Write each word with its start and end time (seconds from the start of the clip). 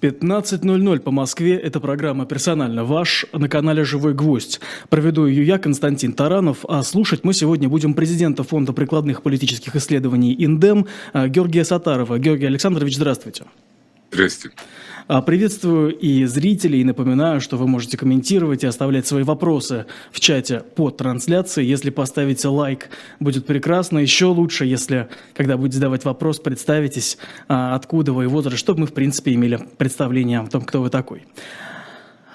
15.00 0.00 1.00
по 1.00 1.10
Москве. 1.10 1.56
Это 1.56 1.80
программа 1.80 2.26
«Персонально 2.26 2.84
ваш» 2.84 3.26
на 3.32 3.48
канале 3.48 3.84
«Живой 3.84 4.14
гвоздь». 4.14 4.60
Проведу 4.88 5.26
ее 5.26 5.46
я, 5.46 5.58
Константин 5.58 6.12
Таранов, 6.12 6.64
а 6.68 6.82
слушать 6.82 7.24
мы 7.24 7.34
сегодня 7.34 7.68
будем 7.68 7.94
президента 7.94 8.42
Фонда 8.42 8.72
прикладных 8.72 9.22
политических 9.22 9.76
исследований 9.76 10.32
«Индем» 10.32 10.86
Георгия 11.14 11.64
Сатарова. 11.64 12.18
Георгий 12.18 12.46
Александрович, 12.46 12.96
здравствуйте. 12.96 13.44
Здравствуйте. 14.12 14.56
А, 15.06 15.22
приветствую 15.22 15.96
и 15.96 16.24
зрителей, 16.24 16.80
и 16.80 16.84
напоминаю, 16.84 17.40
что 17.40 17.56
вы 17.56 17.66
можете 17.66 17.96
комментировать 17.96 18.62
и 18.64 18.66
оставлять 18.66 19.06
свои 19.06 19.22
вопросы 19.22 19.86
в 20.12 20.20
чате 20.20 20.60
под 20.60 20.96
трансляцией. 20.96 21.68
Если 21.68 21.90
поставите 21.90 22.48
лайк, 22.48 22.90
будет 23.18 23.46
прекрасно. 23.46 23.98
Еще 23.98 24.26
лучше, 24.26 24.66
если, 24.66 25.08
когда 25.34 25.56
будете 25.56 25.76
задавать 25.76 26.04
вопрос, 26.04 26.38
представитесь, 26.38 27.18
а, 27.48 27.74
откуда 27.74 28.12
вы 28.12 28.24
и 28.24 28.26
возраст, 28.26 28.58
чтобы 28.58 28.80
мы, 28.80 28.86
в 28.86 28.92
принципе, 28.92 29.34
имели 29.34 29.60
представление 29.78 30.40
о 30.40 30.46
том, 30.46 30.62
кто 30.62 30.80
вы 30.82 30.90
такой. 30.90 31.24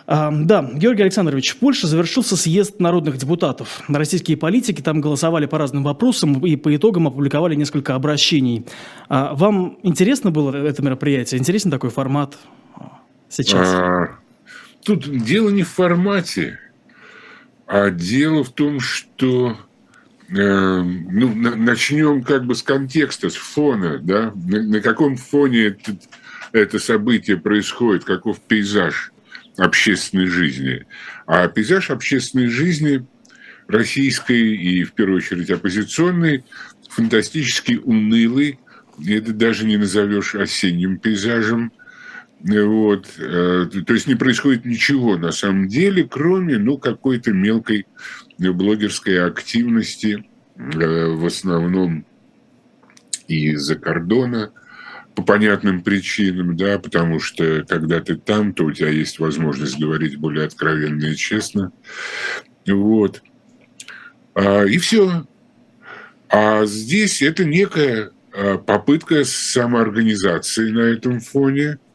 А, 0.08 0.32
да, 0.32 0.62
Георгий 0.73 1.02
Александрович, 1.02 1.52
в 1.52 1.58
Польше 1.58 1.88
завершился 1.88 2.38
съезд 2.38 2.80
народных 2.80 3.18
депутатов. 3.18 3.82
Российские 3.88 4.38
политики 4.38 4.82
там 4.82 5.02
голосовали 5.02 5.48
по 5.48 5.58
разным 5.58 5.84
вопросам 5.84 6.46
и 6.46 6.55
по 6.55 6.76
итогам 6.76 7.08
опубликовали 7.08 7.55
несколько 7.55 7.96
обращений. 7.96 8.66
А, 9.10 9.34
вам 9.34 9.80
интересно 9.82 10.32
было 10.32 10.55
это 10.55 10.84
мероприятие? 10.84 11.40
Интересен 11.40 11.72
такой 11.72 11.90
формат? 11.90 12.38
сейчас? 13.30 13.68
А, 13.73 14.20
тут 14.84 15.10
дело 15.23 15.49
не 15.49 15.63
в 15.63 15.70
формате, 15.70 16.60
а 17.66 17.90
дело 17.90 18.44
в 18.44 18.52
том, 18.52 18.80
что 18.80 19.58
э, 20.30 20.34
ну, 20.34 21.34
на, 21.34 21.55
начнем 21.55 22.22
как 22.24 22.46
бы 22.46 22.54
с 22.54 22.62
контекста, 22.62 23.32
с 23.32 23.35
фона, 23.35 23.98
да, 23.98 24.32
на, 24.35 24.62
на 24.62 24.82
каком 24.82 25.18
фоне 25.18 25.68
это, 25.68 25.98
это 26.52 26.77
событие 26.77 27.38
происходит, 27.38 28.04
каков 28.04 28.40
пейзаж 28.40 29.12
общественной 29.58 30.27
жизни. 30.27 30.86
А 31.26 31.48
пейзаж 31.48 31.90
общественной 31.90 32.48
жизни 32.48 33.05
российской 33.68 34.55
и, 34.55 34.84
в 34.84 34.93
первую 34.93 35.18
очередь, 35.18 35.49
оппозиционной, 35.49 36.43
фантастически 36.90 37.80
унылый, 37.84 38.60
это 39.05 39.34
даже 39.34 39.65
не 39.65 39.77
назовешь 39.77 40.35
осенним 40.35 40.98
пейзажем– 40.98 41.71
вот. 42.46 43.07
Э, 43.18 43.65
то 43.85 43.93
есть 43.93 44.07
не 44.07 44.15
происходит 44.15 44.65
ничего 44.65 45.18
на 45.18 45.32
самом 45.32 45.68
деле, 45.68 46.08
кроме 46.10 46.58
ну, 46.58 46.77
какой-то 46.77 47.32
мелкой 47.32 47.87
блогерской 48.37 49.26
активности, 49.26 50.26
э, 50.55 51.08
в 51.08 51.26
основном 51.26 52.05
из-за 53.27 53.76
кордона, 53.76 54.52
по 55.16 55.24
понятным 55.24 55.82
причинам, 55.82 56.58
да, 56.58 56.77
потому 56.80 57.20
что 57.20 57.66
когда 57.68 58.02
ты 58.02 58.16
там, 58.16 58.54
то 58.54 58.66
у 58.66 58.71
тебя 58.71 58.90
есть 58.90 59.20
возможность 59.20 59.80
говорить 59.80 60.18
более 60.18 60.46
откровенно 60.46 61.05
и 61.05 61.16
честно. 61.16 61.71
Вот. 62.68 63.21
А, 64.34 64.63
и 64.63 64.78
все. 64.78 65.25
А 66.30 66.66
здесь 66.66 67.22
это 67.22 67.46
некая 67.46 68.12
а, 68.34 68.58
попытка 68.58 69.24
самоорганизации 69.24 70.69
на 70.69 70.81
этом 70.81 71.19
фоне– 71.19 71.80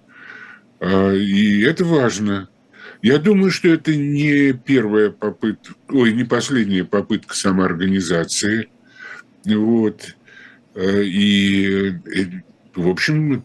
а, 0.80 1.12
и 1.12 1.60
это 1.62 1.84
важно. 1.84 2.48
Я 3.02 3.18
думаю, 3.18 3.50
что 3.50 3.68
это 3.68 3.94
не 3.94 4.52
первая 4.52 5.10
попытка, 5.10 5.74
ой, 5.88 6.12
не 6.12 6.24
последняя 6.24 6.84
попытка 6.84 7.34
самоорганизации. 7.34 8.70
Вот. 9.44 10.16
А, 10.74 11.00
и, 11.00 11.92
в 12.74 12.88
общем, 12.88 13.44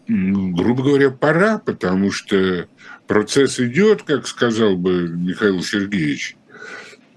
грубо 0.54 0.82
говоря, 0.82 1.10
пора, 1.10 1.58
потому 1.58 2.12
что 2.12 2.68
процесс 3.06 3.60
идет, 3.60 4.02
как 4.02 4.26
сказал 4.26 4.76
бы 4.76 5.08
Михаил 5.08 5.62
Сергеевич. 5.62 6.36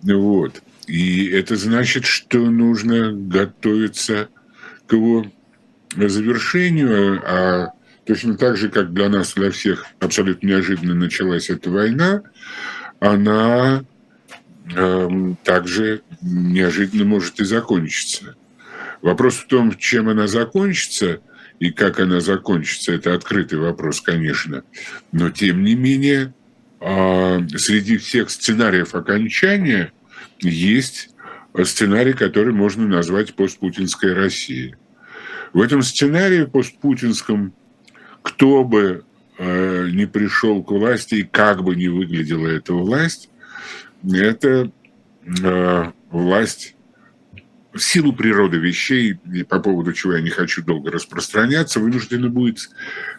Вот. 0.01 0.61
И 0.87 1.27
это 1.27 1.55
значит, 1.55 2.05
что 2.05 2.39
нужно 2.39 3.11
готовиться 3.11 4.29
к 4.87 4.93
его 4.93 5.25
завершению, 5.95 7.21
а 7.25 7.73
Точно 8.09 8.35
так 8.35 8.57
же, 8.57 8.69
как 8.69 8.91
для 8.91 9.07
нас, 9.07 9.35
для 9.35 9.51
всех 9.51 9.85
абсолютно 9.99 10.47
неожиданно 10.47 10.95
началась 10.95 11.51
эта 11.51 11.69
война, 11.69 12.23
она 12.99 13.83
э, 14.75 15.09
также 15.43 16.01
неожиданно 16.19 17.05
может 17.05 17.39
и 17.39 17.43
закончиться. 17.43 18.35
Вопрос 19.03 19.35
в 19.35 19.45
том, 19.45 19.77
чем 19.77 20.09
она 20.09 20.25
закончится 20.25 21.21
и 21.59 21.71
как 21.71 21.99
она 21.99 22.19
закончится, 22.21 22.93
это 22.93 23.13
открытый 23.13 23.59
вопрос, 23.59 24.01
конечно. 24.01 24.63
Но 25.11 25.29
тем 25.29 25.63
не 25.63 25.75
менее, 25.75 26.33
э, 26.79 27.47
среди 27.57 27.97
всех 27.97 28.29
сценариев 28.29 28.95
окончания 28.95 29.91
есть 30.39 31.09
сценарий, 31.63 32.13
который 32.13 32.53
можно 32.53 32.87
назвать 32.87 33.35
постпутинской 33.35 34.13
Россией. 34.13 34.75
В 35.53 35.61
этом 35.61 35.81
сценарии 35.81 36.45
постпутинском 36.45 37.53
кто 38.21 38.63
бы 38.63 39.03
э, 39.37 39.89
не 39.91 40.05
пришел 40.05 40.63
к 40.63 40.71
власти 40.71 41.15
и 41.15 41.23
как 41.23 41.63
бы 41.63 41.75
не 41.75 41.87
выглядела 41.87 42.47
эта 42.47 42.73
власть, 42.73 43.29
это 44.03 44.71
э, 45.43 45.91
власть 46.11 46.75
в 47.73 47.79
силу 47.79 48.13
природы 48.13 48.57
вещей, 48.57 49.19
и 49.31 49.43
по 49.43 49.59
поводу 49.59 49.93
чего 49.93 50.13
я 50.13 50.21
не 50.21 50.29
хочу 50.29 50.63
долго 50.63 50.91
распространяться, 50.91 51.79
вынуждена 51.79 52.29
будет 52.29 52.69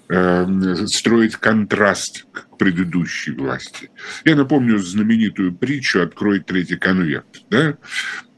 э, 0.08 0.86
строить 0.86 1.36
контраст 1.36 2.26
к 2.32 2.56
предыдущей 2.58 3.32
власти. 3.32 3.90
Я 4.24 4.36
напомню 4.36 4.78
знаменитую 4.78 5.52
притчу 5.52 6.02
«Открой 6.02 6.40
третий 6.40 6.76
конверт». 6.76 7.44
Да? 7.48 7.76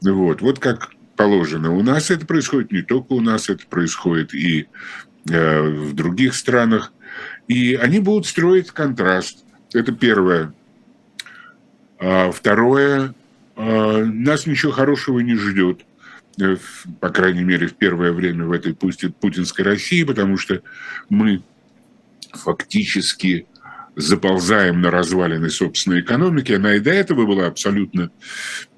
Вот, 0.01 0.41
вот 0.41 0.59
как 0.59 0.91
положено. 1.15 1.71
У 1.71 1.81
нас 1.81 2.11
это 2.11 2.25
происходит, 2.25 2.71
не 2.71 2.81
только 2.81 3.13
у 3.13 3.21
нас 3.21 3.49
это 3.49 3.65
происходит, 3.67 4.33
и 4.33 4.67
Э, 5.29 5.61
в 5.61 5.93
других 5.93 6.35
странах. 6.35 6.91
И 7.47 7.75
они 7.75 7.99
будут 7.99 8.25
строить 8.25 8.71
контраст. 8.71 9.45
Это 9.73 9.93
первое. 9.93 10.53
А 11.99 12.31
второе, 12.31 13.13
а, 13.55 14.03
нас 14.03 14.45
ничего 14.45 14.73
хорошего 14.73 15.19
не 15.19 15.35
ждет, 15.35 15.85
э, 16.39 16.57
по 16.99 17.09
крайней 17.09 17.43
мере, 17.43 17.67
в 17.67 17.73
первое 17.73 18.11
время 18.11 18.45
в 18.45 18.51
этой 18.51 18.73
путинской 18.73 19.65
России, 19.65 20.03
потому 20.03 20.37
что 20.37 20.61
мы 21.09 21.43
фактически 22.31 23.47
заползаем 23.95 24.81
на 24.81 24.91
развалины 24.91 25.49
собственной 25.49 26.01
экономики. 26.01 26.53
Она 26.53 26.75
и 26.75 26.79
до 26.79 26.91
этого 26.91 27.25
была 27.25 27.47
абсолютно 27.47 28.11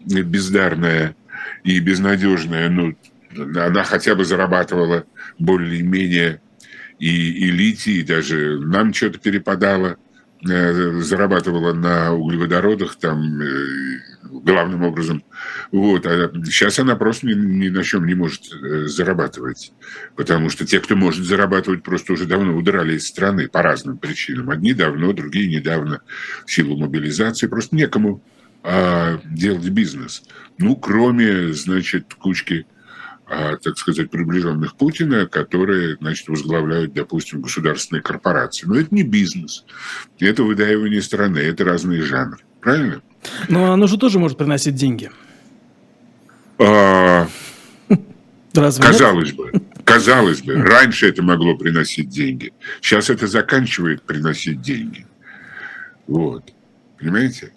бездарная 0.05 1.15
и 1.63 1.79
безнадежная, 1.79 2.69
но 2.69 2.93
она 3.37 3.83
хотя 3.83 4.15
бы 4.15 4.25
зарабатывала 4.25 5.05
более-менее 5.39 6.41
и 6.99 7.49
элите, 7.49 7.91
и 7.91 8.03
даже 8.03 8.59
нам 8.59 8.93
что-то 8.93 9.19
перепадало, 9.19 9.97
э, 10.47 11.01
зарабатывала 11.01 11.73
на 11.73 12.13
углеводородах 12.13 12.95
там 12.95 13.41
э, 13.41 13.99
главным 14.45 14.83
образом. 14.83 15.23
Вот. 15.71 16.05
А 16.05 16.31
сейчас 16.45 16.79
она 16.79 16.95
просто 16.95 17.27
ни, 17.27 17.33
ни 17.33 17.69
на 17.69 17.83
чем 17.83 18.05
не 18.05 18.13
может 18.13 18.43
э, 18.53 18.85
зарабатывать. 18.85 19.73
Потому 20.15 20.49
что 20.49 20.65
те, 20.65 20.79
кто 20.79 20.95
может 20.95 21.25
зарабатывать, 21.25 21.83
просто 21.83 22.13
уже 22.13 22.25
давно 22.25 22.55
удрали 22.55 22.95
из 22.95 23.07
страны 23.07 23.49
по 23.49 23.61
разным 23.61 23.97
причинам. 23.97 24.51
Одни 24.51 24.73
давно, 24.73 25.13
другие 25.13 25.47
недавно 25.47 26.01
в 26.45 26.51
силу 26.51 26.77
мобилизации. 26.77 27.47
Просто 27.47 27.75
некому 27.75 28.23
а, 28.63 29.19
делать 29.25 29.67
бизнес. 29.69 30.23
Ну, 30.57 30.75
кроме, 30.75 31.51
значит, 31.53 32.13
кучки 32.13 32.65
а, 33.27 33.57
так 33.57 33.77
сказать, 33.79 34.11
приближенных 34.11 34.75
Путина, 34.75 35.25
которые, 35.25 35.97
значит, 35.99 36.27
возглавляют, 36.27 36.93
допустим, 36.93 37.41
государственные 37.41 38.03
корпорации. 38.03 38.67
Но 38.67 38.75
это 38.75 38.93
не 38.93 39.01
бизнес, 39.01 39.65
это 40.19 40.43
выдаивание 40.43 41.01
страны, 41.01 41.39
это 41.39 41.65
разные 41.65 42.03
жанры. 42.03 42.43
Правильно? 42.61 43.01
Но 43.49 43.71
оно 43.73 43.87
же 43.87 43.97
тоже 43.97 44.19
может 44.19 44.37
приносить 44.37 44.75
деньги. 44.75 45.11
А, 46.59 47.27
Разве 48.53 48.83
казалось 48.83 49.33
нет? 49.33 49.35
бы, 49.35 49.61
казалось 49.83 50.41
бы, 50.41 50.55
раньше 50.55 51.07
это 51.09 51.21
могло 51.21 51.57
приносить 51.57 52.09
деньги. 52.09 52.53
Сейчас 52.81 53.09
это 53.09 53.27
заканчивает 53.27 54.01
приносить 54.03 54.61
деньги. 54.61 55.05
Вот. 56.07 56.53
Понимаете? 56.97 57.51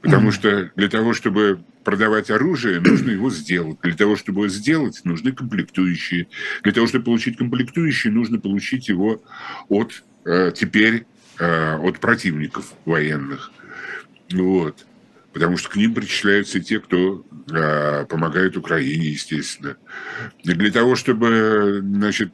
Потому 0.00 0.32
что 0.32 0.70
для 0.74 0.88
того, 0.88 1.12
чтобы 1.12 1.60
продавать 1.84 2.30
оружие, 2.30 2.80
нужно 2.80 3.10
его 3.10 3.30
сделать. 3.30 3.78
Для 3.82 3.94
того, 3.94 4.16
чтобы 4.16 4.40
его 4.40 4.48
сделать, 4.48 5.00
нужны 5.04 5.32
комплектующие. 5.32 6.26
Для 6.64 6.72
того, 6.72 6.86
чтобы 6.86 7.04
получить 7.04 7.36
комплектующие, 7.36 8.12
нужно 8.12 8.40
получить 8.40 8.88
его 8.88 9.22
от 9.68 10.02
э, 10.24 10.52
теперь 10.54 11.06
э, 11.38 11.76
от 11.76 12.00
противников 12.00 12.72
военных. 12.84 13.52
Вот. 14.32 14.86
Потому 15.32 15.56
что 15.56 15.70
к 15.70 15.76
ним 15.76 15.94
причисляются 15.94 16.60
те, 16.60 16.78
кто 16.80 17.24
э, 17.50 18.06
помогает 18.06 18.56
Украине, 18.56 19.08
естественно. 19.10 19.76
И 20.42 20.52
для 20.52 20.70
того, 20.70 20.94
чтобы 20.94 21.80
значит, 21.82 22.32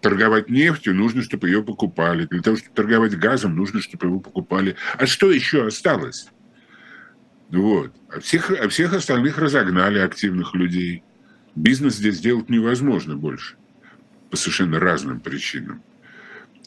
торговать 0.00 0.48
нефтью, 0.48 0.94
нужно, 0.94 1.22
чтобы 1.22 1.48
ее 1.48 1.62
покупали. 1.62 2.26
Для 2.26 2.42
того, 2.42 2.56
чтобы 2.56 2.74
торговать 2.74 3.18
газом, 3.18 3.56
нужно, 3.56 3.80
чтобы 3.80 4.06
его 4.06 4.20
покупали. 4.20 4.76
А 4.96 5.06
что 5.06 5.30
еще 5.30 5.66
осталось? 5.66 6.28
Вот. 7.50 7.92
А 8.08 8.20
всех, 8.20 8.50
а 8.50 8.68
всех 8.68 8.94
остальных 8.94 9.38
разогнали 9.38 9.98
активных 9.98 10.54
людей. 10.54 11.02
Бизнес 11.54 11.96
здесь 11.96 12.20
делать 12.20 12.48
невозможно 12.48 13.16
больше 13.16 13.56
по 14.30 14.36
совершенно 14.36 14.78
разным 14.78 15.20
причинам. 15.20 15.82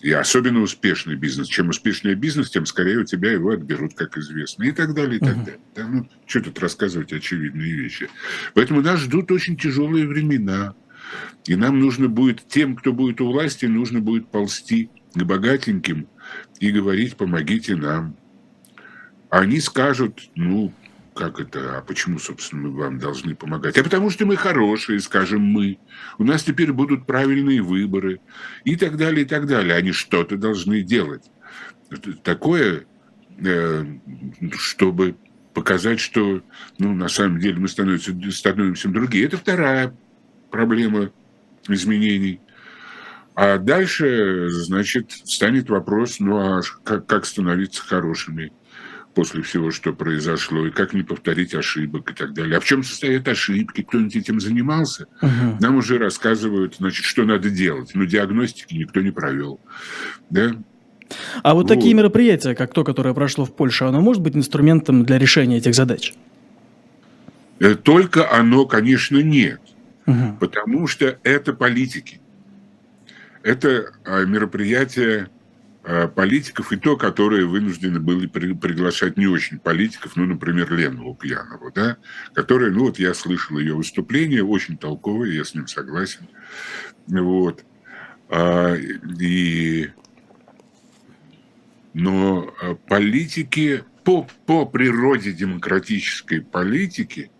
И 0.03 0.11
особенно 0.11 0.59
успешный 0.59 1.15
бизнес. 1.15 1.47
Чем 1.47 1.69
успешнее 1.69 2.15
бизнес, 2.15 2.49
тем 2.49 2.65
скорее 2.65 2.99
у 2.99 3.05
тебя 3.05 3.31
его 3.31 3.51
отберут, 3.51 3.93
как 3.93 4.17
известно. 4.17 4.65
И 4.65 4.73
так 4.73 4.93
далее, 4.93 5.15
и 5.15 5.19
так 5.19 5.37
далее. 5.45 5.61
Да, 5.73 5.87
ну, 5.87 6.09
что 6.27 6.41
тут 6.41 6.59
рассказывать 6.59 7.13
очевидные 7.13 7.71
вещи. 7.71 8.09
Поэтому 8.53 8.81
нас 8.81 8.99
ждут 8.99 9.31
очень 9.31 9.55
тяжелые 9.55 10.05
времена. 10.05 10.75
И 11.45 11.55
нам 11.55 11.79
нужно 11.79 12.09
будет, 12.09 12.45
тем, 12.49 12.75
кто 12.75 12.91
будет 12.91 13.21
у 13.21 13.31
власти, 13.31 13.65
нужно 13.65 14.01
будет 14.01 14.29
ползти 14.29 14.89
к 15.15 15.23
богатеньким 15.23 16.09
и 16.59 16.69
говорить, 16.69 17.15
помогите 17.15 17.77
нам. 17.77 18.17
Они 19.29 19.61
скажут, 19.61 20.29
ну, 20.35 20.73
как 21.15 21.39
это, 21.39 21.77
а 21.77 21.81
почему, 21.81 22.19
собственно, 22.19 22.63
мы 22.63 22.71
вам 22.71 22.99
должны 22.99 23.35
помогать? 23.35 23.77
А 23.77 23.83
потому 23.83 24.09
что 24.09 24.25
мы 24.25 24.35
хорошие, 24.35 24.99
скажем 24.99 25.41
мы. 25.41 25.77
У 26.17 26.23
нас 26.23 26.43
теперь 26.43 26.71
будут 26.71 27.05
правильные 27.05 27.61
выборы 27.61 28.19
и 28.63 28.75
так 28.75 28.97
далее, 28.97 29.23
и 29.23 29.27
так 29.27 29.47
далее. 29.47 29.75
Они 29.75 29.91
что-то 29.91 30.37
должны 30.37 30.81
делать. 30.81 31.23
Такое, 32.23 32.85
э, 33.37 33.85
чтобы 34.57 35.15
показать, 35.53 35.99
что 35.99 36.41
ну, 36.79 36.93
на 36.93 37.07
самом 37.07 37.39
деле 37.39 37.59
мы 37.59 37.67
становимся, 37.67 38.13
становимся 38.31 38.89
другие. 38.89 39.25
Это 39.25 39.37
вторая 39.37 39.95
проблема 40.49 41.11
изменений. 41.67 42.39
А 43.35 43.57
дальше, 43.57 44.49
значит, 44.49 45.11
станет 45.11 45.69
вопрос, 45.69 46.19
ну 46.19 46.37
а 46.37 46.61
как, 46.83 47.07
как 47.07 47.25
становиться 47.25 47.81
хорошими? 47.81 48.51
После 49.13 49.41
всего, 49.41 49.71
что 49.71 49.93
произошло, 49.93 50.65
и 50.65 50.71
как 50.71 50.93
не 50.93 51.03
повторить 51.03 51.53
ошибок 51.53 52.11
и 52.11 52.13
так 52.13 52.33
далее. 52.33 52.57
А 52.57 52.59
в 52.59 52.65
чем 52.65 52.83
состоят 52.83 53.27
ошибки? 53.27 53.83
Кто-нибудь 53.83 54.15
этим 54.15 54.39
занимался? 54.39 55.07
Угу. 55.21 55.57
Нам 55.59 55.75
уже 55.75 55.97
рассказывают, 55.97 56.75
значит, 56.79 57.05
что 57.05 57.23
надо 57.23 57.49
делать. 57.49 57.91
Но 57.93 58.05
диагностики 58.05 58.73
никто 58.75 59.01
не 59.01 59.11
провел. 59.11 59.59
Да? 60.29 60.55
А 61.43 61.53
вот, 61.53 61.63
вот 61.63 61.67
такие 61.67 61.93
мероприятия, 61.93 62.55
как 62.55 62.73
то, 62.73 62.83
которое 62.83 63.13
прошло 63.13 63.45
в 63.45 63.55
Польше, 63.55 63.85
оно 63.85 64.01
может 64.01 64.21
быть 64.21 64.35
инструментом 64.35 65.05
для 65.05 65.17
решения 65.17 65.57
этих 65.57 65.75
задач? 65.75 66.13
Э, 67.59 67.75
только 67.75 68.31
оно, 68.31 68.65
конечно, 68.65 69.17
нет. 69.21 69.61
Угу. 70.05 70.37
Потому 70.39 70.87
что 70.87 71.17
это 71.23 71.53
политики. 71.53 72.19
Это 73.43 73.91
а, 74.05 74.23
мероприятие 74.23 75.29
политиков, 76.15 76.71
и 76.71 76.77
то, 76.77 76.95
которые 76.95 77.45
вынуждены 77.45 77.99
были 77.99 78.27
приглашать 78.27 79.17
не 79.17 79.27
очень 79.27 79.59
политиков, 79.59 80.15
ну, 80.15 80.25
например, 80.25 80.73
Лену 80.73 81.07
Лукьянову, 81.07 81.71
да, 81.73 81.97
которая, 82.33 82.71
ну, 82.71 82.85
вот 82.85 82.99
я 82.99 83.13
слышал 83.13 83.59
ее 83.59 83.75
выступление, 83.75 84.45
очень 84.45 84.77
толковое, 84.77 85.31
я 85.31 85.43
с 85.43 85.53
ним 85.53 85.67
согласен, 85.67 86.29
вот, 87.07 87.65
а, 88.29 88.75
и, 88.75 89.89
но 91.93 92.53
э, 92.61 92.75
политики, 92.87 93.83
по, 94.03 94.27
по 94.45 94.65
природе 94.65 95.31
демократической 95.31 96.41
политики, 96.41 97.31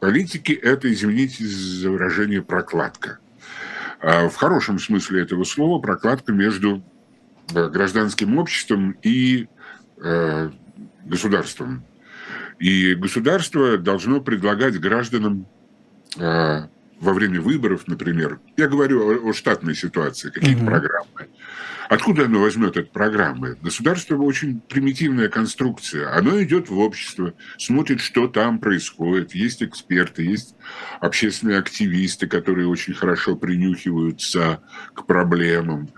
политики– 0.00 0.52
это, 0.62 0.92
извините 0.92 1.44
за 1.44 1.90
выражение, 1.90 2.42
прокладка. 2.42 3.18
А 4.00 4.28
в 4.28 4.36
хорошем 4.36 4.78
смысле 4.78 5.22
этого 5.22 5.44
слова 5.44 5.80
прокладка 5.80 6.32
между 6.32 6.82
гражданским 7.52 8.38
обществом 8.38 8.96
и 9.02 9.48
э, 10.02 10.50
государством. 11.04 11.84
И 12.58 12.94
государство 12.94 13.78
должно 13.78 14.20
предлагать 14.20 14.78
гражданам 14.78 15.46
э, 16.18 16.66
во 17.00 17.12
время 17.14 17.40
выборов, 17.40 17.84
например, 17.86 18.40
я 18.56 18.68
говорю 18.68 19.26
о, 19.26 19.30
о 19.30 19.32
штатной 19.32 19.74
ситуации, 19.74 20.30
какие-то 20.30 20.62
mm-hmm. 20.62 20.66
программы. 20.66 21.28
Откуда 21.88 22.26
оно 22.26 22.40
возьмет 22.40 22.76
эти 22.76 22.86
программы? 22.86 23.56
Государство 23.60 24.16
очень 24.16 24.60
примитивная 24.60 25.28
конструкция. 25.28 26.14
Оно 26.16 26.40
идет 26.40 26.68
в 26.68 26.78
общество, 26.78 27.34
смотрит, 27.58 28.00
что 28.00 28.28
там 28.28 28.60
происходит. 28.60 29.34
Есть 29.34 29.64
эксперты, 29.64 30.22
есть 30.22 30.54
общественные 31.00 31.58
активисты, 31.58 32.28
которые 32.28 32.68
очень 32.68 32.94
хорошо 32.94 33.34
принюхиваются 33.34 34.62
к 34.94 35.04
проблемам 35.04 35.88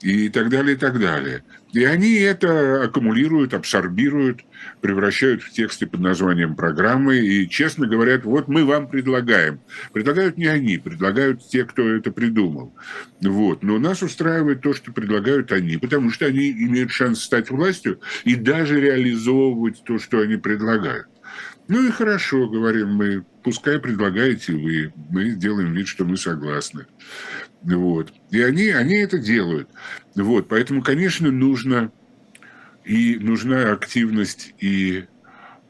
и 0.00 0.28
так 0.28 0.48
далее, 0.50 0.74
и 0.74 0.78
так 0.78 0.98
далее. 0.98 1.42
И 1.72 1.84
они 1.84 2.14
это 2.14 2.84
аккумулируют, 2.84 3.52
абсорбируют, 3.52 4.40
превращают 4.80 5.42
в 5.42 5.50
тексты 5.50 5.86
под 5.86 6.00
названием 6.00 6.54
программы 6.56 7.18
и 7.18 7.48
честно 7.48 7.86
говорят, 7.86 8.24
вот 8.24 8.48
мы 8.48 8.64
вам 8.64 8.88
предлагаем. 8.88 9.60
Предлагают 9.92 10.38
не 10.38 10.46
они, 10.46 10.78
предлагают 10.78 11.46
те, 11.48 11.64
кто 11.64 11.86
это 11.88 12.12
придумал. 12.12 12.74
Вот. 13.20 13.62
Но 13.62 13.78
нас 13.78 14.02
устраивает 14.02 14.62
то, 14.62 14.74
что 14.74 14.92
предлагают 14.92 15.52
они, 15.52 15.76
потому 15.76 16.10
что 16.10 16.26
они 16.26 16.50
имеют 16.50 16.90
шанс 16.90 17.22
стать 17.22 17.50
властью 17.50 18.00
и 18.24 18.36
даже 18.36 18.80
реализовывать 18.80 19.82
то, 19.84 19.98
что 19.98 20.20
они 20.20 20.36
предлагают. 20.36 21.08
Ну 21.68 21.84
и 21.84 21.90
хорошо, 21.90 22.48
говорим 22.48 22.94
мы, 22.94 23.24
пускай 23.42 23.80
предлагаете 23.80 24.52
вы, 24.52 24.92
мы 25.10 25.30
делаем 25.30 25.72
вид, 25.72 25.88
что 25.88 26.04
мы 26.04 26.16
согласны. 26.16 26.86
Вот. 27.62 28.12
И 28.30 28.40
они, 28.42 28.68
они 28.68 28.96
это 28.96 29.18
делают. 29.18 29.68
Вот. 30.14 30.48
Поэтому, 30.48 30.82
конечно, 30.82 31.30
нужно 31.30 31.90
и 32.84 33.16
нужна 33.18 33.72
активность 33.72 34.54
и 34.60 35.06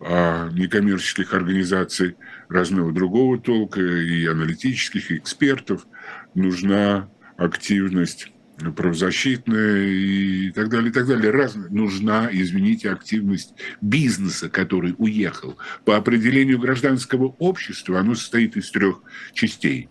а, 0.00 0.50
некоммерческих 0.50 1.32
организаций 1.32 2.16
разного 2.48 2.92
другого 2.92 3.38
толка, 3.38 3.80
и 3.80 4.26
аналитических, 4.26 5.10
и 5.10 5.16
экспертов. 5.16 5.86
Нужна 6.34 7.08
активность 7.38 8.32
правозащитная 8.74 9.86
и 9.86 10.50
так 10.50 10.68
далее, 10.68 10.90
и 10.90 10.92
так 10.92 11.06
далее. 11.06 11.30
Разная. 11.30 11.68
Нужна, 11.70 12.28
извините, 12.30 12.90
активность 12.90 13.54
бизнеса, 13.80 14.48
который 14.48 14.94
уехал. 14.98 15.56
По 15.84 15.96
определению 15.96 16.58
гражданского 16.58 17.34
общества 17.38 18.00
оно 18.00 18.14
состоит 18.14 18.56
из 18.56 18.70
трех 18.70 19.02
частей. 19.32 19.88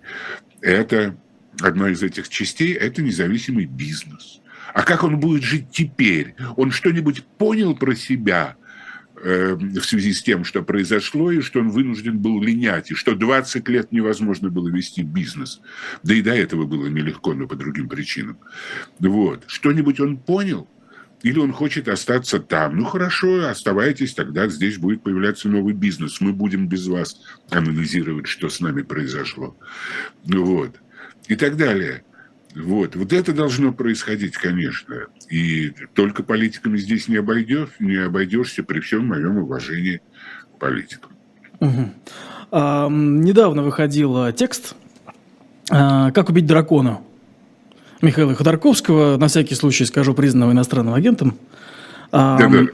Это 0.62 1.18
одна 1.62 1.90
из 1.90 2.04
этих 2.04 2.30
частей– 2.30 2.74
это 2.74 3.02
независимый 3.02 3.66
бизнес. 3.66 4.42
А 4.74 4.84
как 4.84 5.04
он 5.04 5.20
будет 5.20 5.44
жить 5.44 5.68
теперь? 5.72 6.36
Он 6.58 6.72
что-нибудь 6.72 7.24
понял 7.38 7.76
про 7.76 7.96
себя 7.96 8.58
э, 9.24 9.56
в 9.56 9.84
связи 9.84 10.14
с 10.14 10.22
тем, 10.22 10.44
что 10.44 10.64
произошло, 10.64 11.32
и 11.32 11.42
что 11.42 11.60
он 11.62 11.70
вынужден 11.70 12.20
был 12.20 12.42
линять, 12.42 12.92
и 12.92 12.94
что 12.94 13.16
20 13.16 13.68
лет 13.70 13.92
невозможно 13.92 14.50
было 14.50 14.68
вести 14.68 15.02
бизнес. 15.02 15.62
Да 16.04 16.14
и 16.14 16.22
до 16.22 16.34
этого 16.34 16.66
было 16.66 16.88
нелегко, 16.88 17.34
но 17.34 17.48
по 17.48 17.56
другим 17.56 17.88
причинам. 17.88 18.38
Вот. 19.00 19.44
Что-нибудь 19.48 20.00
он 20.00 20.18
понял? 20.18 20.68
Или 21.24 21.40
он 21.40 21.54
хочет 21.54 21.88
остаться 21.88 22.40
там? 22.40 22.76
Ну 22.76 22.84
хорошо, 22.84 23.48
оставайтесь, 23.48 24.14
тогда 24.14 24.48
здесь 24.50 24.78
будет 24.78 25.02
появляться 25.02 25.48
новый 25.48 25.74
бизнес. 25.74 26.20
Мы 26.20 26.34
будем 26.34 26.68
без 26.68 26.86
вас 26.88 27.22
анализировать, 27.50 28.28
что 28.28 28.50
с 28.50 28.60
нами 28.60 28.82
произошло. 28.82 29.58
Вот 30.26 30.76
и 31.28 31.36
так 31.36 31.58
далее. 31.58 32.04
Вот. 32.56 32.96
вот 32.96 33.12
это 33.12 33.34
должно 33.34 33.74
происходить, 33.74 34.38
конечно. 34.38 35.08
И 35.30 35.74
только 35.94 36.24
политиками 36.24 36.78
здесь 36.78 37.08
не, 37.08 37.18
обойдешь, 37.18 37.70
не 37.80 37.98
обойдешься 37.98 38.64
при 38.64 38.80
всем 38.80 39.08
моем 39.08 39.38
уважении 39.38 40.02
к 40.56 40.60
политикам. 40.60 41.12
Угу. 41.60 41.90
А, 42.52 42.88
недавно 42.90 43.64
выходил 43.64 44.32
текст 44.32 44.76
а, 45.70 46.12
«Как 46.12 46.30
убить 46.30 46.46
дракона» 46.46 47.02
Михаила 48.02 48.36
Ходорковского, 48.36 49.18
на 49.18 49.28
всякий 49.28 49.56
случай 49.56 49.86
скажу, 49.86 50.14
признанного 50.14 50.52
иностранным 50.52 50.94
агентом. 50.94 51.38
А, 52.12 52.38
Да-да. 52.38 52.68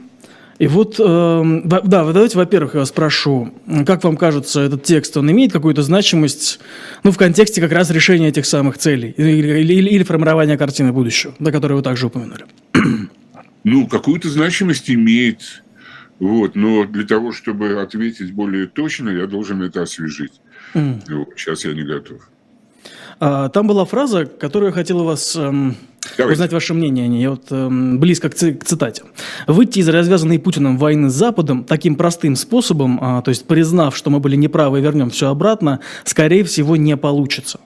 И 0.62 0.68
вот, 0.68 0.94
э, 1.00 1.60
да, 1.64 1.80
давайте, 1.82 2.38
во-первых, 2.38 2.74
я 2.74 2.80
вас 2.80 2.90
спрошу, 2.90 3.52
как 3.84 4.04
вам 4.04 4.16
кажется, 4.16 4.60
этот 4.60 4.84
текст, 4.84 5.16
он 5.16 5.28
имеет 5.28 5.50
какую-то 5.52 5.82
значимость, 5.82 6.60
ну, 7.02 7.10
в 7.10 7.16
контексте 7.16 7.60
как 7.60 7.72
раз 7.72 7.90
решения 7.90 8.28
этих 8.28 8.46
самых 8.46 8.78
целей 8.78 9.12
или, 9.16 9.58
или, 9.58 9.88
или 9.88 10.04
формирования 10.04 10.56
картины 10.56 10.92
будущего, 10.92 11.34
до 11.40 11.50
которой 11.50 11.72
вы 11.72 11.82
также 11.82 12.06
упомянули? 12.06 12.44
Ну, 13.64 13.88
какую-то 13.88 14.28
значимость 14.28 14.88
имеет, 14.88 15.64
вот, 16.20 16.54
но 16.54 16.84
для 16.84 17.04
того, 17.04 17.32
чтобы 17.32 17.80
ответить 17.80 18.32
более 18.32 18.66
точно, 18.66 19.10
я 19.10 19.26
должен 19.26 19.62
это 19.62 19.82
освежить. 19.82 20.40
Mm. 20.74 21.00
Вот, 21.08 21.28
сейчас 21.36 21.64
я 21.64 21.72
не 21.72 21.82
готов. 21.82 22.22
А, 23.20 23.48
там 23.48 23.66
была 23.66 23.84
фраза, 23.84 24.26
которую 24.26 24.70
я 24.70 24.74
хотел 24.74 25.00
у 25.00 25.04
вас 25.04 25.36
эм, 25.36 25.76
узнать 26.18 26.52
ваше 26.52 26.74
мнение 26.74 27.04
о 27.04 27.08
ней. 27.08 27.22
Я 27.22 27.30
вот 27.30 27.46
эм, 27.50 27.98
близко 27.98 28.28
к, 28.28 28.34
к 28.34 28.64
цитате. 28.64 29.04
Выйти 29.46 29.78
из 29.78 29.88
развязанной 29.88 30.38
Путиным 30.38 30.76
войны 30.76 31.08
с 31.08 31.14
Западом 31.14 31.64
таким 31.64 31.94
простым 31.94 32.36
способом, 32.36 32.98
а, 33.00 33.22
то 33.22 33.28
есть 33.28 33.46
признав, 33.46 33.96
что 33.96 34.10
мы 34.10 34.18
были 34.18 34.36
неправы 34.36 34.78
и 34.78 34.82
вернем 34.82 35.10
все 35.10 35.28
обратно, 35.28 35.80
скорее 36.04 36.44
всего, 36.44 36.76
не 36.76 36.96
получится. 36.96 37.60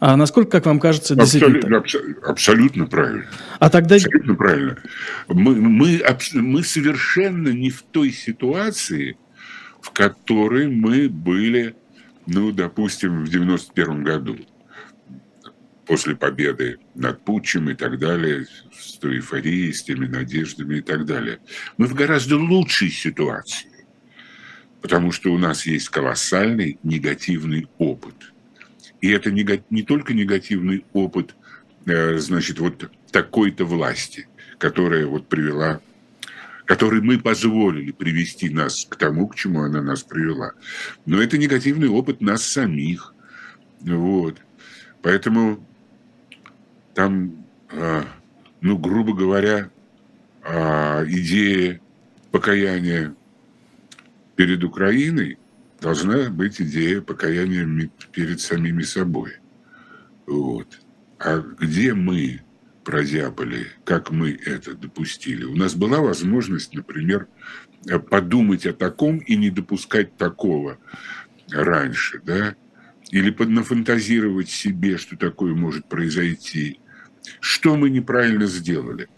А 0.00 0.16
насколько, 0.16 0.52
как 0.52 0.66
вам 0.66 0.78
кажется, 0.78 1.16
действительно 1.16 1.78
абсолютно, 1.78 2.28
абсолютно 2.28 2.86
правильно. 2.86 3.24
А 3.58 3.68
тогда... 3.68 3.96
Абсолютно 3.96 4.34
правильно. 4.36 4.76
Мы, 5.26 5.56
мы, 5.56 6.00
мы 6.34 6.62
совершенно 6.62 7.48
не 7.48 7.70
в 7.70 7.82
той 7.82 8.12
ситуации, 8.12 9.16
в 9.80 9.90
которой 9.90 10.68
мы 10.68 11.08
были, 11.08 11.74
ну, 12.28 12.52
допустим, 12.52 13.24
в 13.24 13.28
91 13.28 14.04
году 14.04 14.36
после 15.86 16.14
победы 16.14 16.78
над 16.94 17.24
Путчем 17.24 17.70
и 17.70 17.74
так 17.74 17.98
далее, 17.98 18.46
с 18.70 18.98
той 18.98 19.16
эйфорией, 19.16 19.72
с 19.72 19.82
теми 19.82 20.06
надеждами 20.06 20.76
и 20.76 20.80
так 20.82 21.06
далее. 21.06 21.38
Мы 21.78 21.86
в 21.86 21.94
гораздо 21.94 22.36
лучшей 22.36 22.90
ситуации, 22.90 23.86
потому 24.82 25.10
что 25.10 25.32
у 25.32 25.38
нас 25.38 25.64
есть 25.64 25.88
колоссальный 25.88 26.78
негативный 26.82 27.66
опыт. 27.78 28.34
И 29.00 29.08
это 29.08 29.30
не, 29.30 29.82
только 29.82 30.12
негативный 30.12 30.84
опыт, 30.92 31.34
э, 31.86 32.18
значит, 32.18 32.58
вот 32.58 32.90
такой-то 33.10 33.64
власти, 33.64 34.28
которая 34.58 35.06
вот 35.06 35.28
привела 35.28 35.80
который 36.68 37.00
мы 37.00 37.18
позволили 37.18 37.92
привести 37.92 38.50
нас 38.50 38.84
к 38.84 38.96
тому, 38.96 39.26
к 39.26 39.34
чему 39.34 39.62
она 39.62 39.80
нас 39.80 40.02
привела. 40.02 40.52
Но 41.06 41.20
это 41.20 41.38
негативный 41.38 41.88
опыт 41.88 42.20
нас 42.20 42.42
самих. 42.42 43.14
Вот. 43.80 44.36
Поэтому 45.00 45.66
там, 46.92 47.42
а, 47.72 48.04
ну, 48.60 48.76
грубо 48.76 49.14
говоря, 49.14 49.70
а, 50.42 51.04
идея 51.06 51.80
покаяния 52.32 53.14
перед 54.36 54.62
Украиной 54.62 55.38
должна 55.80 56.28
быть 56.28 56.60
идея 56.60 57.00
покаяния 57.00 57.90
перед 58.12 58.42
самими 58.42 58.82
собой. 58.82 59.38
Вот. 60.26 60.78
А 61.18 61.38
где 61.38 61.94
мы 61.94 62.42
прозяпали, 62.88 63.66
как 63.84 64.10
мы 64.10 64.30
это 64.30 64.72
допустили? 64.72 65.44
У 65.44 65.54
нас 65.54 65.74
была 65.74 66.00
возможность, 66.00 66.72
например, 66.72 67.28
подумать 68.08 68.64
о 68.64 68.72
таком 68.72 69.18
и 69.18 69.36
не 69.36 69.50
допускать 69.50 70.16
такого 70.16 70.78
раньше, 71.50 72.22
да? 72.24 72.56
Или 73.10 73.30
нафантазировать 73.44 74.48
себе, 74.48 74.96
что 74.96 75.18
такое 75.18 75.54
может 75.54 75.86
произойти. 75.86 76.80
Что 77.40 77.76
мы 77.76 77.90
неправильно 77.90 78.46
сделали? 78.46 79.08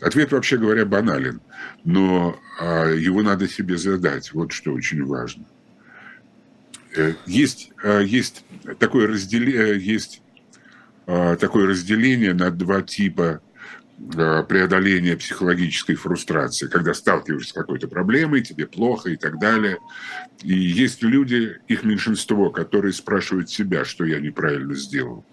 Ответ, 0.00 0.32
вообще 0.32 0.58
говоря, 0.58 0.84
банален, 0.84 1.40
но 1.84 2.40
а, 2.58 2.88
его 2.88 3.22
надо 3.22 3.46
себе 3.46 3.76
задать. 3.78 4.32
Вот 4.32 4.50
что 4.50 4.72
очень 4.72 5.04
важно. 5.04 5.44
Э, 6.96 7.14
есть, 7.26 7.70
а, 7.84 8.00
есть, 8.00 8.44
такое, 8.80 9.06
разделение, 9.06 9.78
есть 9.78 10.21
а, 10.21 10.21
такое 11.06 11.66
разделение 11.66 12.34
на 12.34 12.50
два 12.50 12.82
типа 12.82 13.40
преодоления 14.48 15.16
психологической 15.16 15.94
фрустрации, 15.94 16.66
когда 16.66 16.92
сталкиваешься 16.92 17.50
с 17.50 17.52
какой-то 17.52 17.86
проблемой, 17.88 18.42
тебе 18.42 18.66
плохо 18.66 19.10
и 19.10 19.16
так 19.16 19.38
далее. 19.38 19.78
И 20.42 20.54
есть 20.54 21.02
люди, 21.02 21.58
их 21.68 21.84
меньшинство, 21.84 22.50
которые 22.50 22.92
спрашивают 22.92 23.48
себя, 23.48 23.84
что 23.84 24.04
я 24.04 24.18
неправильно 24.18 24.74
сделал. 24.74 25.24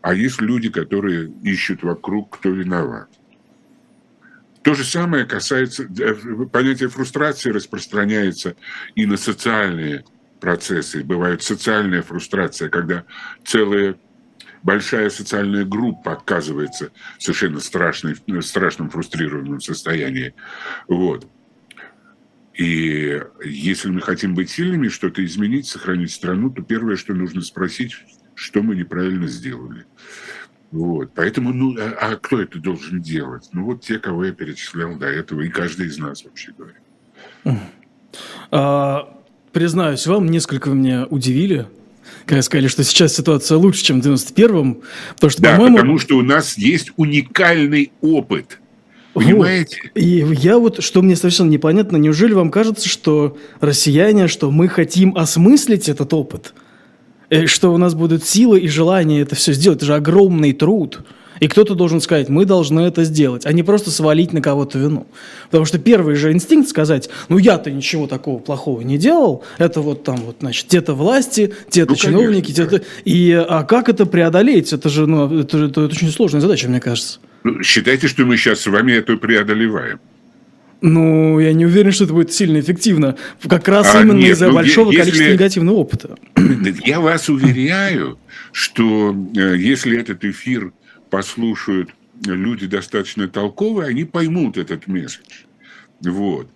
А 0.00 0.14
есть 0.14 0.40
люди, 0.40 0.70
которые 0.70 1.32
ищут 1.42 1.82
вокруг, 1.82 2.36
кто 2.38 2.50
виноват. 2.50 3.08
То 4.62 4.74
же 4.74 4.84
самое 4.84 5.24
касается, 5.24 5.84
э, 5.84 6.14
понятие 6.52 6.88
фрустрации 6.88 7.50
распространяется 7.50 8.54
и 8.94 9.06
на 9.06 9.16
социальные 9.16 10.04
процессы. 10.40 11.02
Бывает 11.02 11.42
социальная 11.42 12.02
фрустрация, 12.02 12.68
когда 12.68 13.04
целая 13.44 13.96
большая 14.62 15.10
социальная 15.10 15.64
группа 15.64 16.12
оказывается 16.12 16.90
в 17.18 17.22
совершенно 17.22 17.60
страшной, 17.60 18.16
страшном 18.40 18.90
фрустрированном 18.90 19.60
состоянии. 19.60 20.34
Вот. 20.88 21.26
И 22.54 23.20
если 23.44 23.90
мы 23.90 24.02
хотим 24.02 24.34
быть 24.34 24.50
сильными, 24.50 24.88
что-то 24.88 25.24
изменить, 25.24 25.66
сохранить 25.66 26.12
страну, 26.12 26.50
то 26.50 26.62
первое, 26.62 26.96
что 26.96 27.14
нужно 27.14 27.40
спросить, 27.40 27.96
что 28.34 28.62
мы 28.62 28.76
неправильно 28.76 29.26
сделали. 29.26 29.86
Вот. 30.70 31.12
Поэтому, 31.14 31.52
ну, 31.52 31.76
а, 31.78 31.96
а 32.00 32.16
кто 32.16 32.40
это 32.40 32.58
должен 32.58 33.00
делать? 33.00 33.48
Ну, 33.52 33.64
вот 33.64 33.82
те, 33.82 33.98
кого 33.98 34.24
я 34.24 34.32
перечислял 34.32 34.96
до 34.96 35.06
этого, 35.06 35.42
и 35.42 35.48
каждый 35.48 35.86
из 35.86 35.98
нас, 35.98 36.24
вообще 36.24 36.52
говоря. 36.56 37.60
А, 38.50 39.22
признаюсь 39.52 40.06
вам, 40.06 40.26
несколько 40.26 40.70
меня 40.70 41.06
удивили, 41.06 41.66
когда 42.26 42.42
сказали, 42.42 42.68
что 42.68 42.84
сейчас 42.84 43.14
ситуация 43.14 43.58
лучше, 43.58 43.84
чем 43.84 44.00
в 44.00 44.06
91-м. 44.06 44.82
Потому 45.14 45.30
что, 45.30 45.42
да, 45.42 45.56
по-моему... 45.56 45.76
потому 45.76 45.98
что 45.98 46.16
у 46.16 46.22
нас 46.22 46.56
есть 46.56 46.92
уникальный 46.96 47.92
опыт. 48.00 48.58
Понимаете? 49.14 49.78
Вот. 49.82 50.02
И 50.02 50.24
я 50.40 50.58
вот, 50.58 50.82
что 50.82 51.02
мне 51.02 51.16
совершенно 51.16 51.50
непонятно, 51.50 51.96
неужели 51.96 52.32
вам 52.32 52.50
кажется, 52.50 52.88
что 52.88 53.36
россияне, 53.60 54.28
что 54.28 54.50
мы 54.50 54.68
хотим 54.68 55.16
осмыслить 55.16 55.88
этот 55.88 56.14
опыт? 56.14 56.54
Э, 57.28 57.46
что 57.46 57.72
у 57.72 57.78
нас 57.78 57.94
будут 57.94 58.24
силы 58.24 58.60
и 58.60 58.68
желание 58.68 59.22
это 59.22 59.34
все 59.34 59.52
сделать. 59.52 59.78
Это 59.78 59.86
же 59.86 59.94
огромный 59.94 60.52
труд. 60.52 61.00
И 61.42 61.48
кто-то 61.48 61.74
должен 61.74 62.00
сказать, 62.00 62.28
мы 62.28 62.44
должны 62.44 62.82
это 62.82 63.02
сделать, 63.02 63.46
а 63.46 63.52
не 63.52 63.64
просто 63.64 63.90
свалить 63.90 64.32
на 64.32 64.40
кого-то 64.40 64.78
вину. 64.78 65.08
Потому 65.46 65.64
что 65.64 65.80
первый 65.80 66.14
же 66.14 66.30
инстинкт 66.30 66.68
сказать, 66.68 67.10
ну 67.28 67.36
я-то 67.36 67.68
ничего 67.68 68.06
такого 68.06 68.38
плохого 68.38 68.82
не 68.82 68.96
делал, 68.96 69.42
это 69.58 69.80
вот 69.80 70.04
там 70.04 70.18
вот, 70.18 70.36
значит, 70.38 70.68
те-то 70.68 70.94
власти, 70.94 71.52
те-то 71.68 71.90
ну, 71.90 71.96
чиновники, 71.96 72.52
те-то... 72.52 72.82
И 73.04 73.32
а 73.32 73.64
как 73.64 73.88
это 73.88 74.06
преодолеть? 74.06 74.72
Это 74.72 74.88
же, 74.88 75.08
ну, 75.08 75.40
это, 75.40 75.58
это, 75.58 75.80
это 75.80 75.86
очень 75.86 76.12
сложная 76.12 76.40
задача, 76.40 76.68
мне 76.68 76.78
кажется. 76.78 77.18
Ну, 77.42 77.60
считайте, 77.64 78.06
что 78.06 78.24
мы 78.24 78.36
сейчас 78.36 78.60
с 78.60 78.68
вами 78.68 78.92
это 78.92 79.16
преодолеваем. 79.16 79.98
Ну, 80.80 81.40
я 81.40 81.52
не 81.54 81.66
уверен, 81.66 81.90
что 81.90 82.04
это 82.04 82.12
будет 82.12 82.32
сильно 82.32 82.60
эффективно. 82.60 83.16
Как 83.48 83.66
раз 83.66 83.92
а, 83.96 84.02
именно 84.02 84.24
из-за 84.26 84.46
ну, 84.46 84.54
большого 84.54 84.92
если... 84.92 85.02
количества 85.02 85.32
негативного 85.32 85.74
опыта. 85.74 86.16
Я 86.84 87.00
вас 87.00 87.28
уверяю, 87.28 88.20
что 88.52 89.12
э, 89.34 89.56
если 89.58 89.98
этот 89.98 90.24
эфир 90.24 90.72
послушают 91.12 91.90
люди 92.24 92.66
достаточно 92.66 93.28
толковые, 93.28 93.90
они 93.90 94.04
поймут 94.04 94.56
этот 94.56 94.86
месседж. 94.86 95.44
Вот. 96.00 96.48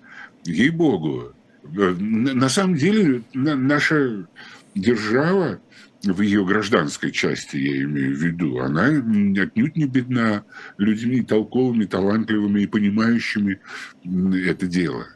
Ей-богу. 0.47 1.35
Э, 1.63 1.95
на 1.99 2.49
самом 2.49 2.77
деле 2.77 3.23
наша 3.35 4.27
держава 4.75 5.61
в 6.03 6.23
ее 6.23 6.43
гражданской 6.47 7.11
части, 7.11 7.59
я 7.59 7.83
имею 7.83 8.17
в 8.17 8.19
виду, 8.19 8.59
она 8.61 8.87
отнюдь 8.87 9.77
не 9.77 9.85
бедна 9.85 10.45
людьми 10.79 11.21
толковыми, 11.21 11.85
талантливыми 11.85 12.63
и 12.63 12.67
понимающими 12.67 13.61
это 14.49 14.67
дело. 14.67 15.07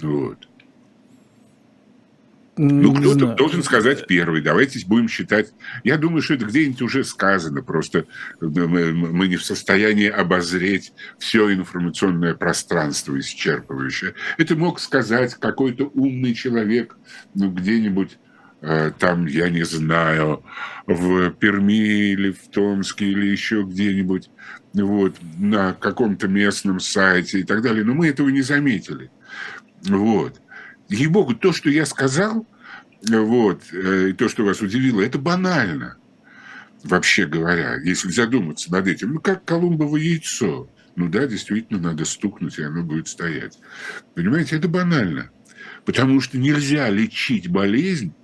Вот. 0.00 0.48
Ну, 2.56 2.94
кто-то 2.94 3.34
должен 3.34 3.62
сказать 3.62 4.06
первый. 4.06 4.40
Давайте 4.40 4.84
будем 4.86 5.08
считать. 5.08 5.52
Я 5.84 5.98
думаю, 5.98 6.22
что 6.22 6.34
это 6.34 6.46
где-нибудь 6.46 6.82
уже 6.82 7.04
сказано. 7.04 7.62
Просто 7.62 8.06
мы, 8.40 8.92
мы 8.92 9.28
не 9.28 9.36
в 9.36 9.44
состоянии 9.44 10.08
обозреть 10.08 10.92
все 11.18 11.52
информационное 11.52 12.34
пространство 12.34 13.18
исчерпывающее. 13.18 14.14
Это 14.38 14.56
мог 14.56 14.80
сказать 14.80 15.34
какой-то 15.34 15.90
умный 15.94 16.34
человек 16.34 16.96
ну, 17.34 17.50
где-нибудь 17.50 18.18
Э, 18.62 18.90
там, 18.98 19.26
я 19.26 19.48
не 19.50 19.64
знаю, 19.64 20.42
в 20.86 21.30
Перми 21.30 22.12
или 22.12 22.32
в 22.32 22.48
Томске 22.48 23.06
или 23.06 23.26
еще 23.26 23.62
где-нибудь, 23.62 24.30
вот, 24.72 25.16
на 25.38 25.74
каком-то 25.74 26.26
местном 26.26 26.80
сайте 26.80 27.40
и 27.40 27.42
так 27.44 27.62
далее. 27.62 27.84
Но 27.84 27.94
мы 27.94 28.08
этого 28.08 28.28
не 28.28 28.42
заметили. 28.42 29.10
Вот. 29.84 30.40
Ей-богу, 30.88 31.34
то, 31.34 31.52
что 31.52 31.70
я 31.70 31.86
сказал, 31.86 32.46
вот, 33.02 33.62
э, 33.72 34.10
и 34.10 34.12
то, 34.12 34.28
что 34.28 34.44
вас 34.44 34.60
удивило, 34.60 35.00
это 35.00 35.18
банально, 35.18 35.96
вообще 36.82 37.26
говоря, 37.26 37.76
если 37.82 38.10
задуматься 38.10 38.70
над 38.70 38.86
этим. 38.86 39.14
Ну, 39.14 39.20
как 39.20 39.44
Колумбово 39.44 39.96
яйцо. 39.96 40.68
Ну 40.94 41.08
да, 41.08 41.26
действительно, 41.26 41.80
надо 41.80 42.04
стукнуть, 42.04 42.58
и 42.58 42.62
оно 42.62 42.82
будет 42.82 43.08
стоять. 43.08 43.58
Понимаете, 44.14 44.56
это 44.56 44.68
банально. 44.68 45.30
Потому 45.84 46.20
что 46.20 46.38
нельзя 46.38 46.88
лечить 46.88 47.48
болезнь 47.48 48.14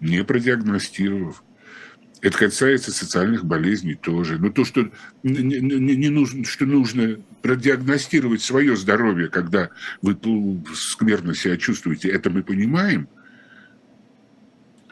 не 0.00 0.24
продиагностировав. 0.24 1.42
Это 2.22 2.36
касается 2.36 2.92
социальных 2.92 3.44
болезней 3.44 3.94
тоже. 3.94 4.38
Но 4.38 4.50
то, 4.50 4.64
что 4.64 4.90
не, 5.22 5.42
не, 5.42 5.96
не 5.96 6.08
нужно, 6.08 6.44
что 6.44 6.66
нужно 6.66 7.18
продиагностировать 7.42 8.42
свое 8.42 8.76
здоровье, 8.76 9.28
когда 9.28 9.70
вы 10.02 10.16
скверно 10.74 11.34
себя 11.34 11.56
чувствуете, 11.56 12.08
это 12.08 12.30
мы 12.30 12.42
понимаем. 12.42 13.08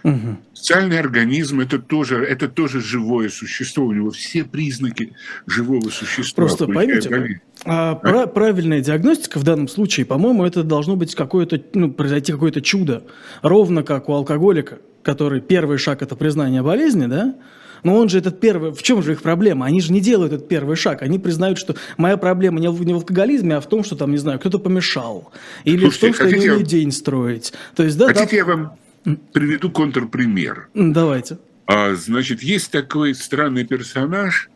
Угу. 0.05 0.37
Социальный 0.55 0.99
организм 0.99 1.61
это 1.61 1.79
тоже, 1.79 2.25
это 2.25 2.49
тоже 2.49 2.81
живое 2.81 3.29
существо. 3.29 3.85
У 3.85 3.93
него 3.93 4.11
все 4.11 4.45
признаки 4.45 5.13
живого 5.47 5.91
существа. 5.91 6.45
Просто 6.45 6.67
поймите, 6.67 7.41
а, 7.65 7.93
а? 8.03 8.27
правильная 8.27 8.81
диагностика 8.81 9.39
в 9.39 9.45
данном 9.45 9.69
случае, 9.69 10.07
по-моему, 10.07 10.45
это 10.45 10.63
должно 10.63 10.97
быть 10.97 11.15
какое-то, 11.15 11.61
ну, 11.75 11.93
произойти 11.93 12.33
какое-то 12.33 12.61
чудо. 12.61 13.05
Ровно 13.43 13.83
как 13.83 14.09
у 14.09 14.13
алкоголика, 14.13 14.79
который 15.03 15.41
первый 15.41 15.79
шаг 15.79 16.03
это 16.03 16.15
признание 16.15 16.63
болезни, 16.63 17.07
да? 17.07 17.35
Но 17.83 17.97
он 17.97 18.09
же 18.09 18.19
этот 18.19 18.41
первый... 18.41 18.73
В 18.73 18.83
чем 18.83 19.03
же 19.03 19.13
их 19.13 19.23
проблема? 19.23 19.67
Они 19.67 19.81
же 19.81 19.93
не 19.93 20.01
делают 20.01 20.33
этот 20.33 20.49
первый 20.49 20.77
шаг. 20.77 21.03
Они 21.03 21.19
признают, 21.19 21.59
что 21.59 21.77
моя 21.97 22.17
проблема 22.17 22.61
не 22.61 22.71
в, 22.71 22.85
не 22.85 22.93
в 22.93 22.97
алкоголизме, 22.97 23.57
а 23.57 23.61
в 23.61 23.69
том, 23.69 23.85
что 23.85 23.97
там, 23.97 24.11
не 24.11 24.19
знаю, 24.19 24.39
кто-то 24.39 24.59
помешал. 24.59 25.33
Или 25.65 25.83
Слушайте, 25.83 25.97
в 25.97 26.01
том, 26.01 26.15
что 26.15 26.37
я 26.37 26.43
не 26.43 26.51
умею 26.51 26.67
день 26.67 26.93
строить. 26.93 27.53
То 27.75 27.83
есть, 27.83 27.99
да, 27.99 28.09
хотите, 28.09 28.31
да... 28.31 28.37
я 28.37 28.45
вам 28.45 28.73
приведу 29.33 29.71
контрпример? 29.71 30.69
Давайте. 30.75 31.39
А, 31.67 31.95
значит, 31.95 32.43
есть 32.43 32.71
такой 32.71 33.15
странный 33.15 33.65
персонаж 33.65 34.49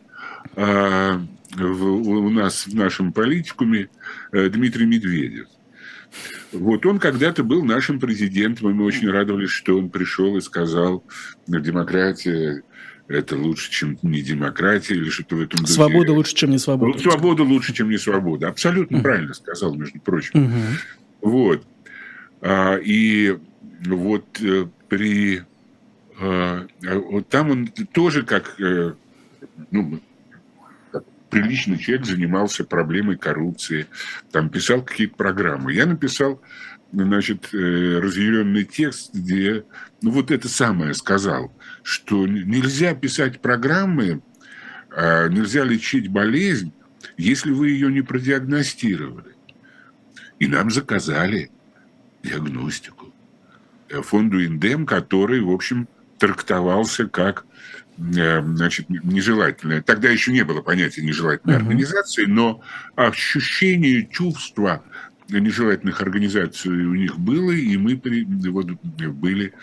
а, 0.56 1.20
в, 1.54 1.84
у 1.84 2.30
нас 2.30 2.66
в 2.66 2.74
нашем 2.74 3.12
политикуме 3.12 3.88
э, 4.32 4.48
Дмитрий 4.48 4.86
Медведев. 4.86 5.46
Вот 6.52 6.84
он 6.86 6.98
когда-то 6.98 7.44
был 7.44 7.64
нашим 7.64 7.98
президентом, 7.98 8.70
и 8.70 8.72
мы 8.72 8.84
очень 8.84 9.08
радовались, 9.10 9.50
что 9.50 9.78
он 9.78 9.90
пришел 9.90 10.36
и 10.36 10.40
сказал, 10.40 11.04
демократия 11.46 12.62
это 13.08 13.36
лучше, 13.36 13.70
чем 13.70 13.98
не 14.02 14.22
демократия 14.22 14.94
или 14.94 15.10
что-то 15.10 15.36
в 15.36 15.40
этом 15.42 15.60
духе. 15.60 15.72
Свобода 15.72 16.12
лучше, 16.12 16.34
чем 16.34 16.50
не 16.50 16.58
свобода. 16.58 16.98
Свобода 16.98 17.42
лучше, 17.42 17.74
чем 17.74 17.90
не 17.90 17.98
свобода. 17.98 18.48
Абсолютно 18.48 18.96
uh 18.96 19.02
правильно 19.02 19.34
сказал, 19.34 19.74
между 19.74 20.00
прочим. 20.00 20.32
uh 20.34 20.50
Вот. 21.20 21.64
А, 22.40 22.76
и 22.76 23.36
вот 23.86 24.24
э, 24.40 24.66
при... 24.88 25.42
А, 26.20 26.66
вот 26.82 27.28
там 27.28 27.50
он 27.50 27.68
тоже 27.92 28.22
как 28.22 28.60
э, 28.60 28.94
ну, 29.70 30.00
приличный 31.32 31.78
человек 31.78 32.04
занимался 32.04 32.62
проблемой 32.62 33.16
коррупции, 33.16 33.86
там 34.30 34.50
писал 34.50 34.82
какие-то 34.82 35.16
программы. 35.16 35.72
Я 35.72 35.86
написал 35.86 36.42
значит, 36.92 37.54
э, 37.54 37.98
разъяренный 38.00 38.64
текст, 38.64 39.14
где 39.14 39.64
ну, 40.02 40.10
вот 40.10 40.30
это 40.30 40.50
самое 40.50 40.92
сказал, 40.92 41.50
что 41.82 42.26
нельзя 42.26 42.94
писать 42.94 43.40
программы, 43.40 44.20
а 44.94 45.26
нельзя 45.28 45.64
лечить 45.64 46.08
болезнь, 46.08 46.70
если 47.16 47.50
вы 47.50 47.70
ее 47.70 47.90
не 47.90 48.02
продиагностировали. 48.02 49.34
И 50.38 50.48
нам 50.48 50.70
заказали 50.70 51.50
диагностику 52.22 53.10
э, 53.88 54.02
фонду 54.02 54.38
Индем, 54.38 54.84
который, 54.84 55.40
в 55.40 55.50
общем, 55.50 55.88
трактовался 56.18 57.08
как 57.08 57.46
значит, 57.96 58.88
нежелательная. 58.88 59.82
Тогда 59.82 60.08
еще 60.08 60.32
не 60.32 60.44
было 60.44 60.62
понятия 60.62 61.02
нежелательной 61.02 61.56
uh-huh. 61.56 61.62
организации, 61.62 62.24
но 62.24 62.62
ощущение, 62.96 64.08
чувство 64.10 64.82
нежелательных 65.28 66.00
организаций 66.00 66.70
у 66.70 66.94
них 66.94 67.18
было, 67.18 67.52
и 67.52 67.76
мы 67.76 68.00
вот, 68.50 68.70
были 68.70 69.54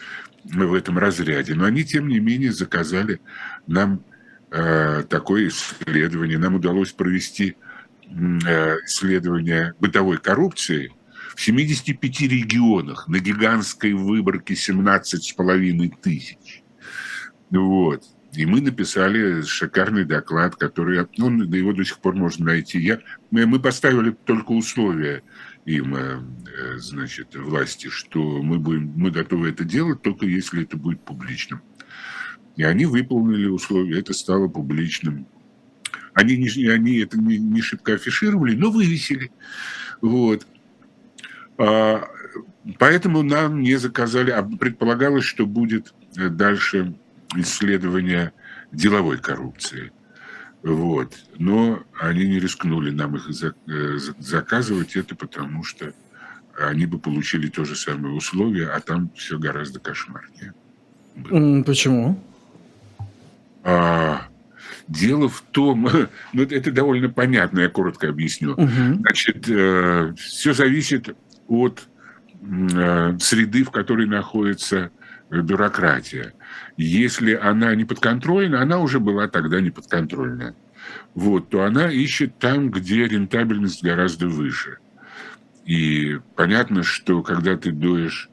в 0.43 0.73
этом 0.73 0.97
разряде. 0.97 1.53
Но 1.55 1.65
они, 1.65 1.83
тем 1.83 2.07
не 2.07 2.19
менее, 2.19 2.51
заказали 2.51 3.19
нам 3.67 4.03
э, 4.51 5.03
такое 5.09 5.49
исследование. 5.49 6.37
Нам 6.37 6.55
удалось 6.55 6.91
провести 6.91 7.55
э, 8.07 8.75
исследование 8.85 9.73
бытовой 9.79 10.17
коррупции 10.17 10.91
в 11.35 11.41
75 11.41 12.21
регионах 12.21 13.07
на 13.07 13.19
гигантской 13.19 13.93
выборке 13.93 14.53
17,5 14.55 15.93
тысяч. 16.01 16.63
Вот. 17.49 18.03
И 18.33 18.45
мы 18.45 18.61
написали 18.61 19.41
шикарный 19.41 20.05
доклад, 20.05 20.55
который, 20.55 21.05
ну, 21.17 21.43
его 21.43 21.73
до 21.73 21.83
сих 21.83 21.97
пор 21.97 22.15
можно 22.15 22.45
найти. 22.45 22.79
Я, 22.79 22.99
мы, 23.31 23.47
мы 23.47 23.59
поставили 23.59 24.11
только 24.11 24.51
условия 24.51 25.23
им, 25.65 25.95
э, 25.95 26.19
э, 26.57 26.77
значит, 26.77 27.35
власти, 27.35 27.89
что 27.89 28.41
мы, 28.41 28.59
будем, 28.59 28.93
мы 28.95 29.11
готовы 29.11 29.49
это 29.49 29.63
делать, 29.63 30.01
только 30.01 30.25
если 30.25 30.63
это 30.63 30.77
будет 30.77 31.01
публичным. 31.01 31.61
И 32.55 32.63
они 32.63 32.85
выполнили 32.85 33.47
условия, 33.47 33.99
это 33.99 34.13
стало 34.13 34.47
публичным. 34.47 35.27
Они, 36.13 36.37
не, 36.37 36.67
они 36.67 36.97
это 36.99 37.17
не, 37.17 37.37
не 37.37 37.61
шибко 37.61 37.93
афишировали, 37.93 38.55
но 38.55 38.69
вывесили. 38.69 39.31
Вот. 40.01 40.45
А, 41.57 42.07
поэтому 42.77 43.23
нам 43.23 43.61
не 43.61 43.75
заказали, 43.77 44.31
а 44.31 44.43
предполагалось, 44.43 45.25
что 45.25 45.45
будет 45.45 45.93
дальше 46.15 46.95
исследование 47.35 48.33
деловой 48.71 49.17
коррупции. 49.17 49.91
Вот. 50.63 51.17
Но 51.37 51.83
они 51.99 52.27
не 52.27 52.39
рискнули 52.39 52.91
нам 52.91 53.15
их 53.15 53.29
э, 53.29 53.97
заказывать 54.19 54.95
это, 54.95 55.15
потому 55.15 55.63
что 55.63 55.93
они 56.57 56.85
бы 56.85 56.99
получили 56.99 57.47
то 57.47 57.63
же 57.63 57.75
самое 57.75 58.13
условие, 58.13 58.69
а 58.69 58.79
там 58.81 59.09
все 59.15 59.39
гораздо 59.39 59.79
кошмарнее. 59.79 60.53
Почему? 61.63 62.21
А, 63.63 64.27
дело 64.87 65.29
в 65.29 65.41
том, 65.51 65.89
ну 66.33 66.43
это 66.43 66.71
довольно 66.71 67.09
понятно, 67.09 67.61
я 67.61 67.69
коротко 67.69 68.09
объясню. 68.09 68.53
Угу. 68.53 68.95
Значит, 68.99 69.49
э, 69.49 70.13
все 70.17 70.53
зависит 70.53 71.15
от 71.47 71.87
э, 72.41 73.17
среды, 73.19 73.63
в 73.63 73.71
которой 73.71 74.07
находится 74.07 74.91
бюрократия. 75.29 76.33
Если 76.77 77.33
она 77.33 77.75
не 77.75 77.85
подконтрольна, 77.85 78.61
она 78.61 78.79
уже 78.79 78.99
была 78.99 79.27
тогда 79.27 79.61
не 79.61 79.69
подконтрольна, 79.69 80.55
вот, 81.13 81.49
то 81.49 81.63
она 81.63 81.91
ищет 81.91 82.39
там, 82.39 82.71
где 82.71 83.07
рентабельность 83.07 83.83
гораздо 83.83 84.27
выше. 84.27 84.77
И 85.65 86.19
понятно, 86.35 86.83
что 86.83 87.21
когда 87.21 87.55
ты 87.57 87.71
доешь 87.71 88.29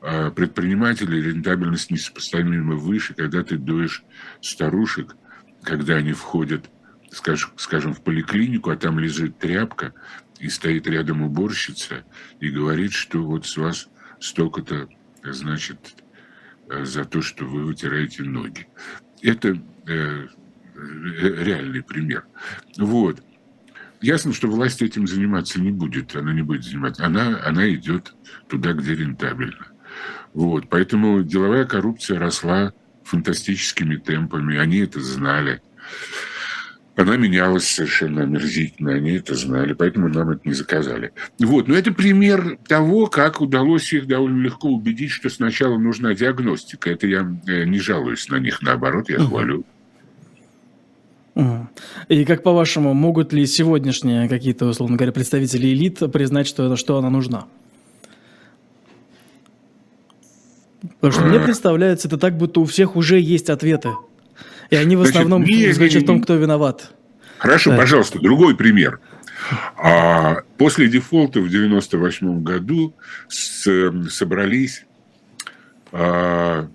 а, 0.00 0.30
предпринимателей, 0.30 1.22
рентабельность 1.22 1.90
несопоставимо 1.90 2.74
выше, 2.74 3.14
когда 3.14 3.44
ты 3.44 3.56
доешь 3.56 4.02
старушек, 4.40 5.16
когда 5.62 5.96
они 5.96 6.12
входят, 6.12 6.70
скажем, 7.10 7.94
в 7.94 8.02
поликлинику, 8.02 8.70
а 8.70 8.76
там 8.76 8.98
лежит 8.98 9.38
тряпка, 9.38 9.92
и 10.40 10.48
стоит 10.48 10.88
рядом 10.88 11.22
уборщица, 11.22 12.02
и 12.40 12.48
говорит, 12.48 12.92
что 12.92 13.22
вот 13.22 13.46
с 13.46 13.56
вас 13.56 13.88
столько-то, 14.18 14.88
значит, 15.22 16.01
Э, 16.01 16.01
за 16.80 17.04
то, 17.04 17.22
что 17.22 17.44
вы 17.44 17.64
вытираете 17.64 18.22
ноги. 18.22 18.66
Это 19.22 19.48
э, 19.48 19.56
э, 19.86 20.26
реальный 20.74 21.82
пример. 21.82 22.24
Вот. 22.78 23.22
Ясно, 24.00 24.32
что 24.32 24.48
власть 24.48 24.82
этим 24.82 25.06
заниматься 25.06 25.60
не 25.60 25.70
будет. 25.70 26.16
Она 26.16 26.32
не 26.32 26.42
будет 26.42 26.64
заниматься. 26.64 27.06
Она, 27.06 27.40
она 27.44 27.72
идет 27.72 28.14
туда, 28.48 28.72
где 28.72 28.94
рентабельно. 28.94 29.66
Вот. 30.34 30.68
Поэтому 30.68 31.22
деловая 31.22 31.64
коррупция 31.64 32.18
росла 32.18 32.72
фантастическими 33.04 33.96
темпами. 33.96 34.56
Они 34.56 34.78
это 34.78 35.00
знали 35.00 35.62
она 36.94 37.16
менялась 37.16 37.66
совершенно 37.66 38.22
омерзительно, 38.22 38.92
они 38.92 39.12
это 39.12 39.34
знали, 39.34 39.72
поэтому 39.72 40.08
нам 40.08 40.30
это 40.30 40.40
не 40.44 40.52
заказали. 40.52 41.12
Вот, 41.38 41.66
но 41.66 41.74
это 41.74 41.92
пример 41.92 42.58
того, 42.68 43.06
как 43.06 43.40
удалось 43.40 43.92
их 43.92 44.06
довольно 44.06 44.42
легко 44.42 44.68
убедить, 44.68 45.10
что 45.10 45.30
сначала 45.30 45.78
нужна 45.78 46.14
диагностика. 46.14 46.90
Это 46.90 47.06
я 47.06 47.26
э, 47.46 47.64
не 47.64 47.78
жалуюсь 47.78 48.28
на 48.28 48.36
них, 48.36 48.60
наоборот, 48.60 49.08
я 49.08 49.18
хвалю. 49.18 49.64
И 52.08 52.26
как 52.26 52.42
по-вашему, 52.42 52.92
могут 52.92 53.32
ли 53.32 53.46
сегодняшние 53.46 54.28
какие-то, 54.28 54.66
условно 54.66 54.98
говоря, 54.98 55.12
представители 55.12 55.68
элит 55.68 55.98
признать, 56.12 56.46
что, 56.46 56.76
что 56.76 56.98
она 56.98 57.08
нужна? 57.08 57.46
Потому 61.00 61.12
что 61.12 61.24
мне 61.24 61.38
а. 61.38 61.42
представляется, 61.42 62.08
это 62.08 62.18
так, 62.18 62.36
будто 62.36 62.60
у 62.60 62.66
всех 62.66 62.96
уже 62.96 63.18
есть 63.18 63.48
ответы 63.48 63.90
и 64.72 64.76
они 64.76 64.96
в 64.96 65.02
основном 65.02 65.44
Значит, 65.44 66.04
в 66.04 66.06
том, 66.06 66.22
кто 66.22 66.34
виноват. 66.34 66.94
Хорошо, 67.36 67.72
да. 67.72 67.76
пожалуйста, 67.76 68.18
другой 68.18 68.56
пример. 68.56 69.00
А, 69.76 70.36
после 70.56 70.88
дефолта 70.88 71.40
в 71.40 71.46
1998 71.46 72.42
году 72.42 72.94
с, 73.28 73.68
собрались, 74.08 74.86
а, 75.92 76.70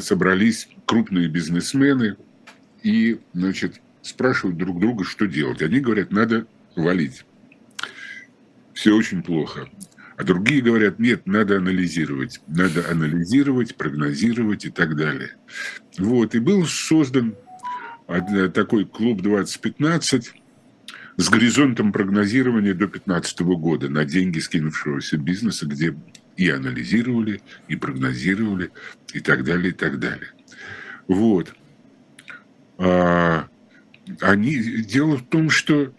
собрались 0.00 0.68
крупные 0.86 1.28
бизнесмены 1.28 2.16
и 2.82 3.20
значит, 3.34 3.82
спрашивают 4.00 4.56
друг 4.56 4.80
друга, 4.80 5.04
что 5.04 5.26
делать. 5.26 5.60
Они 5.60 5.80
говорят, 5.80 6.12
надо 6.12 6.46
валить. 6.76 7.26
Все 8.72 8.94
очень 8.94 9.22
плохо. 9.22 9.68
А 10.18 10.24
другие 10.24 10.60
говорят, 10.62 10.98
нет, 10.98 11.26
надо 11.26 11.58
анализировать. 11.58 12.40
Надо 12.48 12.90
анализировать, 12.90 13.76
прогнозировать 13.76 14.64
и 14.64 14.70
так 14.70 14.96
далее. 14.96 15.36
Вот. 15.96 16.34
И 16.34 16.40
был 16.40 16.66
создан 16.66 17.36
такой 18.52 18.84
клуб 18.84 19.22
2015 19.22 20.32
с 21.18 21.28
горизонтом 21.28 21.92
прогнозирования 21.92 22.72
до 22.72 22.88
2015 22.88 23.40
года 23.42 23.88
на 23.88 24.04
деньги 24.04 24.40
скинувшегося 24.40 25.18
бизнеса, 25.18 25.66
где 25.66 25.94
и 26.36 26.50
анализировали, 26.50 27.40
и 27.68 27.76
прогнозировали, 27.76 28.72
и 29.12 29.20
так 29.20 29.44
далее, 29.44 29.70
и 29.70 29.74
так 29.74 30.00
далее. 30.00 30.32
Вот. 31.06 31.54
А, 32.78 33.46
они, 34.20 34.56
дело 34.82 35.16
в 35.16 35.28
том, 35.28 35.48
что 35.48 35.92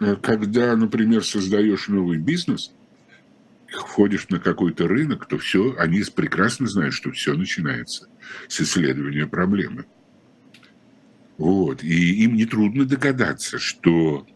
э, 0.00 0.16
когда, 0.16 0.76
например, 0.76 1.24
создаешь 1.24 1.88
новый 1.88 2.18
бизнес, 2.18 2.72
входишь 3.72 4.28
на 4.28 4.38
какой-то 4.38 4.86
рынок, 4.86 5.26
то 5.26 5.38
все, 5.38 5.74
они 5.78 6.02
прекрасно 6.14 6.66
знают, 6.66 6.94
что 6.94 7.10
все 7.12 7.34
начинается 7.34 8.08
с 8.48 8.60
исследования 8.60 9.26
проблемы. 9.26 9.86
Вот. 11.38 11.82
И 11.82 12.22
им 12.24 12.34
нетрудно 12.36 12.84
догадаться, 12.84 13.58
что 13.58 14.26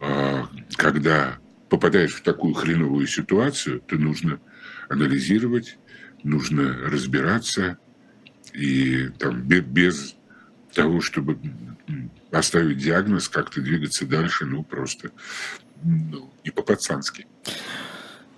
э, 0.00 0.42
когда 0.76 1.38
попадаешь 1.68 2.14
в 2.14 2.22
такую 2.22 2.54
хреновую 2.54 3.06
ситуацию, 3.06 3.80
то 3.80 3.96
нужно 3.96 4.40
анализировать, 4.88 5.78
нужно 6.22 6.72
разбираться, 6.72 7.78
и 8.54 9.08
там 9.18 9.42
без 9.42 10.16
того, 10.72 11.00
чтобы 11.00 11.38
поставить 12.30 12.78
диагноз, 12.78 13.28
как-то 13.28 13.60
двигаться 13.60 14.06
дальше, 14.06 14.46
ну, 14.46 14.62
просто 14.62 15.10
ну, 15.82 16.32
не 16.44 16.50
по-пацански. 16.50 17.26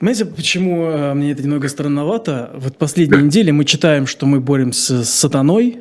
Знаете, 0.01 0.25
почему 0.25 0.87
э, 0.87 1.13
мне 1.13 1.33
это 1.33 1.43
немного 1.43 1.69
странновато? 1.69 2.53
Вот 2.55 2.79
последние 2.79 3.23
недели 3.23 3.51
мы 3.51 3.67
читаем, 3.67 4.07
что 4.07 4.25
мы 4.25 4.41
боремся 4.41 5.05
с 5.05 5.11
сатаной, 5.11 5.81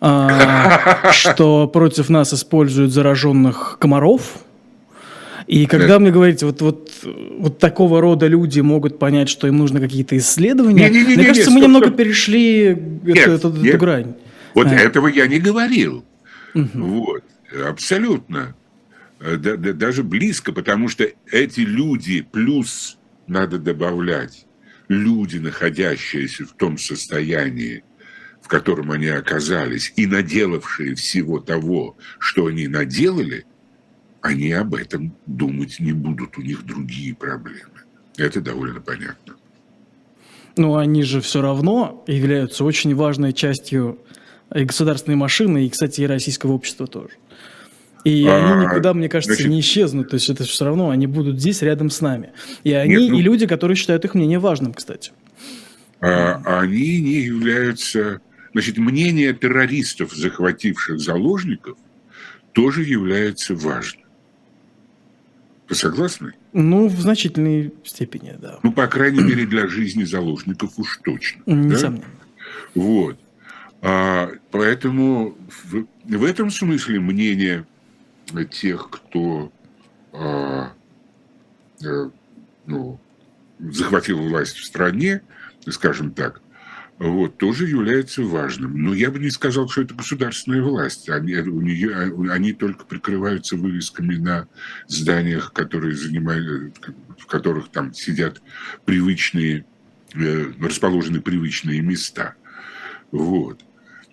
а, 0.00 1.08
что 1.12 1.68
против 1.68 2.08
нас 2.08 2.34
используют 2.34 2.92
зараженных 2.92 3.78
комаров. 3.78 4.38
И 5.46 5.66
когда 5.66 5.88
да. 5.88 5.98
мне 6.00 6.10
говорите, 6.10 6.46
вот, 6.46 6.62
вот, 6.62 6.90
вот 7.38 7.58
такого 7.60 8.00
рода 8.00 8.26
люди 8.26 8.58
могут 8.58 8.98
понять, 8.98 9.28
что 9.28 9.46
им 9.46 9.58
нужны 9.58 9.78
какие-то 9.78 10.16
исследования, 10.16 10.88
не, 10.88 11.02
не, 11.02 11.06
не, 11.10 11.16
мне 11.16 11.26
кажется, 11.26 11.52
мы 11.52 11.60
немного 11.60 11.90
перешли 11.90 12.76
эту, 13.06 13.30
эту, 13.30 13.78
грань. 13.78 14.14
Вот 14.54 14.66
а. 14.66 14.74
этого 14.74 15.06
я 15.06 15.28
не 15.28 15.38
говорил. 15.38 16.04
Вот. 16.54 17.22
Абсолютно. 17.68 18.56
Э, 19.20 19.36
даже 19.36 20.02
близко, 20.02 20.50
потому 20.50 20.88
что 20.88 21.06
эти 21.30 21.60
люди, 21.60 22.22
плюс 22.22 22.98
надо 23.26 23.58
добавлять, 23.58 24.46
люди, 24.88 25.38
находящиеся 25.38 26.44
в 26.44 26.52
том 26.52 26.78
состоянии, 26.78 27.84
в 28.42 28.48
котором 28.48 28.90
они 28.90 29.08
оказались, 29.08 29.92
и 29.96 30.06
наделавшие 30.06 30.94
всего 30.94 31.40
того, 31.40 31.96
что 32.18 32.46
они 32.46 32.68
наделали, 32.68 33.46
они 34.20 34.52
об 34.52 34.74
этом 34.74 35.16
думать 35.26 35.80
не 35.80 35.92
будут, 35.92 36.36
у 36.38 36.42
них 36.42 36.64
другие 36.64 37.14
проблемы. 37.14 37.80
Это 38.16 38.40
довольно 38.40 38.80
понятно. 38.80 39.34
Ну, 40.56 40.76
они 40.76 41.02
же 41.02 41.20
все 41.20 41.42
равно 41.42 42.04
являются 42.06 42.64
очень 42.64 42.94
важной 42.94 43.32
частью 43.32 43.98
государственной 44.50 45.16
машины, 45.16 45.66
и, 45.66 45.70
кстати, 45.70 46.02
и 46.02 46.06
российского 46.06 46.52
общества 46.52 46.86
тоже. 46.86 47.14
И 48.04 48.26
а, 48.26 48.36
они 48.36 48.64
никуда, 48.66 48.94
мне 48.94 49.08
кажется, 49.08 49.34
значит, 49.34 49.50
не 49.50 49.60
исчезнут. 49.60 50.10
То 50.10 50.14
есть 50.14 50.28
это 50.28 50.44
все 50.44 50.64
равно, 50.64 50.90
они 50.90 51.06
будут 51.06 51.40
здесь 51.40 51.62
рядом 51.62 51.90
с 51.90 52.00
нами. 52.00 52.32
И 52.62 52.72
они, 52.72 52.96
нет, 52.96 53.10
ну, 53.10 53.18
и 53.18 53.22
люди, 53.22 53.46
которые 53.46 53.76
считают 53.76 54.04
их 54.04 54.14
мнение 54.14 54.38
важным, 54.38 54.74
кстати. 54.74 55.12
А, 56.00 56.42
они 56.60 57.00
не 57.00 57.20
являются... 57.22 58.20
Значит, 58.52 58.78
мнение 58.78 59.32
террористов, 59.32 60.12
захвативших 60.12 61.00
заложников, 61.00 61.76
тоже 62.52 62.84
является 62.84 63.56
важным. 63.56 64.04
Вы 65.68 65.74
согласны? 65.74 66.34
Ну, 66.52 66.86
в 66.86 67.00
значительной 67.00 67.72
степени, 67.84 68.36
да. 68.40 68.60
Ну, 68.62 68.70
по 68.70 68.86
крайней 68.86 69.24
мере, 69.24 69.44
для 69.44 69.66
жизни 69.66 70.04
заложников 70.04 70.78
уж 70.78 71.00
точно. 71.02 71.42
Несомненно. 71.46 72.04
Да? 72.74 72.80
Вот. 72.80 73.18
А, 73.82 74.30
поэтому 74.52 75.36
в, 75.64 75.86
в 76.04 76.24
этом 76.24 76.50
смысле 76.50 77.00
мнение 77.00 77.66
тех, 78.50 78.90
кто 78.90 79.52
а, 80.12 80.72
а, 81.84 82.10
ну, 82.66 83.00
захватил 83.58 84.18
власть 84.18 84.56
в 84.56 84.64
стране, 84.64 85.22
скажем 85.68 86.12
так, 86.12 86.40
вот, 86.98 87.38
тоже 87.38 87.66
является 87.66 88.22
важным. 88.22 88.80
Но 88.80 88.94
я 88.94 89.10
бы 89.10 89.18
не 89.18 89.30
сказал, 89.30 89.68
что 89.68 89.82
это 89.82 89.94
государственная 89.94 90.62
власть. 90.62 91.08
Они, 91.08 91.34
у 91.34 91.60
нее, 91.60 92.14
они 92.30 92.52
только 92.52 92.84
прикрываются 92.84 93.56
вывесками 93.56 94.14
на 94.14 94.46
зданиях, 94.86 95.52
которые 95.52 95.96
занимают, 95.96 96.78
в 97.18 97.26
которых 97.26 97.70
там 97.70 97.92
сидят 97.92 98.40
привычные, 98.84 99.66
э, 100.14 100.52
расположены 100.60 101.20
привычные 101.20 101.80
места. 101.80 102.34
Вот 103.10 103.60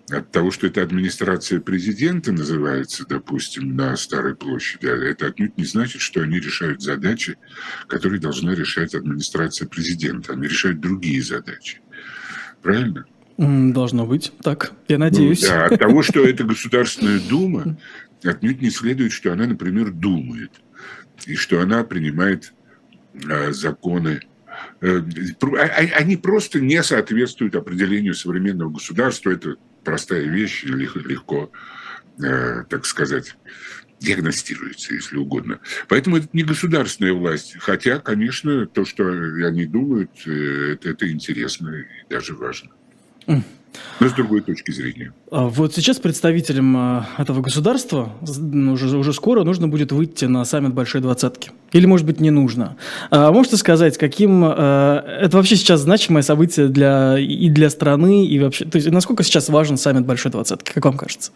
от 0.10 0.32
того, 0.32 0.52
что 0.52 0.68
это 0.68 0.82
администрация 0.82 1.60
президента 1.60 2.32
называется, 2.32 3.06
допустим, 3.08 3.76
на 3.76 3.96
Старой 3.96 4.36
площади, 4.36 4.88
а 4.88 4.96
это 4.96 5.28
отнюдь 5.28 5.58
не 5.58 5.66
значит, 5.66 6.02
что 6.02 6.22
они 6.22 6.40
решают 6.40 6.82
задачи, 6.82 7.38
которые 7.88 8.20
должна 8.20 8.54
решать 8.54 8.96
администрация 8.96 9.68
президента. 9.68 10.34
Они 10.34 10.48
решают 10.48 10.80
другие 10.80 11.22
задачи. 11.22 11.80
Правильно? 12.62 13.06
Должно 13.38 14.06
быть 14.06 14.32
так, 14.44 14.74
я 14.88 14.98
ну 14.98 15.06
надеюсь. 15.06 15.42
Ну, 15.42 15.48
да, 15.48 15.66
от 15.66 15.80
того, 15.80 16.04
что 16.04 16.24
это 16.24 16.44
Государственная 16.44 17.20
Дума, 17.30 17.78
отнюдь 18.24 18.62
не 18.62 18.70
следует, 18.70 19.12
что 19.12 19.34
она, 19.34 19.48
например, 19.48 19.92
думает, 19.92 20.52
и 21.26 21.36
что 21.36 21.62
она 21.62 21.84
принимает 21.84 22.54
а, 23.30 23.52
законы 23.52 24.22
э, 24.82 25.02
а, 25.42 25.64
они 25.98 26.18
просто 26.18 26.60
не 26.60 26.82
соответствуют 26.84 27.56
определению 27.56 28.14
современного 28.14 28.70
государства. 28.70 29.32
Это 29.32 29.56
простая 29.84 30.24
вещь, 30.24 30.64
легко, 30.64 31.52
э, 32.24 32.64
так 32.70 32.86
сказать, 32.86 33.36
диагностируется, 34.00 34.94
если 34.94 35.18
угодно. 35.18 35.60
Поэтому 35.88 36.18
это 36.18 36.28
не 36.34 36.44
государственная 36.44 37.14
власть. 37.14 37.56
Хотя, 37.60 38.00
конечно, 38.00 38.66
то, 38.66 38.84
что 38.84 39.08
они 39.08 39.66
думают, 39.66 40.12
э, 40.26 40.74
это, 40.74 40.90
это 40.90 41.12
интересно 41.12 41.70
и 41.70 41.86
даже 42.10 42.36
важно. 42.36 42.72
Но 44.00 44.10
с 44.10 44.14
другой 44.14 44.42
точки 44.42 44.72
зрения. 44.72 45.14
А 45.32 45.48
вот 45.48 45.74
сейчас 45.74 45.98
представителям 45.98 46.76
а, 46.76 47.10
этого 47.18 47.42
государства 47.42 48.14
ну, 48.38 48.74
уже, 48.74 48.98
уже 48.98 49.14
скоро 49.14 49.44
нужно 49.44 49.68
будет 49.68 49.92
выйти 49.92 50.26
на 50.26 50.44
саммит 50.44 50.74
Большой 50.74 51.02
Двадцатки. 51.02 51.52
Или, 51.72 51.86
может 51.86 52.06
быть, 52.06 52.20
не 52.20 52.32
нужно. 52.32 52.76
А 53.12 53.32
можете 53.32 53.58
сказать, 53.58 53.98
каким... 53.98 54.44
А, 54.44 55.06
это 55.22 55.38
вообще 55.38 55.56
сейчас 55.56 55.82
значимое 55.82 56.24
событие 56.24 56.68
для, 56.68 57.18
и 57.18 57.50
для 57.50 57.70
страны, 57.70 58.26
и 58.26 58.40
вообще... 58.40 58.66
То 58.66 58.78
есть, 58.78 58.90
насколько 58.90 59.24
сейчас 59.24 59.50
важен 59.50 59.78
саммит 59.78 60.06
Большой 60.06 60.32
Двадцатки, 60.32 60.72
как 60.74 60.84
вам 60.84 60.98
кажется? 60.98 61.32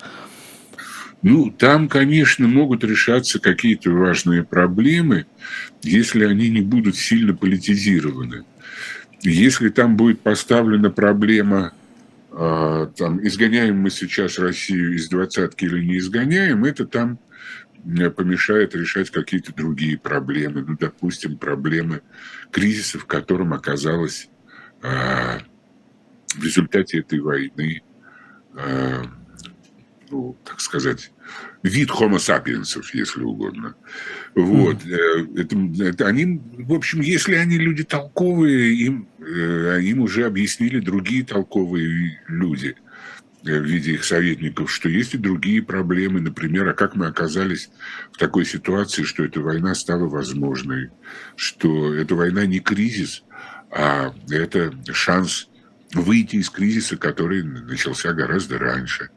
Ну, 1.21 1.51
там, 1.51 1.87
конечно, 1.87 2.47
могут 2.47 2.83
решаться 2.83 3.39
какие-то 3.39 3.91
важные 3.91 4.43
проблемы, 4.43 5.25
если 5.81 6.25
они 6.25 6.49
не 6.49 6.61
будут 6.61 6.97
сильно 6.97 7.33
политизированы. 7.33 8.43
Если 9.21 9.69
там 9.69 9.97
будет 9.97 10.21
поставлена 10.21 10.91
проблема 10.91 11.71
там, 12.35 13.25
изгоняем 13.25 13.77
мы 13.77 13.89
сейчас 13.89 14.39
Россию 14.39 14.95
из 14.95 15.07
двадцатки 15.07 15.63
или 15.63 15.83
не 15.85 15.99
изгоняем, 15.99 16.65
это 16.65 16.85
там 16.85 17.17
э, 17.85 18.09
помешает 18.09 18.75
решать 18.75 19.09
какие-то 19.09 19.53
другие 19.53 19.97
проблемы. 19.97 20.65
Ну, 20.67 20.75
допустим, 20.77 21.37
проблемы 21.37 22.01
кризиса, 22.51 22.99
в 22.99 23.05
котором 23.05 23.53
оказалась 23.53 24.29
а, 24.81 25.39
в 26.35 26.43
результате 26.43 26.99
этой 26.99 27.19
войны, 27.19 27.81
а, 28.53 29.03
ну, 30.09 30.35
так 30.43 30.59
сказать, 30.59 31.11
вид 31.65 31.89
homo 31.89 32.17
sapiens, 32.17 32.77
если 32.93 33.23
угодно. 33.23 33.75
Вот. 34.35 34.83
Mm. 34.83 35.39
Это, 35.39 35.83
это 35.83 36.07
они, 36.07 36.39
в 36.57 36.73
общем, 36.73 37.01
если 37.01 37.35
они 37.35 37.57
люди 37.57 37.83
толковые, 37.83 38.75
им, 38.75 39.07
э, 39.19 39.79
им 39.81 40.01
уже 40.01 40.25
объяснили 40.25 40.79
другие 40.79 41.25
толковые 41.25 42.21
люди 42.27 42.75
э, 43.45 43.59
в 43.59 43.63
виде 43.63 43.93
их 43.93 44.03
советников, 44.03 44.71
что 44.71 44.89
есть 44.89 45.15
и 45.15 45.17
другие 45.17 45.63
проблемы, 45.63 46.21
например, 46.21 46.69
а 46.69 46.73
как 46.73 46.95
мы 46.95 47.07
оказались 47.07 47.71
в 48.11 48.17
такой 48.17 48.45
ситуации, 48.45 49.03
что 49.03 49.23
эта 49.23 49.41
война 49.41 49.73
стала 49.73 50.05
возможной, 50.05 50.91
что 51.35 51.95
эта 51.95 52.13
война 52.13 52.45
не 52.45 52.59
кризис, 52.59 53.23
а 53.71 54.13
это 54.29 54.71
шанс 54.93 55.49
выйти 55.95 56.37
из 56.37 56.49
кризиса, 56.49 56.97
который 56.97 57.43
начался 57.43 58.13
гораздо 58.13 58.59
раньше. 58.59 59.09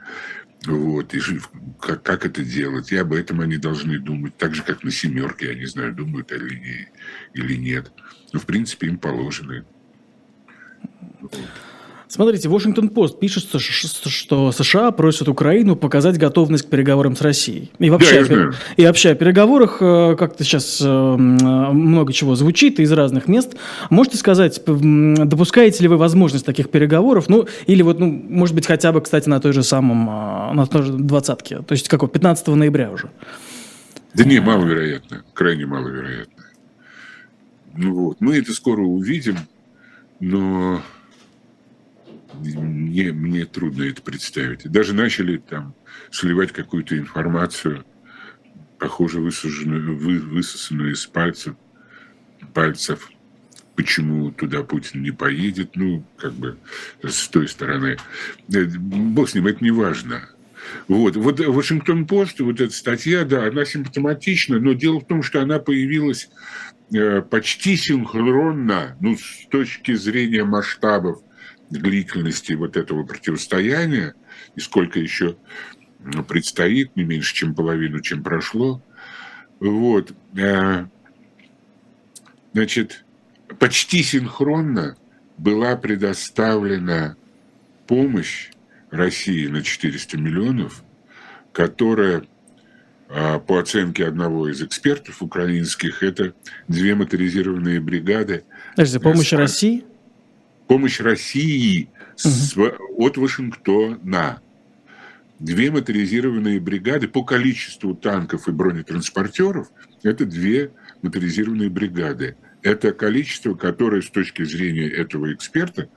Вот, 0.67 1.15
и 1.15 1.21
как, 1.81 2.03
как 2.03 2.27
это 2.27 2.45
делать, 2.45 2.91
и 2.91 2.97
об 2.97 3.13
этом 3.13 3.41
они 3.41 3.57
должны 3.57 3.99
думать, 3.99 4.37
так 4.37 4.55
же, 4.55 4.63
как 4.63 4.83
на 4.83 4.91
семерке, 4.91 5.49
я 5.49 5.55
не 5.55 5.67
знаю, 5.67 5.95
думают 5.95 6.33
или, 6.33 6.89
или 7.33 7.55
нет. 7.55 7.93
Но, 8.33 8.41
в 8.41 8.47
принципе, 8.47 8.89
им 8.89 8.99
положено. 8.99 9.65
Вот. 11.21 11.39
Смотрите, 12.09 12.49
Вашингтон-Пост 12.49 13.21
пишет, 13.21 13.45
что 13.61 14.51
США 14.51 14.91
просят 14.93 15.29
Украину 15.29 15.77
показать 15.77 16.17
готовность 16.17 16.67
к 16.67 16.71
переговорам 16.71 17.15
с 17.15 17.21
Россией. 17.21 17.71
И 17.79 17.91
вообще, 17.91 18.25
да, 18.25 18.51
и 18.79 18.87
вообще 18.87 19.11
о 19.11 19.15
переговорах 19.15 19.77
э, 19.83 20.17
как-то 20.19 20.43
сейчас 20.43 20.81
э, 20.83 20.87
много 20.89 22.15
чего 22.15 22.35
звучит 22.35 22.81
из 22.81 22.91
разных 22.93 23.29
мест. 23.29 23.57
Можете 23.91 24.17
сказать, 24.17 24.63
допускаете 24.65 25.83
ли 25.83 25.89
вы 25.89 25.99
возможность 25.99 26.47
таких 26.47 26.71
переговоров? 26.71 27.29
Ну, 27.29 27.47
или 27.67 27.83
вот, 27.83 28.01
ну, 28.01 28.07
может 28.07 28.55
быть, 28.55 28.67
хотя 28.67 28.91
бы, 28.93 29.03
кстати, 29.03 29.29
на 29.29 29.39
той 29.39 29.53
же 29.53 29.63
самом, 29.63 30.09
э, 30.09 30.55
на 30.55 30.67
той 30.67 30.85
же 30.85 30.93
двадцатке, 30.95 31.59
то 31.59 31.73
есть 31.73 31.89
какого, 31.91 32.11
15 32.11 32.47
ноября 32.49 32.91
уже? 32.91 33.11
Да 34.15 34.25
не, 34.25 34.41
маловероятно, 34.41 35.25
крайне 35.35 35.67
маловероятно. 35.67 36.45
Ну 37.77 37.95
вот, 37.95 38.17
мы 38.21 38.39
это 38.39 38.55
скоро 38.55 38.81
увидим, 38.81 39.37
но 40.21 40.81
мне, 42.39 43.13
мне 43.13 43.45
трудно 43.45 43.85
это 43.85 44.03
представить. 44.03 44.71
Даже 44.71 44.95
начали 44.95 45.39
там 45.39 45.75
сливать 46.11 46.53
какую-то 46.53 46.97
информацию, 46.97 47.85
похоже, 48.79 49.21
высаженную, 49.21 49.97
вы, 49.97 50.19
высосанную 50.19 50.93
из 50.93 51.07
пальцев, 51.07 51.57
пальцев, 52.55 53.11
почему 53.77 54.31
туда 54.31 54.63
Путин 54.63 55.03
не 55.03 55.11
поедет, 55.11 55.77
ну, 55.77 56.05
как 56.17 56.33
бы 56.33 56.59
с 57.03 57.29
той 57.29 57.49
стороны. 57.49 57.97
Э, 58.53 58.65
бог 58.65 59.29
с 59.29 59.35
ним, 59.35 59.47
это 59.47 59.63
не 59.63 59.71
важно. 59.71 60.29
Вот, 60.89 61.17
вот 61.17 61.41
Вашингтон-Пост, 61.41 62.41
вот 62.41 62.61
эта 62.61 62.73
статья, 62.73 63.25
да, 63.25 63.47
она 63.47 63.65
симптоматична, 63.65 64.59
но 64.59 64.73
дело 64.73 65.01
в 65.01 65.07
том, 65.07 65.23
что 65.23 65.41
она 65.41 65.59
появилась 65.59 66.29
э, 66.93 67.23
почти 67.23 67.77
синхронно, 67.77 68.97
ну, 69.01 69.17
с 69.17 69.47
точки 69.49 69.95
зрения 69.95 70.45
масштабов 70.45 71.23
длительности 71.71 72.53
вот 72.53 72.77
этого 72.77 73.05
противостояния, 73.05 74.15
и 74.57 74.61
сколько 74.61 74.99
еще 74.99 75.37
предстоит, 76.27 76.95
не 76.97 77.05
меньше, 77.05 77.35
чем 77.35 77.55
половину, 77.55 78.01
чем 78.01 78.23
прошло. 78.23 78.83
Вот. 79.61 80.13
Э, 80.37 80.87
значит, 82.53 83.05
почти 83.59 84.03
синхронно 84.03 84.97
была 85.37 85.77
предоставлена 85.77 87.17
помощь 87.87 88.51
России 88.91 89.47
на 89.47 89.63
400 89.63 90.19
миллионов, 90.19 90.83
которая, 91.53 92.25
э, 93.09 93.41
по 93.41 93.59
оценке 93.59 94.07
одного 94.07 94.49
из 94.49 94.63
экспертов 94.63 95.23
украинских, 95.23 96.03
это 96.03 96.35
две 96.69 96.95
моторизированные 96.95 97.81
бригады. 97.81 98.45
Подожди, 98.77 98.99
помощь 98.99 99.33
России? 99.33 99.85
Помощь 100.69 101.01
России 101.01 101.91
с, 102.15 102.57
от 102.57 103.17
Вашингтона. 103.17 104.41
Две 105.41 105.71
моторизированные 105.71 106.61
бригады 106.61 107.09
по 107.09 107.25
количеству 107.25 107.95
танков 107.95 108.49
и 108.49 108.53
бронетранспортеров– 108.53 109.71
это 110.03 110.27
две 110.27 110.73
моторизированные 111.03 111.71
бригады. 111.71 112.37
Это 112.63 112.93
количество, 112.93 113.55
которое 113.55 114.03
с 114.03 114.11
точки 114.11 114.43
зрения 114.43 114.89
этого 114.89 115.33
эксперта 115.33 115.89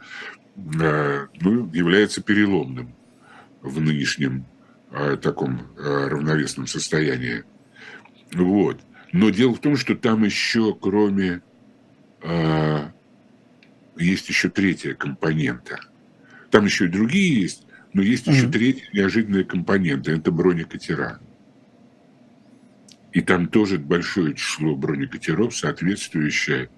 э, 0.56 1.28
ну, 1.42 1.72
является 1.74 2.22
переломным 2.22 2.94
в 3.62 3.82
нынешнем 3.82 4.46
э, 4.92 5.18
таком 5.18 5.62
э, 5.76 6.08
равновесном 6.08 6.68
состоянии. 6.68 7.44
Вот. 8.34 8.80
Но 9.12 9.32
дело 9.32 9.56
в 9.56 9.60
том, 9.60 9.76
что 9.76 9.96
там 9.96 10.24
еще, 10.24 10.74
кроме 10.80 11.42
есть 13.98 14.30
еще 14.30 14.50
третья 14.50 14.94
компонента. 14.94 15.80
Там 16.50 16.66
еще 16.66 16.86
и 16.86 16.90
другие 16.90 17.42
есть, 17.42 17.66
но 17.94 18.02
есть 18.02 18.28
еще 18.28 18.46
mm-hmm. 18.46 18.52
третья 18.52 18.86
неожиданная 18.94 19.44
компонента. 19.44 20.12
Это 20.12 20.32
бронекатера. 20.32 21.20
И 23.12 23.22
там 23.22 23.48
тоже 23.48 23.78
большое 23.78 24.34
число 24.36 24.76
бронекатеров, 24.76 25.56
соответствующее 25.56 26.70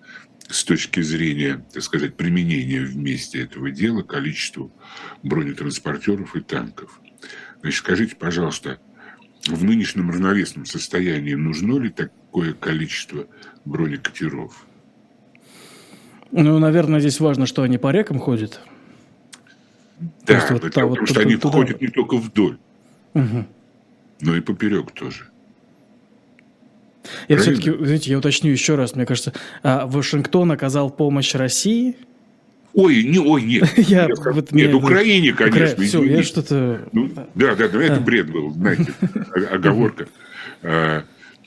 с 0.49 0.63
точки 0.63 1.01
зрения, 1.01 1.65
так 1.71 1.83
сказать, 1.83 2.17
применения 2.17 2.81
вместе 2.81 3.41
этого 3.41 3.71
дела 3.71 4.01
количеству 4.01 4.71
бронетранспортеров 5.21 6.35
и 6.35 6.41
танков. 6.41 6.99
Значит, 7.61 7.79
скажите, 7.79 8.15
пожалуйста, 8.15 8.79
в 9.47 9.63
нынешнем 9.63 10.09
равновесном 10.09 10.65
состоянии 10.65 11.35
нужно 11.35 11.79
ли 11.79 11.89
такое 11.89 12.53
количество 12.53 13.27
бронекатеров? 13.65 14.65
Ну, 16.35 16.57
наверное, 16.57 16.99
здесь 16.99 17.19
важно, 17.19 17.45
что 17.45 17.61
они 17.61 17.77
по 17.77 17.91
рекам 17.91 18.17
ходят. 18.17 18.59
Да, 20.25 20.43
вот, 20.49 20.61
потому 20.61 20.89
вот, 20.89 21.07
что 21.07 21.21
они 21.21 21.35
туда. 21.35 21.49
входят 21.49 21.79
не 21.79 21.87
только 21.89 22.17
вдоль, 22.17 22.57
угу. 23.13 23.45
но 24.19 24.35
и 24.35 24.41
поперек 24.41 24.91
тоже. 24.91 25.25
Я 27.27 27.37
все-таки, 27.37 27.69
знаете, 27.71 28.09
я 28.09 28.17
уточню 28.17 28.51
еще 28.51 28.75
раз, 28.75 28.95
мне 28.95 29.05
кажется, 29.05 29.33
а 29.61 29.85
Вашингтон 29.85 30.51
оказал 30.51 30.89
помощь 30.89 31.35
России. 31.35 31.97
Ой, 32.73 33.03
не, 33.03 33.19
ой, 33.19 33.43
нет. 33.43 33.69
я, 33.77 34.07
нет, 34.07 34.17
вот 34.25 34.51
нет 34.51 34.71
мне, 34.71 34.75
Украине, 34.75 35.33
конечно. 35.33 35.75
Укра... 35.75 35.85
Все, 35.85 36.03
я 36.03 36.23
что-то... 36.23 36.87
Ну, 36.91 37.11
да, 37.35 37.53
да, 37.53 37.67
да, 37.67 37.83
это 37.83 37.99
бред 37.99 38.31
был, 38.31 38.51
знаете, 38.53 38.91
оговорка. 39.51 40.07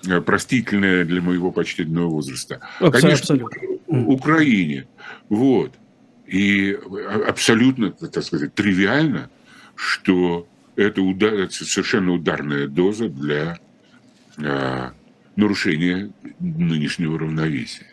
А, 0.09 0.21
простительная 0.21 1.05
для 1.05 1.21
моего 1.21 1.53
почтенного 1.53 2.09
возраста. 2.09 2.61
Конечно, 2.79 3.35
абсолютно. 3.35 3.61
Украине. 3.89 4.87
Вот. 5.29 5.73
И 6.27 6.77
абсолютно, 7.27 7.93
так 7.93 8.25
сказать, 8.25 8.55
тривиально, 8.55 9.31
что 9.75 10.49
это, 10.75 11.03
удар, 11.03 11.35
это 11.35 11.53
совершенно 11.53 12.13
ударная 12.13 12.67
доза 12.67 13.09
для 13.09 13.59
а, 14.39 14.93
нарушения 15.37 16.11
нынешнего 16.41 17.19
равновесия. 17.19 17.87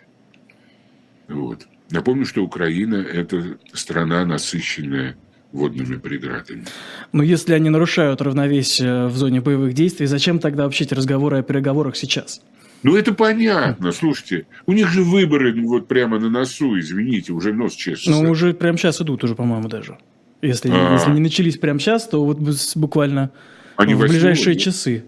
Вот. 1.28 1.68
Напомню, 1.92 2.26
что 2.26 2.44
Украина– 2.44 2.96
это 3.14 3.58
страна, 3.74 4.26
насыщенная 4.26 5.16
водными 5.54 5.96
преградами. 5.96 6.66
Но 7.14 7.24
если 7.24 7.54
они 7.54 7.70
нарушают 7.70 8.22
равновесие 8.22 9.08
в 9.08 9.16
зоне 9.16 9.40
боевых 9.40 9.74
действий, 9.74 10.08
зачем 10.08 10.40
тогда 10.40 10.64
вообще 10.64 10.84
эти 10.84 10.94
разговоры 10.94 11.38
о 11.38 11.44
переговорах 11.44 11.96
сейчас? 11.96 12.42
Ну, 12.82 12.98
это 12.98 13.14
понятно. 13.14 13.94
Слушайте, 13.94 14.46
у 14.66 14.74
них 14.74 14.90
же 14.90 15.04
выборы 15.04 15.54
вот 15.66 15.88
прямо 15.88 16.20
на 16.20 16.30
носу, 16.30 16.78
извините, 16.78 17.32
уже 17.32 17.54
нос 17.54 17.74
чешется. 17.76 18.12
Ну, 18.12 18.30
уже 18.30 18.54
прямо 18.54 18.78
сейчас 18.78 19.00
идут 19.00 19.24
уже, 19.24 19.36
по-моему, 19.36 19.70
даже. 19.70 19.98
Если, 20.42 20.70
а. 20.70 20.94
если 20.94 21.12
не 21.12 21.22
начались 21.22 21.58
прямо 21.58 21.80
сейчас, 21.80 22.06
то 22.08 22.26
вот 22.26 22.40
буквально 22.76 23.32
Они 23.78 23.94
в 23.94 24.00
ближайшие 24.00 24.58
часы. 24.58 25.06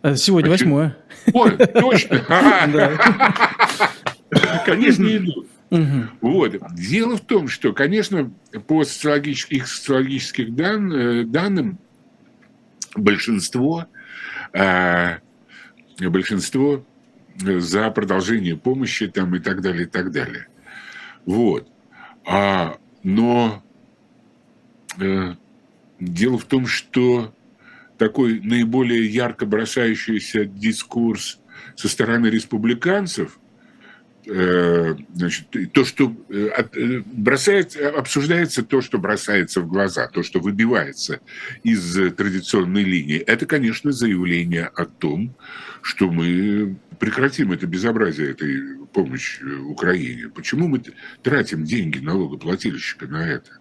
А 0.00 0.16
сегодня 0.16 0.48
а 0.48 0.52
восьмое. 0.52 0.96
Ой, 1.34 1.58
точно? 1.58 2.20
Конечно, 4.64 5.04
идут. 5.04 5.46
Угу. 5.70 6.08
Вот. 6.20 6.56
Дело 6.74 7.16
в 7.16 7.20
том, 7.20 7.48
что, 7.48 7.72
конечно, 7.72 8.32
по 8.66 8.84
социологических, 8.84 9.58
их 9.58 9.68
социологических 9.68 10.54
дан, 10.54 10.92
э, 10.92 11.24
данным 11.24 11.78
большинство, 12.96 13.86
э, 14.52 15.18
большинство 16.00 16.84
за 17.38 17.90
продолжение 17.90 18.56
помощи 18.56 19.06
там, 19.06 19.34
и 19.36 19.38
так 19.38 19.62
далее, 19.62 19.84
и 19.84 19.86
так 19.86 20.10
далее. 20.10 20.48
Вот. 21.24 21.68
А, 22.26 22.76
но 23.02 23.62
э, 25.00 25.34
дело 26.00 26.38
в 26.38 26.44
том, 26.44 26.66
что 26.66 27.34
такой 27.96 28.40
наиболее 28.40 29.06
ярко 29.06 29.46
бросающийся 29.46 30.44
дискурс 30.44 31.40
со 31.76 31.88
стороны 31.88 32.26
республиканцев, 32.28 33.39
значит, 34.32 35.72
то, 35.72 35.84
что 35.84 36.14
э, 36.28 36.50
э 36.72 37.02
бросается, 37.04 37.88
обсуждается 37.88 38.62
то, 38.62 38.80
что 38.80 38.98
бросается 38.98 39.60
в 39.60 39.68
глаза, 39.68 40.06
то, 40.08 40.22
что 40.22 40.38
выбивается 40.38 41.20
из 41.64 41.94
традиционной 42.14 42.84
линии, 42.84 43.18
это, 43.18 43.46
конечно, 43.46 43.90
заявление 43.90 44.66
о 44.66 44.84
том, 44.84 45.34
что 45.82 46.10
мы 46.10 46.76
прекратим 47.00 47.50
это 47.50 47.66
безобразие 47.66 48.30
этой 48.30 48.86
помощи 48.92 49.42
Украине. 49.42 50.28
Почему 50.28 50.68
мы 50.68 50.82
тратим 51.22 51.64
деньги 51.64 51.98
налогоплательщика 51.98 53.06
на 53.06 53.28
это? 53.28 53.58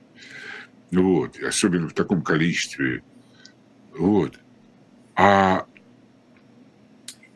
Вот, 0.91 1.39
особенно 1.39 1.89
в 1.89 1.93
таком 1.93 2.21
количестве. 2.21 3.03
Вот. 3.97 4.39
А 5.15 5.65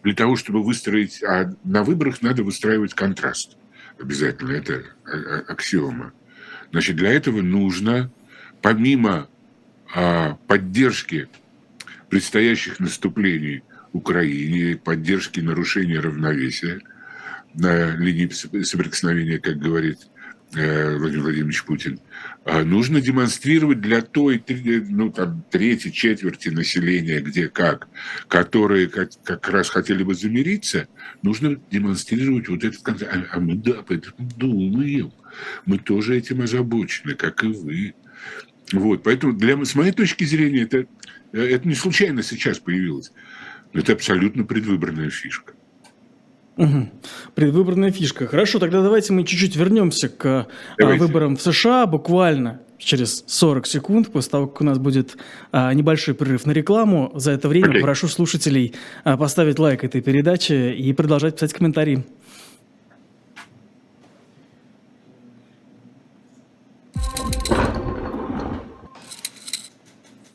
для 0.04 0.14
того, 0.14 0.36
чтобы 0.36 0.64
выстроить... 0.64 1.24
А 1.24 1.54
на 1.64 1.84
выборах 1.84 2.22
надо 2.22 2.44
выстраивать 2.44 2.94
контраст. 2.94 3.58
Обязательно, 4.00 4.52
это 4.52 4.84
аксиома. 5.48 6.14
Значит, 6.72 6.96
для 6.96 7.12
этого 7.12 7.42
нужно, 7.42 8.12
помимо 8.62 9.30
а, 9.94 10.38
поддержки 10.48 11.30
предстоящих 12.10 12.80
наступлений 12.80 13.64
Украине, 13.94 14.76
поддержки 14.76 15.40
нарушения 15.40 16.00
равновесия 16.00 16.82
на 17.54 17.96
линии 17.96 18.28
соприкосновения, 18.64 19.40
как 19.40 19.58
говорит 19.58 20.00
э, 20.02 20.13
Владимир 20.54 21.24
Владимирович 21.24 21.64
Путин, 21.64 22.00
а 22.46 22.64
нужно 22.64 23.02
демонстрировать 23.02 23.82
для 23.82 24.02
той 24.02 24.44
ну, 24.90 25.12
там, 25.12 25.44
третьей 25.50 25.92
четверти 25.92 26.50
населения, 26.50 27.22
где 27.22 27.50
как, 27.50 27.88
которые 28.28 28.88
как, 28.88 29.10
как 29.24 29.50
раз 29.50 29.70
хотели 29.70 30.04
бы 30.04 30.14
замириться, 30.14 30.88
нужно 31.22 31.60
демонстрировать 31.72 32.50
вот 32.50 32.64
этот 32.64 32.82
концепт. 32.82 33.12
А, 33.14 33.38
а 33.38 33.40
мы, 33.40 33.56
да, 33.56 33.84
поэтому 33.88 34.30
думаем. 34.38 35.12
Мы 35.66 35.80
тоже 35.80 36.18
этим 36.18 36.42
озабочены, 36.42 37.16
как 37.16 37.44
и 37.44 37.48
вы. 37.48 37.96
Вот, 38.72 39.04
поэтому 39.04 39.34
для, 39.34 39.64
с 39.64 39.76
моей 39.76 39.92
точки 39.92 40.24
зрения 40.24 40.62
это, 40.62 40.86
это 41.32 41.68
не 41.68 41.76
случайно 41.76 42.24
сейчас 42.24 42.60
появилось. 42.60 43.12
Это 43.74 43.94
абсолютно 43.94 44.44
предвыборная 44.44 45.10
фишка. 45.10 45.54
Угу. 46.58 46.90
Предвыборная 47.36 47.92
фишка. 47.92 48.28
Хорошо, 48.28 48.60
тогда 48.60 48.82
давайте 48.82 49.12
мы 49.12 49.24
чуть-чуть 49.24 49.56
вернемся 49.56 50.08
к 50.08 50.26
а, 50.26 50.48
давайте. 50.78 51.04
выборам 51.04 51.36
в 51.36 51.42
США 51.42 51.88
буквально 51.88 52.62
через 52.78 53.24
40 53.28 53.66
секунд, 53.66 54.12
после 54.12 54.32
того, 54.32 54.48
как 54.48 54.62
у 54.62 54.64
нас 54.64 54.78
будет 54.78 55.18
а, 55.52 55.74
небольшой 55.74 56.14
прерыв 56.14 56.46
на 56.46 56.52
рекламу. 56.52 57.12
За 57.16 57.32
это 57.32 57.48
время 57.48 57.78
okay. 57.78 57.82
прошу 57.82 58.08
слушателей 58.08 58.76
а, 59.04 59.18
поставить 59.18 59.58
лайк 59.58 59.84
этой 59.84 60.02
передаче 60.02 60.74
и 60.74 60.94
продолжать 60.94 61.36
писать 61.36 61.54
комментарии. 61.54 62.04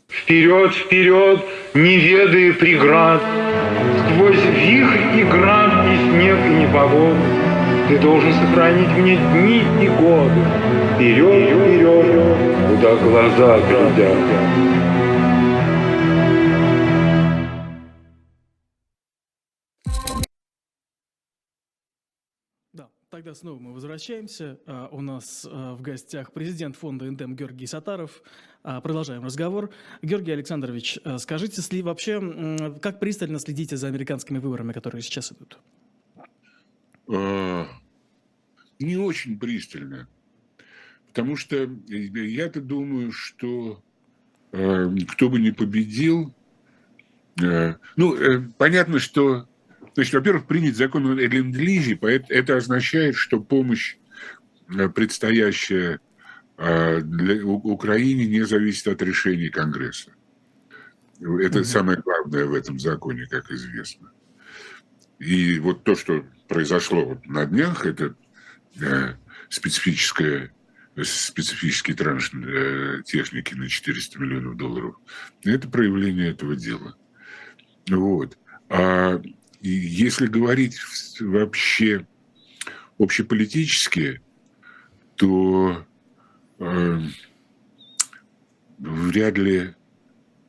Вперед, 0.09 0.75
вперед, 0.75 1.41
не 1.73 1.97
ведая 1.97 2.53
преград, 2.53 3.23
снег, 6.19 6.39
и 6.45 6.49
непогоду, 6.49 7.17
Ты 7.89 7.99
должен 8.01 8.33
сохранить 8.33 8.91
мне 8.99 9.17
дни 9.17 9.61
и 9.85 9.89
годы. 9.89 10.43
Вперед, 10.95 11.51
вперед, 11.51 12.37
куда 12.69 12.97
глаза 12.97 13.61
глядят. 13.61 14.19
Тогда 23.11 23.35
снова 23.35 23.59
мы 23.59 23.73
возвращаемся. 23.73 24.61
А, 24.67 24.89
у 24.93 25.01
нас 25.01 25.45
а, 25.51 25.75
в 25.75 25.83
гостях 25.83 26.33
президент 26.33 26.77
фонда 26.77 27.09
«Эндем» 27.09 27.35
Георгий 27.35 27.67
Сатаров. 27.67 28.23
А, 28.63 28.81
продолжаем 28.81 29.25
разговор. 29.25 29.71
Георгий 30.03 30.31
Александрович, 30.31 30.99
скажите, 31.19 31.83
вообще, 31.83 32.21
как 32.81 33.01
пристально 33.01 33.41
следите 33.41 33.77
за 33.77 33.89
американскими 33.89 34.39
выборами, 34.39 34.73
которые 34.73 35.03
сейчас 35.03 35.33
идут? 35.33 35.59
Не 37.09 38.97
очень 38.97 39.39
пристально. 39.39 40.09
Потому 41.09 41.37
что 41.37 41.69
я-то 41.89 42.61
думаю, 42.61 43.13
что 43.13 43.83
кто 44.51 45.29
бы 45.31 45.41
ни 45.41 45.51
победил, 45.51 46.35
ну, 47.37 48.15
э, 48.15 48.43
понятно, 48.59 48.99
что 48.99 49.49
Значит, 49.99 50.15
во-первых, 50.15 50.47
принят 50.47 50.77
закон 50.77 51.07
о 51.11 51.15
ленд-лизе, 51.15 51.99
это 52.29 52.57
означает, 52.57 53.17
что 53.17 53.41
помощь, 53.41 53.97
э, 54.73 54.89
предстоящая 54.89 55.99
э, 56.57 57.01
для 57.01 57.45
Украине, 57.45 58.29
не 58.29 58.43
зависит 58.43 58.87
от 58.87 59.03
решений 59.03 59.49
Конгресса. 59.49 60.13
Это 61.19 61.59
mm-hmm. 61.59 61.65
самое 61.65 61.99
главное 61.99 62.45
в 62.45 62.55
этом 62.55 62.79
законе, 62.79 63.27
как 63.27 63.51
известно. 63.51 64.13
И 65.19 65.59
вот 65.59 65.85
то, 65.85 65.95
что 65.95 66.25
произошло 66.47 67.05
вот 67.05 67.27
на 67.27 67.45
днях, 67.47 67.87
это 67.87 68.15
э, 68.81 69.15
специфическое 69.49 70.53
специфический 71.05 71.95
транш 71.95 72.33
э, 72.35 73.03
техники 73.05 73.55
на 73.55 73.69
400 73.69 74.19
миллионов 74.19 74.57
долларов. 74.57 74.97
Это 75.45 75.69
проявление 75.69 76.31
этого 76.31 76.57
дела. 76.57 76.97
Вот. 77.89 78.37
А 78.69 79.21
если 79.61 80.27
говорить 80.27 80.79
вообще 81.21 82.07
общеполитически, 82.99 84.21
то 85.17 85.87
э, 86.59 87.01
вряд 88.79 89.39
ли 89.39 89.75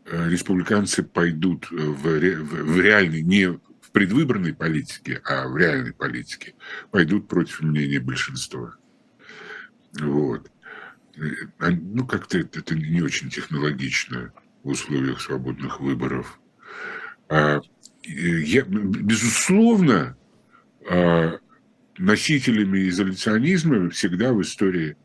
э, 0.06 0.30
республиканцы 0.30 1.04
пойдут 1.04 1.70
в, 1.72 1.76
в, 1.76 2.04
в 2.04 2.82
реальной, 2.82 3.22
не 3.22 3.60
в 3.90 3.92
предвыборной 3.92 4.54
политике, 4.54 5.22
а 5.26 5.48
в 5.48 5.58
реальной 5.58 5.94
политике, 5.94 6.56
пойдут 6.92 7.28
против 7.28 7.62
мнения 7.62 8.00
большинства. 8.00 8.76
Вот. 10.00 10.52
Э, 11.18 11.72
ну, 11.72 12.06
как-то 12.06 12.38
это, 12.38 12.60
это 12.60 12.76
не 12.76 13.02
очень 13.02 13.30
технологично 13.30 14.32
в 14.64 14.70
условиях 14.70 15.22
свободных 15.22 15.80
выборов. 15.80 16.40
А 17.30 17.62
я, 18.04 18.64
безусловно, 18.64 20.18
а, 20.90 21.38
носителями 21.98 22.90
изоляционизма 22.90 23.90
всегда 23.90 24.34
в 24.34 24.42
истории 24.42 24.98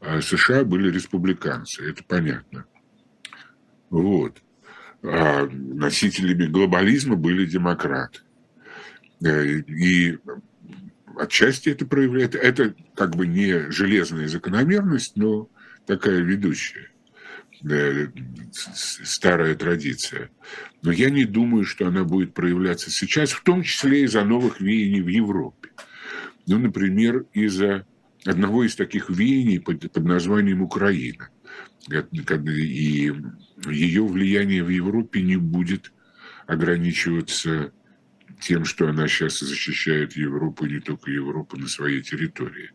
а, 0.00 0.20
США 0.20 0.64
были 0.64 0.90
республиканцы, 0.90 1.90
это 1.90 2.02
понятно. 2.04 2.64
Вот. 3.90 4.42
А 5.02 5.46
носителями 5.46 6.46
глобализма 6.46 7.16
были 7.16 7.44
демократы. 7.44 8.20
Э, 9.24 9.58
и 9.60 10.18
отчасти 11.16 11.70
это 11.70 11.86
проявляет, 11.86 12.34
это 12.34 12.74
как 12.94 13.16
бы 13.16 13.26
не 13.26 13.70
железная 13.70 14.28
закономерность, 14.28 15.16
но 15.16 15.48
такая 15.86 16.20
ведущая. 16.20 16.90
Э, 17.68 18.08
старая 18.52 19.54
традиция. 19.54 20.30
Но 20.82 20.92
я 20.92 21.10
не 21.10 21.24
думаю, 21.24 21.64
что 21.64 21.86
она 21.86 22.04
будет 22.04 22.34
проявляться 22.34 22.90
сейчас, 22.90 23.30
в 23.30 23.42
том 23.42 23.62
числе 23.62 24.04
из-за 24.04 24.24
новых 24.24 24.60
веяний 24.60 25.00
в 25.00 25.08
Европе. 25.08 25.70
Ну, 26.46 26.58
например, 26.58 27.24
из-за 27.32 27.86
одного 28.24 28.64
из 28.64 28.76
таких 28.76 29.08
веяний 29.08 29.60
под, 29.60 29.90
под 29.90 30.04
названием 30.04 30.62
Украина. 30.62 31.30
И 31.88 33.12
ее 33.70 34.06
влияние 34.06 34.62
в 34.62 34.68
Европе 34.68 35.22
не 35.22 35.36
будет 35.36 35.92
ограничиваться 36.46 37.72
тем, 38.40 38.64
что 38.64 38.88
она 38.88 39.08
сейчас 39.08 39.40
защищает 39.40 40.16
Европу, 40.16 40.66
и 40.66 40.74
не 40.74 40.80
только 40.80 41.10
Европу 41.10 41.56
на 41.56 41.68
своей 41.68 42.02
территории. 42.02 42.70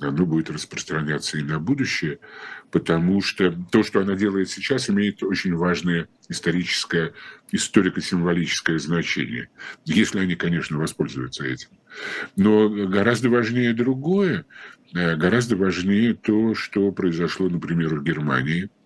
Оно 0.00 0.26
будет 0.26 0.50
распространяться 0.50 1.38
и 1.38 1.42
на 1.42 1.58
будущее, 1.58 2.20
потому 2.70 3.20
что 3.20 3.50
то, 3.72 3.82
что 3.82 4.00
она 4.00 4.14
делает 4.14 4.48
сейчас, 4.48 4.88
имеет 4.88 5.22
очень 5.22 5.54
важное 5.54 6.08
историческое, 6.28 7.14
историко-символическое 7.50 8.78
значение, 8.78 9.48
если 9.84 10.20
они, 10.20 10.36
конечно, 10.36 10.78
воспользуются 10.78 11.44
этим. 11.44 11.70
Но 12.36 12.68
гораздо 12.68 13.28
важнее 13.28 13.72
другое, 13.72 14.44
э, 14.94 15.16
гораздо 15.16 15.56
важнее 15.56 16.14
то, 16.14 16.54
что 16.54 16.92
произошло, 16.92 17.48
например, 17.48 17.96
в 17.96 18.04
Германии– 18.04 18.70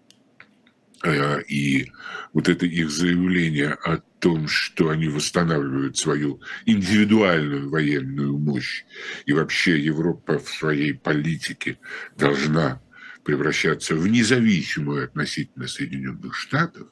Э, 1.03 1.43
и 1.43 1.91
вот 2.33 2.49
это 2.49 2.67
их 2.67 2.91
заявление 2.91 3.71
о 3.71 3.99
том, 4.23 4.47
что 4.47 4.91
они 4.91 5.09
восстанавливают 5.09 5.97
свою 5.97 6.41
индивидуальную 6.65 7.69
военную 7.69 8.39
мощь, 8.39 8.85
и 9.27 9.33
вообще 9.33 9.81
Европа 9.81 10.39
в 10.39 10.49
своей 10.49 10.95
политике 10.95 11.79
должна 12.17 12.81
превращаться 13.25 13.97
в 13.97 14.07
независимую 14.07 15.07
относительно 15.07 15.67
Соединенных 15.67 16.37
Штатов. 16.37 16.87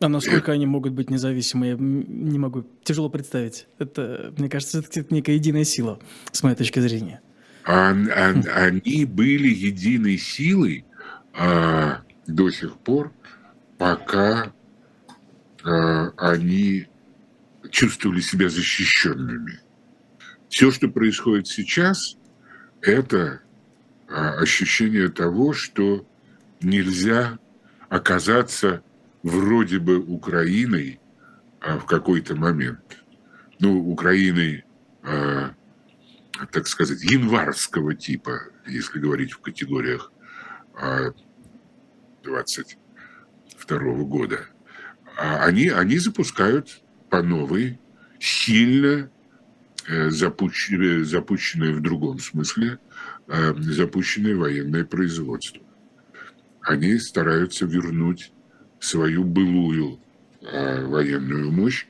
А 0.00 0.08
насколько 0.08 0.38
это... 0.38 0.52
они 0.52 0.64
могут 0.64 0.94
быть 0.94 1.10
независимы, 1.10 1.66
я 1.66 1.76
не 1.78 2.38
могу, 2.38 2.64
тяжело 2.82 3.10
представить. 3.10 3.66
Это, 3.78 4.32
мне 4.38 4.48
кажется, 4.48 4.78
это 4.78 5.14
некая 5.14 5.34
единая 5.34 5.64
сила, 5.64 6.00
с 6.32 6.42
моей 6.42 6.56
точки 6.56 6.80
зрения. 6.80 7.20
А, 7.64 7.90
а, 8.16 8.30
они 8.54 9.04
были 9.04 9.48
единой 9.48 10.16
силой, 10.16 10.86
а, 11.34 12.00
до 12.26 12.50
сих 12.50 12.78
пор, 12.78 13.12
пока 13.76 14.54
они 15.64 16.88
чувствовали 17.70 18.20
себя 18.20 18.48
защищенными. 18.48 19.60
Все, 20.48 20.70
что 20.70 20.88
происходит 20.88 21.46
сейчас, 21.46 22.16
это 22.82 23.40
э, 24.08 24.12
ощущение 24.12 25.08
того, 25.08 25.52
что 25.54 26.06
нельзя 26.60 27.38
оказаться 27.88 28.82
вроде 29.22 29.78
бы 29.78 29.98
Украиной 29.98 31.00
э, 31.60 31.78
в 31.78 31.86
какой-то 31.86 32.36
момент. 32.36 33.04
Ну, 33.60 33.78
Украиной, 33.78 34.64
так 36.50 36.66
сказать, 36.66 37.02
январского 37.04 37.94
типа, 37.94 38.40
если 38.66 38.98
говорить 38.98 39.32
в 39.32 39.40
категориях 39.40 40.10
э, 40.80 41.12
2022 42.24 43.78
года, 44.04 44.40
а 44.40 44.51
они, 45.16 45.68
они 45.68 45.98
запускают 45.98 46.82
по 47.10 47.22
новой 47.22 47.78
сильно 48.20 49.10
запущенное, 49.86 51.04
запущенное 51.04 51.72
в 51.72 51.80
другом 51.80 52.18
смысле, 52.20 52.78
запущенное 53.26 54.36
военное 54.36 54.84
производство. 54.84 55.62
Они 56.60 56.98
стараются 56.98 57.66
вернуть 57.66 58.32
свою 58.78 59.24
былую 59.24 59.98
военную 60.40 61.50
мощь 61.50 61.86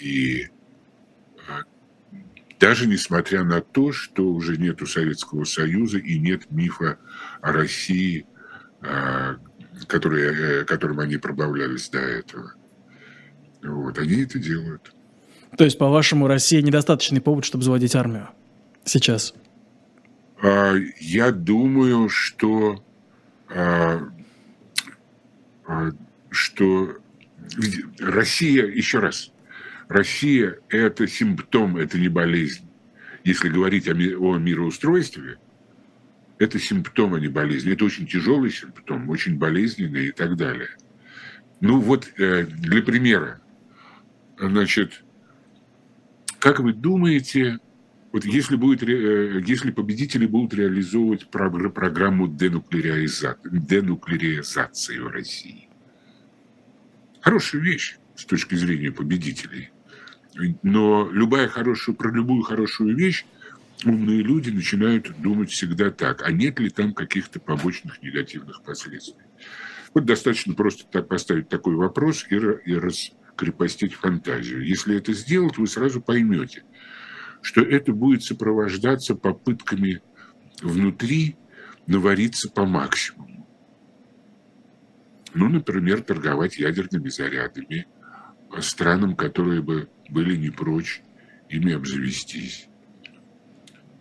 и 0.00 0.48
даже 2.60 2.86
несмотря 2.86 3.42
на 3.44 3.60
то, 3.60 3.92
что 3.92 4.32
уже 4.32 4.56
нет 4.56 4.82
у 4.82 4.86
Советского 4.86 5.44
Союза 5.44 5.98
и 5.98 6.18
нет 6.18 6.50
мифа 6.50 6.98
о 7.40 7.52
России, 7.52 8.24
а, 9.72 9.86
который, 9.86 10.60
э, 10.60 10.64
которым 10.64 11.00
они 11.00 11.16
пробавлялись 11.16 11.88
до 11.88 11.98
этого. 11.98 12.54
Вот, 13.62 13.98
они 13.98 14.22
это 14.22 14.38
делают. 14.38 14.92
То 15.56 15.64
есть, 15.64 15.78
по-вашему, 15.78 16.26
Россия 16.26 16.62
недостаточный 16.62 17.20
повод, 17.20 17.44
чтобы 17.44 17.64
заводить 17.64 17.94
армию 17.94 18.28
сейчас? 18.84 19.34
А, 20.42 20.74
я 20.98 21.30
думаю, 21.30 22.08
что, 22.08 22.82
а, 23.48 24.00
что 26.30 26.96
Россия, 27.98 28.66
еще 28.66 28.98
раз, 28.98 29.30
Россия– 29.88 30.58
это 30.68 31.06
симптом, 31.06 31.76
это 31.76 31.98
не 31.98 32.08
болезнь. 32.08 32.66
Если 33.24 33.48
говорить 33.48 33.88
о, 33.88 33.92
о 33.92 34.38
мироустройстве, 34.38 35.38
это 36.42 36.58
симптом, 36.58 37.14
а 37.14 37.20
не 37.20 37.28
болезнь. 37.28 37.70
Это 37.70 37.84
очень 37.84 38.06
тяжелый 38.06 38.50
симптом, 38.50 39.08
очень 39.08 39.38
болезненный 39.38 40.08
и 40.08 40.10
так 40.10 40.36
далее. 40.36 40.70
Ну 41.60 41.78
вот, 41.78 42.10
э, 42.18 42.44
для 42.44 42.82
примера, 42.82 43.40
значит, 44.38 45.04
как 46.40 46.58
вы 46.58 46.72
думаете, 46.72 47.58
вот 48.10 48.24
если, 48.24 48.56
будет, 48.56 48.82
э, 48.82 49.42
если 49.46 49.70
победители 49.70 50.26
будут 50.26 50.54
реализовывать 50.54 51.28
программу 51.28 52.26
денуклеаризации, 52.26 53.48
денуклеаризации 53.50 54.98
в 54.98 55.06
России, 55.06 55.68
хорошая 57.20 57.62
вещь 57.62 57.98
с 58.16 58.24
точки 58.24 58.56
зрения 58.56 58.90
победителей. 58.90 59.70
Но 60.62 61.08
любая 61.12 61.46
хорошая, 61.46 61.94
про 61.94 62.10
любую 62.10 62.42
хорошую 62.42 62.96
вещь 62.96 63.24
умные 63.84 64.22
люди 64.22 64.50
начинают 64.50 65.12
думать 65.20 65.50
всегда 65.50 65.90
так, 65.90 66.22
а 66.22 66.30
нет 66.30 66.58
ли 66.58 66.70
там 66.70 66.94
каких-то 66.94 67.40
побочных 67.40 68.02
негативных 68.02 68.62
последствий. 68.62 69.24
Вот 69.94 70.04
достаточно 70.04 70.54
просто 70.54 70.84
так 70.90 71.08
поставить 71.08 71.48
такой 71.48 71.74
вопрос 71.74 72.24
и, 72.30 72.34
и 72.34 72.74
раскрепостить 72.74 73.94
фантазию. 73.94 74.66
Если 74.66 74.96
это 74.96 75.12
сделать, 75.12 75.58
вы 75.58 75.66
сразу 75.66 76.00
поймете, 76.00 76.64
что 77.42 77.60
это 77.60 77.92
будет 77.92 78.22
сопровождаться 78.22 79.14
попытками 79.14 80.00
внутри 80.62 81.36
навариться 81.86 82.48
по 82.48 82.64
максимуму. 82.64 83.48
Ну, 85.34 85.48
например, 85.48 86.02
торговать 86.02 86.58
ядерными 86.58 87.08
зарядами 87.08 87.86
странам, 88.60 89.16
которые 89.16 89.62
бы 89.62 89.88
были 90.08 90.36
не 90.36 90.50
прочь 90.50 91.02
ими 91.48 91.72
обзавестись, 91.72 92.68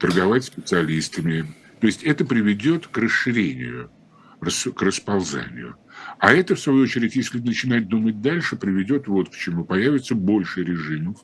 торговать 0.02 0.44
специалистами. 0.44 1.54
То 1.80 1.88
есть 1.88 2.04
это 2.04 2.26
приведет 2.26 2.88
к 2.88 2.98
расширению, 2.98 3.92
к 4.40 4.82
расползанию. 4.82 5.78
А 6.18 6.34
это, 6.34 6.56
в 6.56 6.60
свою 6.60 6.84
очередь, 6.84 7.16
если 7.16 7.40
начинать 7.40 7.88
думать 7.88 8.22
дальше, 8.22 8.56
приведет 8.56 9.08
вот 9.08 9.30
к 9.30 9.36
чему. 9.36 9.64
Появится 9.64 10.16
больше 10.16 10.64
режимов, 10.64 11.18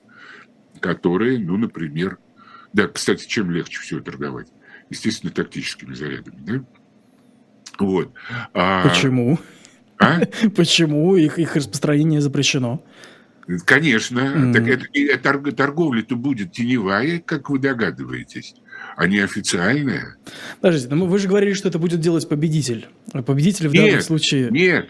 которые, 0.80 1.40
ну, 1.40 1.58
например, 1.58 2.20
да, 2.74 2.88
кстати, 2.88 3.28
чем 3.28 3.50
легче 3.50 3.80
всего 3.80 4.00
торговать? 4.00 4.48
Естественно, 4.90 5.32
тактическими 5.32 5.94
зарядами, 5.94 6.38
да? 6.40 6.66
Вот. 7.80 8.14
А... 8.54 8.88
Почему? 8.88 9.40
А? 9.98 10.20
Почему 10.56 11.16
их, 11.16 11.40
их 11.40 11.56
распространение 11.56 12.22
запрещено? 12.22 12.84
Конечно. 13.66 14.20
Mm. 14.20 14.54
Так 14.54 14.68
это, 14.68 14.86
это 14.94 15.52
торговля-то 15.54 16.16
будет 16.16 16.52
теневая, 16.52 17.20
как 17.20 17.50
вы 17.50 17.60
догадываетесь, 17.60 18.56
не 19.06 19.20
официальная. 19.20 20.16
Подождите, 20.62 20.94
но 20.94 21.06
вы 21.06 21.20
же 21.20 21.28
говорили, 21.28 21.54
что 21.54 21.70
это 21.70 21.80
будет 21.80 22.00
делать 22.00 22.28
победитель. 22.28 22.88
А 23.14 23.22
победитель 23.22 23.68
в 23.68 23.74
нет, 23.74 23.86
данном 23.86 24.02
случае... 24.02 24.50
Нет, 24.50 24.90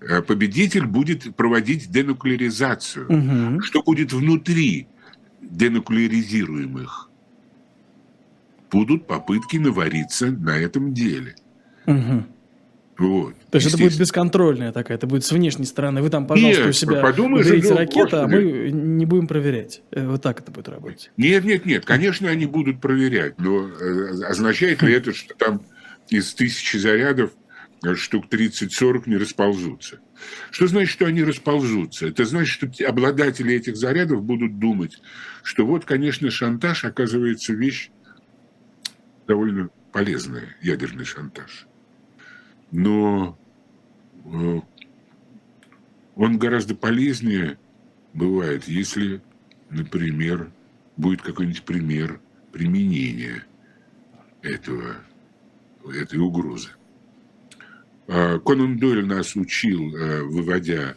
э, 0.00 0.22
победитель 0.22 0.86
будет 0.86 1.34
проводить 1.36 1.90
денуклеаризацию. 1.90 3.06
Угу. 3.08 3.62
Что 3.62 3.82
будет 3.82 4.12
внутри 4.12 4.88
денуклеаризируемых? 5.40 7.10
Будут 8.70 9.06
попытки 9.06 9.56
навариться 9.56 10.30
на 10.30 10.56
этом 10.58 10.92
деле. 10.92 11.34
Угу. 11.86 12.24
Вот. 12.98 13.34
То 13.52 13.58
есть 13.58 13.68
это 13.68 13.78
будет 13.78 13.96
бесконтрольная 13.96 14.72
такая, 14.72 14.96
это 14.96 15.06
будет 15.06 15.24
с 15.24 15.30
внешней 15.30 15.66
стороны. 15.66 16.02
Вы 16.02 16.10
там, 16.10 16.26
пожалуйста, 16.26 16.62
нет, 16.62 16.70
у 16.70 16.72
себя 16.72 17.00
подумаешь, 17.00 17.46
уберите 17.46 17.72
ракеты, 17.72 18.16
а 18.16 18.26
мы 18.26 18.70
не 18.72 19.06
будем 19.06 19.28
проверять. 19.28 19.82
Э, 19.92 20.04
вот 20.04 20.20
так 20.20 20.40
это 20.40 20.50
будет 20.50 20.68
работать. 20.68 21.12
Нет, 21.16 21.44
нет, 21.44 21.64
нет, 21.64 21.84
конечно, 21.84 22.28
они 22.28 22.46
будут 22.46 22.80
проверять, 22.80 23.38
но 23.38 23.68
э, 23.68 24.24
означает 24.24 24.82
ли 24.82 24.92
это, 24.94 25.14
что 25.14 25.32
там 25.34 25.62
из 26.08 26.34
тысячи 26.34 26.76
зарядов 26.76 27.30
э, 27.84 27.94
штук 27.94 28.24
30-40 28.28 29.04
не 29.06 29.16
расползутся? 29.16 30.00
Что 30.50 30.66
значит, 30.66 30.90
что 30.90 31.06
они 31.06 31.22
расползутся? 31.22 32.08
Это 32.08 32.24
значит, 32.24 32.52
что 32.52 32.88
обладатели 32.88 33.54
этих 33.54 33.76
зарядов 33.76 34.24
будут 34.24 34.58
думать, 34.58 35.00
что 35.44 35.64
вот, 35.64 35.84
конечно, 35.84 36.32
шантаж 36.32 36.84
оказывается 36.84 37.52
вещь 37.52 37.90
довольно 39.28 39.70
полезная, 39.92 40.56
ядерный 40.60 41.04
шантаж 41.04 41.67
но 42.70 43.38
э, 44.24 44.60
он 46.16 46.38
гораздо 46.38 46.74
полезнее 46.74 47.58
бывает, 48.12 48.66
если, 48.66 49.22
например, 49.70 50.50
будет 50.96 51.22
какой-нибудь 51.22 51.62
пример 51.62 52.20
применения 52.52 53.44
этого, 54.42 54.96
этой 55.86 56.18
угрозы. 56.18 56.70
А 58.06 58.38
Конан 58.38 58.78
Дойль 58.78 59.06
нас 59.06 59.36
учил, 59.36 59.94
э, 59.94 60.22
выводя 60.22 60.96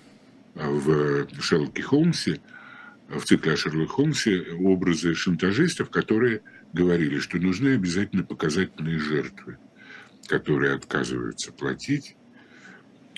в 0.53 1.27
Шерлоке 1.39 1.81
Холмсе, 1.81 2.41
в 3.07 3.23
цикле 3.23 3.53
о 3.53 3.57
Шерлоке 3.57 3.91
Холмсе, 3.91 4.41
образы 4.59 5.15
шантажистов, 5.15 5.89
которые 5.89 6.41
говорили, 6.73 7.19
что 7.19 7.37
нужны 7.37 7.75
обязательно 7.75 8.23
показательные 8.23 8.99
жертвы– 8.99 9.57
которые 10.27 10.75
отказываются 10.75 11.51
платить, 11.51 12.15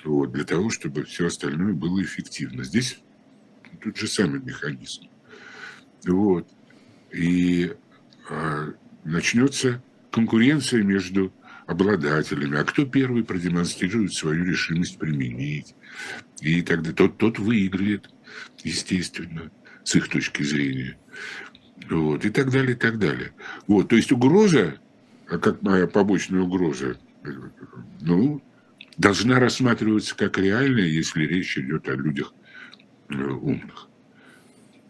вот, 0.04 0.32
для 0.32 0.44
того, 0.44 0.70
чтобы 0.70 1.04
все 1.06 1.28
остальное 1.28 1.74
было 1.74 2.02
эффективно. 2.02 2.64
Здесь 2.64 3.00
тот 3.82 3.98
же 3.98 4.08
самый 4.08 4.42
механизм. 4.42 5.04
Вот. 6.06 6.48
И 7.12 7.74
а, 8.30 8.74
начнется 9.04 9.82
конкуренция 10.12 10.84
между 10.84 11.34
обладателями, 11.66 12.58
а 12.58 12.64
кто 12.64 12.86
первый 12.86 13.24
продемонстрирует 13.24 14.14
свою 14.14 14.44
решимость 14.44 14.98
применить. 14.98 15.76
И 16.42 16.62
тогда 16.62 16.92
тот, 16.92 17.18
тот 17.18 17.40
выиграет, 17.40 18.10
естественно, 18.64 19.52
с 19.84 19.96
их 19.96 20.10
точки 20.10 20.44
зрения. 20.44 20.98
Вот, 21.90 22.26
и 22.26 22.30
так 22.30 22.52
далее, 22.52 22.74
и 22.74 22.80
так 22.80 23.00
далее. 23.00 23.32
Вот, 23.68 23.90
то 23.90 23.96
есть 23.96 24.12
угроза 24.12 24.80
а 25.30 25.38
как 25.38 25.62
моя 25.62 25.88
побочная 25.88 26.42
угроза, 26.42 26.98
ну, 28.02 28.42
должна 28.98 29.40
рассматриваться 29.40 30.16
как 30.16 30.38
реальная, 30.38 30.86
если 30.86 31.26
речь 31.26 31.58
идет 31.58 31.88
о 31.90 31.96
людях 31.96 32.34
э, 33.10 33.16
умных. 33.16 33.88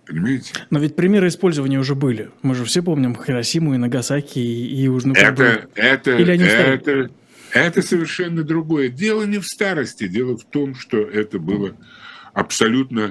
Понимаете? 0.06 0.54
Но 0.70 0.80
ведь 0.80 0.96
примеры 0.96 1.30
использования 1.30 1.80
уже 1.80 1.96
были. 1.96 2.30
Мы 2.42 2.56
же 2.56 2.66
все 2.66 2.84
помним 2.84 3.16
Хиросиму 3.16 3.74
и 3.74 3.78
Нагасаки 3.78 4.40
и 4.40 4.84
Южный 4.84 5.16
Это, 5.16 5.68
это, 5.76 6.18
Или 6.18 6.32
они 6.32 6.44
это, 6.44 7.10
это 7.54 7.82
совершенно 7.82 8.44
другое. 8.44 8.90
Дело 8.90 9.24
не 9.24 9.38
в 9.38 9.46
старости, 9.46 10.08
дело 10.08 10.38
в 10.38 10.44
том, 10.44 10.76
что 10.76 10.98
это 10.98 11.40
было 11.40 11.78
абсолютно, 12.34 13.10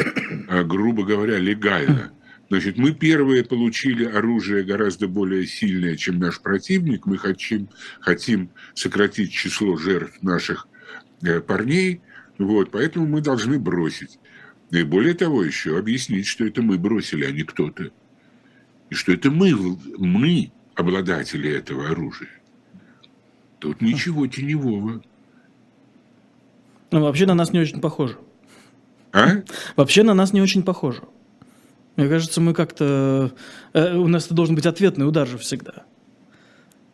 э, 0.49 0.65
грубо 0.65 1.05
говоря, 1.05 1.39
легально. 1.39 2.13
Значит, 2.53 2.77
мы 2.77 2.93
первые 2.93 3.45
получили 3.45 4.05
оружие 4.05 4.63
гораздо 4.63 5.09
более 5.09 5.47
сильное, 5.47 5.97
чем 5.97 6.19
наш 6.19 6.39
противник. 6.39 7.07
Мы 7.07 7.17
хотим, 7.17 7.71
хотим 7.99 8.51
сократить 8.75 9.33
число 9.33 9.79
жертв 9.79 10.23
наших 10.23 10.69
э, 11.23 11.41
парней. 11.41 12.03
Вот, 12.37 12.71
поэтому 12.71 13.07
мы 13.07 13.23
должны 13.23 13.59
бросить. 13.59 14.19
И 14.71 14.83
более 14.83 15.15
того, 15.15 15.43
еще 15.43 15.79
объяснить, 15.79 16.27
что 16.27 16.45
это 16.45 16.61
мы 16.61 16.77
бросили, 16.77 17.25
а 17.25 17.31
не 17.31 17.43
кто-то. 17.43 17.91
И 18.91 18.95
что 18.95 19.13
это 19.13 19.31
мы, 19.31 19.55
мы 19.97 20.53
обладатели 20.75 21.51
этого 21.51 21.89
оружия. 21.89 22.29
Тут 23.61 23.81
ничего 23.81 24.27
теневого. 24.27 25.03
Ну, 26.91 27.01
вообще 27.01 27.25
на 27.25 27.33
нас 27.33 27.51
не 27.55 27.61
очень 27.61 27.81
похоже. 27.81 28.19
А? 29.11 29.43
Вообще 29.75 30.03
на 30.03 30.13
нас 30.13 30.35
не 30.35 30.43
очень 30.43 30.63
похоже. 30.63 31.01
Мне 31.97 32.09
кажется, 32.09 32.41
мы 32.41 32.55
как-то... 32.55 33.33
Э, 33.75 33.97
у 33.97 34.09
нас 34.09 34.27
это 34.27 34.35
должен 34.35 34.55
быть 34.55 34.67
ответный 34.67 35.07
удар 35.07 35.27
же 35.27 35.39
всегда. 35.39 35.85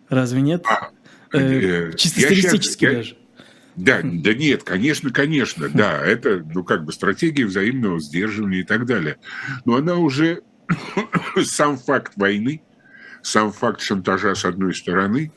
Разве 0.08 0.40
нет? 0.40 0.64
А, 0.66 0.90
э, 1.36 1.92
чисто 1.96 2.20
стилистически 2.20 2.84
сейчас, 2.84 2.94
даже. 2.94 3.16
Да, 3.76 4.00
да 4.02 4.34
нет, 4.34 4.64
конечно, 4.64 5.10
конечно, 5.10 5.68
да, 5.68 6.04
это, 6.04 6.44
ну, 6.52 6.64
как 6.64 6.84
бы 6.84 6.92
стратегия 6.92 7.46
взаимного 7.46 8.00
сдерживания 8.00 8.60
и 8.60 8.64
так 8.64 8.86
далее. 8.86 9.18
Но 9.64 9.76
она 9.76 9.96
уже, 9.96 10.42
сам 11.44 11.78
факт 11.78 12.14
войны, 12.16 12.60
сам 13.22 13.52
факт 13.52 13.80
шантажа 13.80 14.34
с 14.34 14.44
одной 14.44 14.74
стороны, 14.74 15.30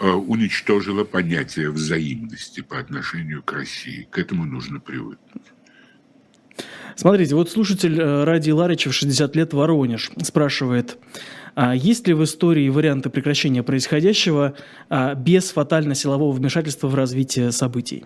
э, 0.00 0.08
уничтожила 0.08 1.04
понятие 1.04 1.70
взаимности 1.70 2.62
по 2.62 2.78
отношению 2.78 3.42
к 3.42 3.52
России. 3.52 4.08
К 4.10 4.18
этому 4.18 4.46
нужно 4.46 4.80
привыкнуть. 4.80 5.42
Смотрите, 6.98 7.36
вот 7.36 7.48
слушатель 7.48 7.96
э, 7.96 8.24
Ради 8.24 8.50
Ларичев, 8.50 8.92
60 8.92 9.36
лет, 9.36 9.52
Воронеж, 9.52 10.10
спрашивает, 10.20 10.98
а 11.54 11.72
есть 11.72 12.08
ли 12.08 12.12
в 12.12 12.24
истории 12.24 12.68
варианты 12.68 13.08
прекращения 13.08 13.62
происходящего 13.62 14.54
а, 14.88 15.14
без 15.14 15.52
фатально-силового 15.52 16.32
вмешательства 16.32 16.88
в 16.88 16.96
развитие 16.96 17.52
событий? 17.52 18.04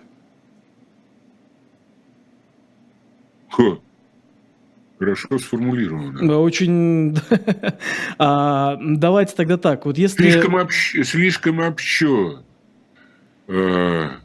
Хо. 3.50 3.80
Хорошо 4.98 5.38
сформулировано. 5.38 6.38
Очень. 6.38 7.16
а, 8.18 8.76
давайте 8.78 9.34
тогда 9.34 9.56
так. 9.56 9.86
Вот 9.86 9.96
если... 9.96 10.22
Слишком, 10.22 10.56
общ... 10.56 10.96
Слишком 11.02 11.60
общо. 11.60 12.42
А, 13.48 14.21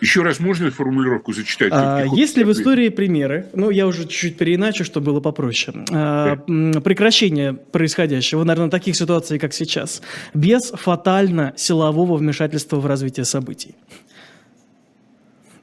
еще 0.00 0.22
раз 0.22 0.40
можно 0.40 0.70
формулировку 0.70 1.32
зачитать? 1.32 1.70
А, 1.72 2.04
есть 2.04 2.36
ли 2.36 2.44
в 2.44 2.52
истории 2.52 2.88
примеры, 2.88 3.46
ну, 3.54 3.70
я 3.70 3.86
уже 3.86 4.02
чуть-чуть 4.02 4.36
переиначу, 4.36 4.84
чтобы 4.84 5.06
было 5.06 5.20
попроще, 5.20 5.84
а, 5.90 6.36
прекращение 6.36 7.54
происходящего, 7.54 8.44
наверное, 8.44 8.70
таких 8.70 8.96
ситуаций, 8.96 9.38
как 9.38 9.52
сейчас, 9.52 10.02
без 10.34 10.70
фатально-силового 10.70 12.16
вмешательства 12.16 12.76
в 12.76 12.86
развитие 12.86 13.24
событий? 13.24 13.74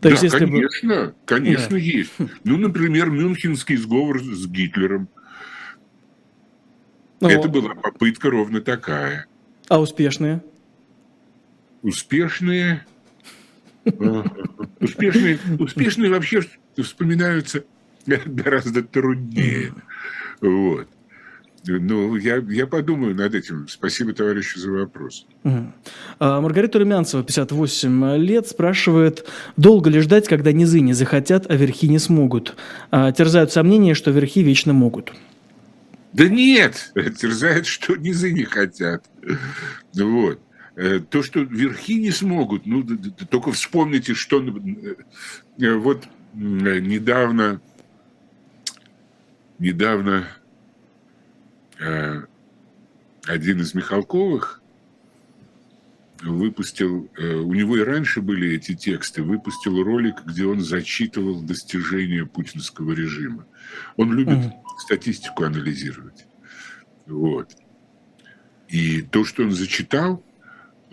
То 0.02 0.10
да, 0.10 0.10
есть, 0.10 0.24
если 0.24 0.40
конечно, 0.40 0.96
бы... 0.96 1.16
конечно 1.26 1.70
да. 1.72 1.78
есть. 1.78 2.12
Ну, 2.44 2.58
например, 2.58 3.10
Мюнхенский 3.10 3.76
сговор 3.78 4.22
с 4.22 4.46
Гитлером. 4.46 5.10
Ну, 7.22 7.30
Это 7.30 7.48
была 7.48 7.74
попытка 7.74 8.30
ровно 8.30 8.62
такая. 8.62 9.26
А 9.68 9.80
успешные? 9.80 10.44
Успешные 11.82 12.86
Успешные, 14.80 15.40
успешные 15.60 16.10
вообще 16.10 16.42
вспоминаются 16.78 17.64
гораздо 18.06 18.84
труднее. 18.84 19.74
Вот. 20.42 20.88
Ну, 21.68 22.16
я, 22.16 22.38
я 22.48 22.68
подумаю 22.68 23.16
над 23.16 23.34
этим. 23.34 23.68
Спасибо, 23.68 24.14
товарищу, 24.14 24.60
за 24.60 24.72
вопрос. 24.72 25.26
Угу. 25.44 25.74
А, 26.20 26.42
Маргарита 26.42 26.80
Румянцева, 26.80 27.24
58 27.24 28.18
лет, 28.18 28.48
спрашивает, 28.48 29.26
долго 29.58 29.90
ли 29.90 30.00
ждать, 30.00 30.28
когда 30.28 30.52
низы 30.52 30.80
не 30.82 30.94
захотят, 30.94 31.50
а 31.50 31.56
верхи 31.56 31.88
не 31.88 31.98
смогут? 31.98 32.56
А, 32.92 33.12
терзают 33.12 33.52
сомнения, 33.52 33.96
что 33.96 34.12
верхи 34.12 34.44
вечно 34.44 34.74
могут. 34.74 35.14
Да 36.14 36.30
нет, 36.30 36.94
терзает, 37.20 37.66
что 37.66 37.96
низы 37.96 38.32
не 38.32 38.44
хотят. 38.44 39.04
Вот. 39.94 40.40
Э, 40.76 41.00
то, 41.00 41.24
что 41.24 41.40
верхи 41.42 41.96
не 41.96 42.12
смогут, 42.12 42.66
ну, 42.66 42.86
только 43.30 43.54
вспомните, 43.54 44.14
что 44.14 44.44
э, 44.44 45.74
вот 45.76 46.06
недавно, 46.34 47.62
недавно 49.58 50.28
э, 51.80 52.24
один 53.26 53.62
из 53.62 53.74
Михалковых 53.74 54.62
выпустил, 56.22 57.10
у 57.18 57.54
него 57.54 57.78
и 57.78 57.84
раньше 57.84 58.22
были 58.22 58.56
эти 58.56 58.74
тексты, 58.74 59.22
выпустил 59.22 59.84
ролик, 59.84 60.24
где 60.26 60.46
он 60.46 60.60
зачитывал 60.60 61.42
достижения 61.42 62.26
путинского 62.26 62.94
режима. 62.94 63.46
Он 63.96 64.14
любит 64.14 64.38
mm 64.38 64.52
статистику 64.78 65.46
анализировать. 65.46 66.26
Вот. 67.06 67.56
И 68.68 69.02
то, 69.02 69.24
что 69.24 69.44
он 69.44 69.52
зачитал, 69.52 70.22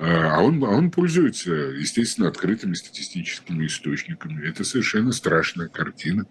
а 0.05 0.43
он, 0.43 0.63
а 0.65 0.69
он 0.69 0.91
пользуется, 0.91 1.53
естественно, 1.53 2.29
открытыми 2.29 2.75
статистическими 2.75 3.67
источниками. 3.67 4.47
Это 4.47 4.65
совершенно 4.65 5.13
страшная 5.13 5.69
картина 5.69 6.27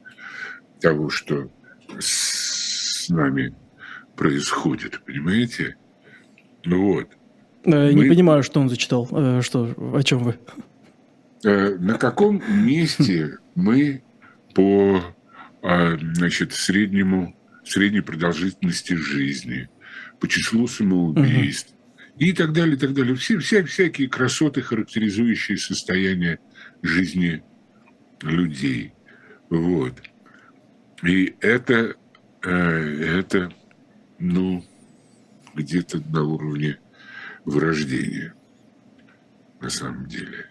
того, 0.79 1.09
что 1.09 1.49
с 1.99 3.07
нами 3.09 3.55
происходит, 4.15 5.01
понимаете? 5.05 5.77
Ну 6.65 6.93
вот. 6.93 7.07
Я 7.65 7.91
Мы... 7.91 7.93
Не 7.93 8.09
понимаю, 8.09 8.43
что 8.43 8.59
он 8.59 8.69
зачитал. 8.69 9.07
Э, 9.11 9.41
что, 9.41 9.73
о 9.93 10.03
чем 10.03 10.23
вы? 10.23 10.39
Э, 11.43 11.75
на 11.75 11.97
каком 11.97 12.41
месте 12.65 13.37
мы 13.55 14.03
по 14.53 15.01
а, 15.61 15.95
значит, 15.97 16.53
среднему, 16.53 17.35
средней 17.63 18.01
продолжительности 18.01 18.93
жизни, 18.93 19.69
по 20.19 20.27
числу 20.27 20.67
самоубийств, 20.67 21.73
и 22.21 22.33
так 22.33 22.53
далее, 22.53 22.75
и 22.75 22.77
так 22.77 22.93
далее. 22.93 23.15
Все, 23.15 23.39
вся, 23.39 23.63
всякие 23.65 24.07
красоты, 24.07 24.61
характеризующие 24.61 25.57
состояние 25.57 26.37
жизни 26.83 27.43
людей. 28.21 28.93
Вот. 29.49 29.95
И 31.01 31.35
это, 31.39 31.95
э, 32.43 32.49
это 32.51 33.51
ну, 34.19 34.63
где-то 35.55 35.99
на 36.11 36.23
уровне 36.23 36.77
вырождения, 37.43 38.35
на 39.59 39.71
самом 39.71 40.05
деле. 40.05 40.45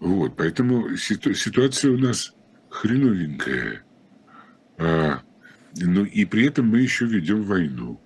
Вот, 0.00 0.36
поэтому 0.36 0.96
ситу, 0.96 1.32
ситуация 1.34 1.92
у 1.92 1.96
нас 1.96 2.34
хреновенькая. 2.70 3.84
А, 4.78 5.22
ну 5.76 6.04
и 6.04 6.24
при 6.24 6.48
этом 6.48 6.66
мы 6.66 6.80
еще 6.80 7.06
ведем 7.06 7.44
войну. 7.44 8.00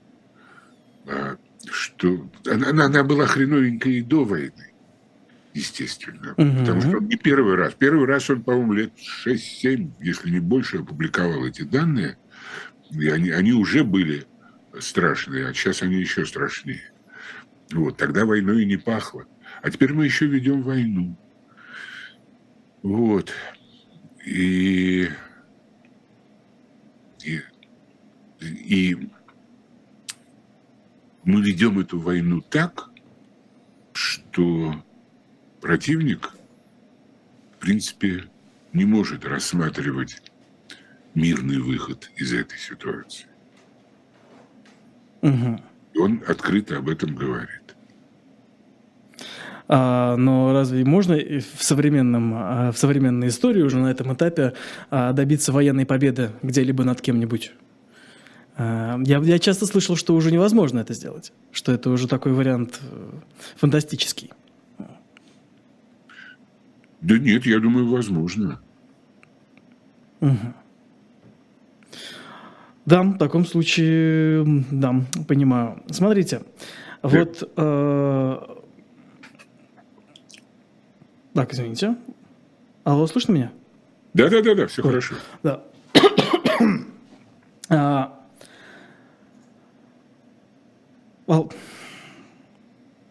А, 1.06 1.38
что 1.68 2.30
она, 2.46 2.86
она 2.86 3.04
была 3.04 3.26
хреновенькая 3.26 3.94
и 3.94 4.02
до 4.02 4.24
войны, 4.24 4.72
естественно. 5.54 6.32
Угу. 6.36 6.58
Потому 6.60 6.80
что 6.80 6.96
он 6.98 7.06
не 7.06 7.16
первый 7.16 7.56
раз. 7.56 7.74
Первый 7.74 8.06
раз 8.06 8.30
он, 8.30 8.42
по-моему, 8.42 8.72
лет 8.74 8.92
6-7, 9.26 9.92
если 10.00 10.30
не 10.30 10.40
больше, 10.40 10.78
опубликовал 10.78 11.46
эти 11.46 11.62
данные. 11.62 12.16
И 12.90 13.08
они, 13.08 13.30
они 13.30 13.52
уже 13.52 13.84
были 13.84 14.26
страшные, 14.78 15.48
а 15.48 15.54
сейчас 15.54 15.82
они 15.82 15.96
еще 15.96 16.24
страшнее. 16.24 16.92
Вот, 17.72 17.96
тогда 17.96 18.24
войной 18.24 18.62
и 18.62 18.66
не 18.66 18.76
пахло. 18.76 19.26
А 19.62 19.70
теперь 19.70 19.92
мы 19.92 20.04
еще 20.04 20.26
ведем 20.26 20.62
войну. 20.62 21.16
Вот. 22.82 23.32
И, 24.24 25.08
и, 27.22 27.40
и 28.40 29.10
мы 31.24 31.42
ведем 31.42 31.78
эту 31.78 31.98
войну 31.98 32.40
так, 32.40 32.90
что 33.92 34.74
противник, 35.60 36.32
в 37.56 37.58
принципе, 37.58 38.24
не 38.72 38.84
может 38.84 39.24
рассматривать 39.24 40.22
мирный 41.14 41.58
выход 41.58 42.10
из 42.16 42.32
этой 42.32 42.58
ситуации. 42.58 43.26
Угу. 45.22 45.60
И 45.94 45.98
он 45.98 46.22
открыто 46.26 46.78
об 46.78 46.88
этом 46.88 47.14
говорит. 47.14 47.60
А, 49.72 50.16
но 50.16 50.52
разве 50.52 50.84
можно 50.84 51.16
в, 51.16 51.62
современном, 51.62 52.32
а, 52.34 52.72
в 52.72 52.78
современной 52.78 53.28
истории 53.28 53.62
уже 53.62 53.78
на 53.78 53.90
этом 53.90 54.12
этапе 54.12 54.54
а, 54.90 55.12
добиться 55.12 55.52
военной 55.52 55.86
победы 55.86 56.30
где-либо 56.42 56.84
над 56.84 57.00
кем-нибудь? 57.00 57.52
Э, 58.60 58.98
я, 59.06 59.18
я 59.20 59.38
часто 59.38 59.64
слышал, 59.64 59.96
что 59.96 60.14
уже 60.14 60.30
невозможно 60.30 60.80
это 60.80 60.92
сделать, 60.92 61.32
что 61.50 61.72
это 61.72 61.88
уже 61.88 62.06
такой 62.06 62.32
вариант 62.32 62.78
э, 62.82 63.10
фантастический. 63.56 64.30
Да 67.00 67.18
нет, 67.18 67.46
я 67.46 67.58
думаю, 67.58 67.88
возможно. 67.88 68.60
Угу. 70.20 70.54
Да, 72.84 73.02
в 73.02 73.16
таком 73.16 73.46
случае, 73.46 74.64
да, 74.70 74.94
понимаю. 75.26 75.82
Смотрите, 75.90 76.42
да. 77.02 77.08
вот... 77.08 77.50
Э... 77.56 78.38
Так, 81.32 81.54
извините. 81.54 81.96
Алло, 82.84 83.06
слышно 83.06 83.32
меня? 83.32 83.52
Да, 84.12 84.28
да, 84.28 84.42
да, 84.42 84.54
да, 84.54 84.66
все 84.66 84.82
Ой. 84.82 84.88
хорошо. 84.88 85.14
Да. 85.42 85.62
а, 87.70 88.20
А, 91.30 91.48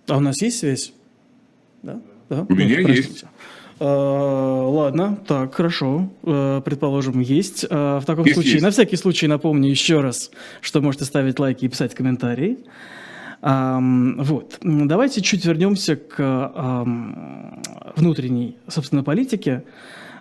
а 0.08 0.18
у 0.18 0.20
нас 0.20 0.42
есть 0.42 0.60
связь? 0.60 0.92
Да? 1.82 2.02
да? 2.28 2.46
У 2.50 2.54
меня 2.54 2.84
простите. 2.84 3.10
есть. 3.10 3.26
ладно, 3.80 5.18
так, 5.26 5.56
хорошо. 5.56 6.10
предположим, 6.22 7.22
есть. 7.22 7.64
в 7.64 8.04
таком 8.06 8.26
есть, 8.26 8.36
случае, 8.36 8.54
есть. 8.54 8.64
на 8.64 8.72
всякий 8.72 8.98
случай 8.98 9.28
напомню 9.28 9.70
еще 9.70 10.02
раз, 10.02 10.32
что 10.60 10.82
можете 10.82 11.06
ставить 11.06 11.40
лайки 11.40 11.64
и 11.64 11.70
писать 11.70 11.96
комментарии. 11.96 12.58
Вот. 13.42 14.58
Давайте 14.62 15.22
чуть 15.22 15.46
вернемся 15.46 15.96
к 15.96 16.86
внутренней, 17.96 18.58
собственно, 18.68 19.04
политике. 19.04 19.64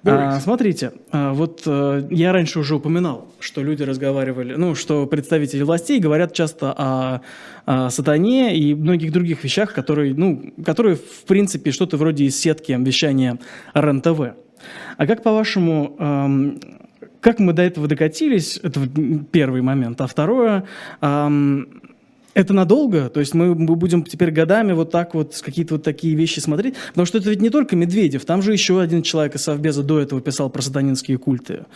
А, 0.04 0.40
смотрите, 0.40 0.92
а, 1.10 1.32
вот 1.32 1.62
а, 1.66 2.06
я 2.10 2.32
раньше 2.32 2.58
уже 2.58 2.76
упоминал, 2.76 3.28
что 3.40 3.62
люди 3.62 3.82
разговаривали, 3.82 4.54
ну, 4.54 4.74
что 4.74 5.06
представители 5.06 5.62
властей 5.62 5.98
говорят 5.98 6.32
часто 6.32 6.72
о, 6.72 7.20
о 7.66 7.90
сатане 7.90 8.56
и 8.56 8.74
многих 8.74 9.12
других 9.12 9.42
вещах, 9.44 9.72
которые, 9.72 10.14
ну, 10.14 10.52
которые, 10.64 10.96
в 10.96 11.24
принципе, 11.26 11.72
что-то 11.72 11.96
вроде 11.96 12.24
из 12.24 12.38
сетки 12.38 12.72
вещания 12.78 13.38
РЕН-ТВ. 13.74 14.34
А 14.96 15.06
как, 15.06 15.22
по-вашему, 15.22 15.96
эм, 15.98 16.60
как 17.20 17.38
мы 17.38 17.52
до 17.52 17.62
этого 17.62 17.86
докатились, 17.86 18.58
это 18.62 18.80
первый 19.30 19.62
момент, 19.62 20.00
а 20.00 20.06
второе, 20.06 20.64
эм, 21.00 21.82
это 22.34 22.52
надолго? 22.52 23.08
То 23.08 23.20
есть 23.20 23.34
мы, 23.34 23.54
будем 23.54 24.04
теперь 24.04 24.30
годами 24.30 24.72
вот 24.72 24.90
так 24.90 25.14
вот 25.14 25.40
какие-то 25.44 25.74
вот 25.74 25.82
такие 25.82 26.14
вещи 26.14 26.40
смотреть? 26.40 26.74
Потому 26.88 27.06
что 27.06 27.18
это 27.18 27.30
ведь 27.30 27.40
не 27.40 27.50
только 27.50 27.76
Медведев, 27.76 28.24
там 28.24 28.42
же 28.42 28.52
еще 28.52 28.80
один 28.80 29.02
человек 29.02 29.34
из 29.34 29.42
Совбеза 29.42 29.82
до 29.82 29.98
этого 30.00 30.20
писал 30.20 30.50
про 30.50 30.62
сатанинские 30.62 31.18
культы. 31.18 31.66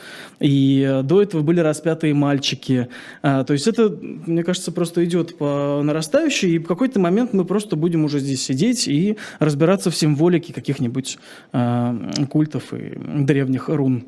И 0.41 0.87
э, 0.89 1.03
до 1.03 1.23
этого 1.23 1.43
были 1.43 1.61
распятые 1.61 2.15
мальчики. 2.15 2.89
А, 3.23 3.45
то 3.45 3.53
есть 3.53 3.67
это, 3.67 3.89
мне 3.91 4.45
кажется, 4.45 4.73
просто 4.73 5.05
идет 5.05 5.39
по 5.39 5.83
нарастающей, 5.83 6.57
и 6.57 6.59
в 6.59 6.67
какой-то 6.67 7.01
момент 7.01 7.33
мы 7.33 7.45
просто 7.45 7.77
будем 7.77 8.05
уже 8.05 8.21
здесь 8.21 8.45
сидеть 8.45 8.87
и 8.89 9.17
разбираться 9.39 9.91
в 9.91 9.97
символике 9.97 10.53
каких-нибудь 10.53 11.19
а, 11.53 11.97
культов 12.31 12.73
и 12.73 12.99
древних 13.25 13.69
рун. 13.69 14.05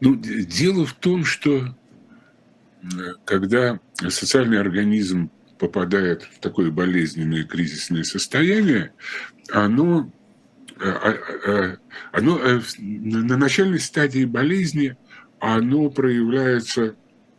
Ну, 0.00 0.14
дело 0.14 0.84
в 0.84 0.92
том, 0.92 1.24
что 1.24 1.74
когда 3.24 3.80
социальный 4.08 4.60
организм 4.60 5.30
попадает 5.58 6.22
в 6.22 6.40
такое 6.40 6.70
болезненное 6.70 7.44
кризисное 7.44 8.04
состояние, 8.04 8.92
оно, 9.50 10.12
э, 10.78 10.84
а, 10.84 11.12
э, 11.12 11.76
оно 12.12 12.38
э, 12.38 12.60
на 12.78 13.36
начальной 13.36 13.80
стадии 13.80 14.24
болезни 14.24 14.96
оно 15.38 15.90
проявляется, 15.90 16.96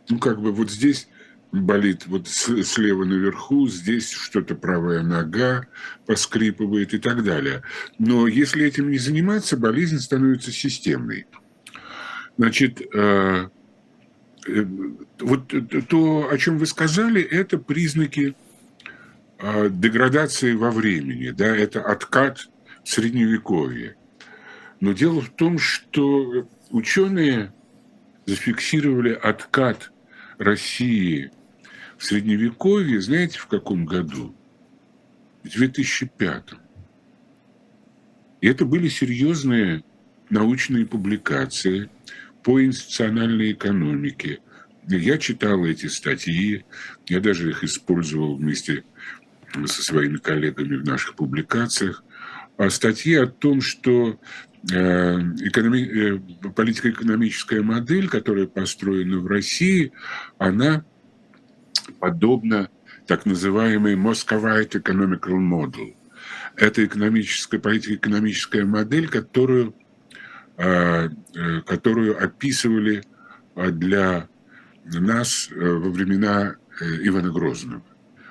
ну 0.08 0.18
как 0.18 0.40
бы 0.40 0.52
вот 0.52 0.70
здесь 0.70 1.08
болит 1.50 2.06
вот 2.06 2.28
слева 2.28 3.04
наверху, 3.04 3.68
здесь 3.68 4.10
что-то 4.10 4.54
правая 4.54 5.02
нога 5.02 5.66
поскрипывает 6.06 6.94
и 6.94 6.98
так 6.98 7.24
далее. 7.24 7.62
Но 7.98 8.26
если 8.26 8.66
этим 8.66 8.90
не 8.90 8.98
заниматься, 8.98 9.56
болезнь 9.56 9.98
становится 9.98 10.52
системной. 10.52 11.26
Значит, 12.36 12.82
вот 15.20 15.52
то, 15.88 16.28
о 16.30 16.38
чем 16.38 16.58
вы 16.58 16.66
сказали, 16.66 17.22
это 17.22 17.58
признаки 17.58 18.34
а, 19.38 19.68
деградации 19.68 20.54
во 20.54 20.70
времени, 20.70 21.30
да, 21.30 21.46
это 21.46 21.82
откат 21.82 22.48
средневековья. 22.84 23.96
Но 24.80 24.92
дело 24.92 25.20
в 25.20 25.30
том, 25.30 25.58
что 25.58 26.48
ученые 26.70 27.52
зафиксировали 28.26 29.12
откат 29.12 29.92
России 30.38 31.30
в 31.96 32.04
средневековье, 32.04 33.00
знаете, 33.00 33.38
в 33.38 33.46
каком 33.46 33.84
году? 33.84 34.34
В 35.42 35.48
2005. 35.50 36.44
И 38.40 38.46
это 38.46 38.64
были 38.64 38.88
серьезные 38.88 39.82
научные 40.30 40.86
публикации– 40.86 41.90
по 42.48 42.64
институциональной 42.64 43.52
экономике. 43.52 44.38
Я 44.86 45.18
читал 45.18 45.66
эти 45.66 45.84
статьи, 45.84 46.64
я 47.06 47.20
даже 47.20 47.50
их 47.50 47.62
использовал 47.62 48.36
вместе 48.36 48.84
со 49.66 49.82
своими 49.82 50.16
коллегами 50.16 50.76
в 50.76 50.86
наших 50.86 51.14
публикациях. 51.14 52.02
А 52.56 52.70
статьи 52.70 53.16
о 53.16 53.26
том, 53.26 53.60
что 53.60 54.18
э, 54.72 54.74
экономи... 54.74 55.82
Э, 55.82 56.50
политико-экономическая 56.52 57.60
модель, 57.60 58.08
которая 58.08 58.46
построена 58.46 59.18
в 59.18 59.26
России, 59.26 59.92
она 60.38 60.86
подобна 62.00 62.70
так 63.06 63.26
называемой 63.26 63.94
Moscovite 63.94 64.82
Economical 64.82 65.36
Model. 65.36 65.94
Это 66.56 66.82
экономическая, 66.82 67.58
политико-экономическая 67.58 68.64
модель, 68.64 69.06
которую 69.06 69.74
которую 70.58 72.20
описывали 72.20 73.04
э, 73.54 73.70
для 73.70 74.28
нас 74.84 75.48
во 75.52 75.88
времена 75.88 76.56
Ивана 76.80 77.30
Грозного. 77.30 77.84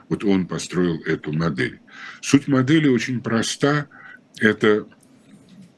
Вот 0.10 0.26
он 0.26 0.46
построил 0.46 1.02
эту 1.04 1.32
модель. 1.32 1.80
Суть 2.22 2.50
модели 2.50 2.90
очень 2.90 3.22
проста. 3.22 3.88
Это 4.42 4.86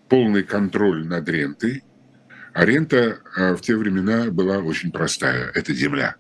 полный 0.08 0.41
контроль 0.41 1.06
над 1.06 1.30
рентой. 1.30 1.84
А 2.54 2.66
рента 2.66 3.20
в 3.36 3.60
те 3.62 3.76
времена 3.76 4.32
была 4.32 4.58
очень 4.58 4.91
простая. 4.91 5.52
Это 5.54 5.72
земля. 5.74 6.16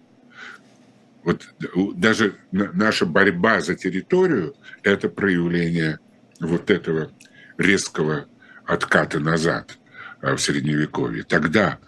Вот 1.23 1.47
даже 1.95 2.35
наша 2.51 3.07
борьба 3.07 3.61
за 3.61 3.73
территорию– 3.73 4.55
это 4.83 5.09
проявление 5.09 5.97
вот 6.39 6.69
этого 6.69 7.11
резкого 7.57 8.27
отката 8.65 9.19
назад. 9.19 9.78
А, 10.21 10.35
в 10.35 10.41
Средневековье. 10.41 11.23
Тогда 11.23 11.79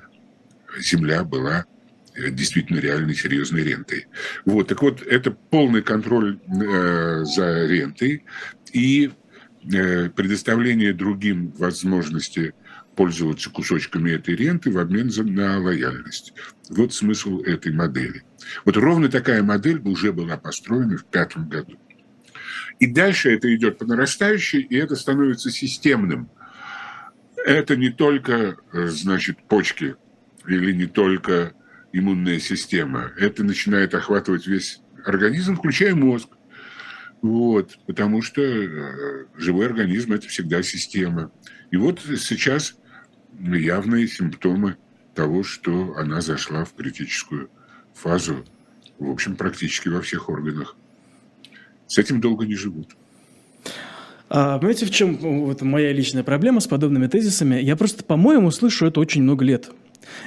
земля 0.80 1.24
была 1.24 1.66
э, 2.16 2.30
действительно 2.32 2.80
реальной 2.80 3.14
серьезной 3.14 3.64
рентой. 3.64 4.08
Вот, 4.46 4.70
так 4.70 4.82
вот, 4.82 5.02
это 5.02 5.32
полный 5.32 5.82
контроль 5.82 6.40
э, 6.48 7.26
за 7.26 7.66
рентой 7.66 8.24
и 8.72 9.12
э, 9.64 10.10
предоставление 10.10 10.94
другим 10.94 11.52
возможности 11.52 12.54
пользоваться 12.96 13.50
кусочками 13.50 14.12
этой 14.12 14.36
ренты 14.36 14.72
в 14.72 14.78
обмен 14.78 15.10
за, 15.10 15.24
на 15.24 15.60
лояльность. 15.60 16.34
Вот 16.70 16.94
смысл 16.94 17.42
этой 17.42 17.74
модели. 17.74 18.24
Вот 18.64 18.78
ровно 18.78 19.10
такая 19.10 19.44
модель 19.44 19.80
уже 19.80 20.14
была 20.14 20.38
построена 20.38 20.98
в 20.98 21.06
пятом 21.06 21.50
году. 21.50 21.78
И 22.80 22.88
дальше 22.88 23.34
это 23.34 23.54
идет 23.54 23.78
по 23.78 23.86
нарастающей, 23.86 24.62
и 24.62 24.76
это 24.78 24.96
становится 24.96 25.52
системным– 25.52 26.30
это 27.46 27.76
не 27.76 27.90
только, 27.90 28.58
э, 28.74 28.88
значит, 28.88 29.38
почки 29.48 29.96
или 30.48 30.72
не 30.72 30.86
только 30.86 31.54
иммунная 31.94 32.40
система. 32.40 33.12
Это 33.18 33.44
начинает 33.44 33.94
охватывать 33.94 34.48
весь 34.48 34.82
организм, 35.06 35.56
включая 35.56 35.96
мозг. 35.96 36.30
Вот, 37.22 37.78
потому 37.86 38.22
что 38.22 38.42
э, 38.42 39.26
живой 39.38 39.68
организм– 39.68 40.14
это 40.14 40.28
всегда 40.28 40.64
система. 40.64 41.32
И 41.70 41.78
вот 41.78 42.00
сейчас 42.00 42.76
явные 43.40 44.08
симптомы 44.08 44.78
того, 45.14 45.44
что 45.44 45.96
она 45.98 46.22
зашла 46.22 46.66
в 46.66 46.74
критическую 46.74 47.50
фазу, 47.94 48.46
в 48.98 49.10
общем, 49.10 49.36
практически 49.36 49.90
во 49.90 50.02
всех 50.02 50.30
органах. 50.30 50.76
С 51.88 51.98
этим 51.98 52.22
долго 52.22 52.46
не 52.46 52.56
живут. 52.56 52.96
А, 54.34 54.58
понимаете, 54.60 54.86
в 54.86 54.92
чем 54.92 55.18
вот 55.18 55.62
моя 55.62 55.92
личная 55.92 56.24
проблема 56.24 56.62
с 56.62 56.68
подобными 56.68 57.08
тезисами? 57.08 57.56
Я 57.56 57.76
просто, 57.76 58.06
по-моему, 58.06 58.50
слышу 58.52 58.86
это 58.86 59.02
очень 59.02 59.24
много 59.24 59.44
лет. 59.44 59.70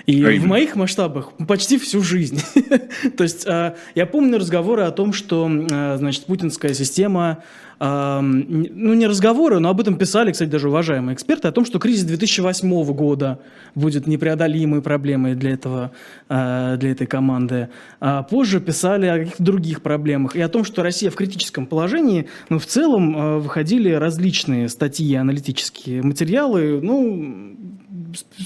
И 0.07 0.23
а 0.25 0.41
в 0.41 0.47
моих 0.47 0.77
масштабах 0.77 1.33
почти 1.49 1.79
всю 1.79 2.03
жизнь. 2.03 2.41
То 3.17 3.25
есть 3.25 3.47
а, 3.47 3.77
я 3.95 4.07
помню 4.07 4.39
разговоры 4.39 4.83
о 4.83 4.91
том, 4.91 5.13
что, 5.13 5.51
а, 5.73 5.97
значит, 5.97 6.27
путинская 6.27 6.75
система 6.75 7.43
ну, 7.81 8.95
не 8.95 9.07
разговоры, 9.07 9.59
но 9.59 9.69
об 9.69 9.81
этом 9.81 9.97
писали, 9.97 10.33
кстати, 10.33 10.49
даже 10.49 10.69
уважаемые 10.69 11.15
эксперты, 11.15 11.49
о 11.49 11.53
том, 11.53 11.65
что 11.65 11.79
кризис 11.79 12.05
2008 12.05 12.85
года 12.93 13.41
будет 13.75 14.07
непреодолимой 14.07 14.81
проблемой 14.81 15.35
для, 15.35 15.53
этого, 15.53 15.91
а, 16.29 16.77
для 16.77 16.93
этой 16.93 17.07
команды. 17.07 17.69
А 18.01 18.23
позже 18.23 18.61
писали 18.61 19.07
о 19.07 19.19
каких-то 19.19 19.43
других 19.43 19.83
проблемах 19.83 20.37
и 20.37 20.41
о 20.41 20.49
том, 20.49 20.65
что 20.65 20.83
Россия 20.83 21.11
в 21.11 21.17
критическом 21.17 21.67
положении, 21.67 22.29
но 22.49 22.59
в 22.59 22.67
целом 22.67 23.17
а, 23.17 23.39
выходили 23.39 23.91
различные 23.91 24.69
статьи, 24.69 25.15
аналитические 25.15 26.03
материалы, 26.03 26.81
ну, 26.81 27.57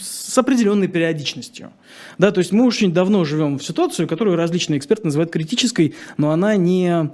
с 0.01 0.39
определенной 0.39 0.89
периодичностью. 0.89 1.73
Да, 2.19 2.31
то 2.31 2.39
есть 2.39 2.53
мы 2.53 2.64
очень 2.64 2.93
давно 2.93 3.25
живем 3.25 3.59
в 3.59 3.64
ситуацию, 3.64 4.09
которую 4.09 4.37
различные 4.37 4.79
эксперты 4.79 5.05
называют 5.05 5.33
критической, 5.33 5.95
но 6.16 6.31
она 6.31 6.57
не, 6.57 7.11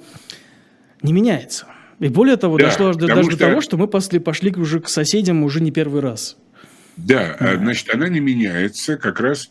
не 1.02 1.12
меняется. 1.12 1.66
И 2.00 2.08
более 2.08 2.36
того, 2.36 2.58
да, 2.58 2.66
дошло 2.66 2.92
даже 2.92 3.22
что... 3.22 3.30
до 3.30 3.38
того, 3.38 3.60
что 3.60 3.76
мы 3.76 3.86
пошли, 3.86 4.18
пошли 4.18 4.52
уже 4.54 4.80
к 4.80 4.88
соседям 4.88 5.42
уже 5.42 5.60
не 5.60 5.70
первый 5.70 6.00
раз. 6.00 6.36
Да, 6.96 7.36
а, 7.38 7.56
значит, 7.56 7.92
она 7.92 8.08
не 8.08 8.20
меняется 8.20 8.96
как 8.96 9.20
раз 9.20 9.50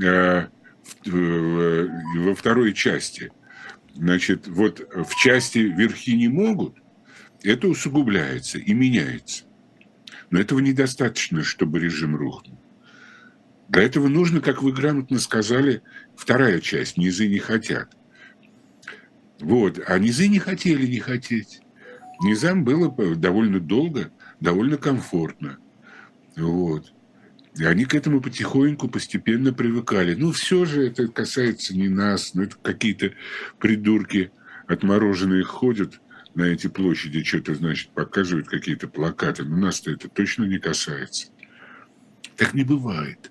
э, 0.00 0.46
в, 1.04 1.88
во 2.16 2.34
второй 2.34 2.72
части. 2.74 3.30
Значит, 3.94 4.48
вот 4.48 4.80
в 4.94 5.14
части 5.16 5.58
верхи 5.58 6.16
не 6.16 6.28
могут, 6.28 6.76
это 7.42 7.68
усугубляется 7.68 8.58
и 8.58 8.72
меняется. 8.72 9.44
Но 10.32 10.40
этого 10.40 10.60
недостаточно, 10.60 11.44
чтобы 11.44 11.78
режим 11.78 12.16
рухнул. 12.16 12.58
Для 13.68 13.82
этого 13.82 14.08
нужно, 14.08 14.40
как 14.40 14.62
вы 14.62 14.72
грамотно 14.72 15.18
сказали, 15.18 15.82
вторая 16.16 16.58
часть 16.60 16.96
«Низы 16.96 17.28
не 17.28 17.38
хотят». 17.38 17.94
Вот. 19.40 19.78
А 19.86 19.98
низы 19.98 20.28
не 20.28 20.38
хотели 20.38 20.86
не 20.86 21.00
хотеть. 21.00 21.60
Низам 22.22 22.64
было 22.64 22.90
довольно 23.14 23.60
долго, 23.60 24.10
довольно 24.40 24.78
комфортно. 24.78 25.58
Вот. 26.34 26.94
И 27.58 27.64
они 27.64 27.84
к 27.84 27.94
этому 27.94 28.22
потихоньку, 28.22 28.88
постепенно 28.88 29.52
привыкали. 29.52 30.14
Ну, 30.14 30.32
все 30.32 30.64
же 30.64 30.86
это 30.86 31.08
касается 31.08 31.76
не 31.76 31.90
нас, 31.90 32.32
ну, 32.32 32.44
это 32.44 32.56
какие-то 32.56 33.12
придурки 33.58 34.32
отмороженные 34.66 35.44
ходят 35.44 36.00
на 36.34 36.44
эти 36.44 36.66
площади, 36.68 37.22
что-то, 37.22 37.54
значит, 37.54 37.90
показывают 37.90 38.48
какие-то 38.48 38.88
плакаты. 38.88 39.44
Но 39.44 39.56
нас-то 39.56 39.90
это 39.90 40.08
точно 40.08 40.44
не 40.44 40.58
касается. 40.58 41.28
Так 42.36 42.54
не 42.54 42.64
бывает. 42.64 43.30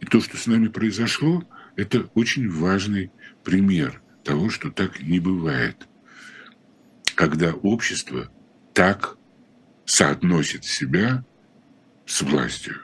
И 0.00 0.06
то, 0.06 0.20
что 0.20 0.36
с 0.36 0.46
нами 0.46 0.68
произошло, 0.68 1.44
это 1.76 2.10
очень 2.14 2.48
важный 2.50 3.10
пример 3.44 4.02
того, 4.24 4.50
что 4.50 4.70
так 4.70 5.00
не 5.00 5.20
бывает. 5.20 5.88
Когда 7.14 7.52
общество 7.52 8.30
так 8.72 9.16
соотносит 9.84 10.64
себя 10.64 11.24
с 12.06 12.22
властью. 12.22 12.76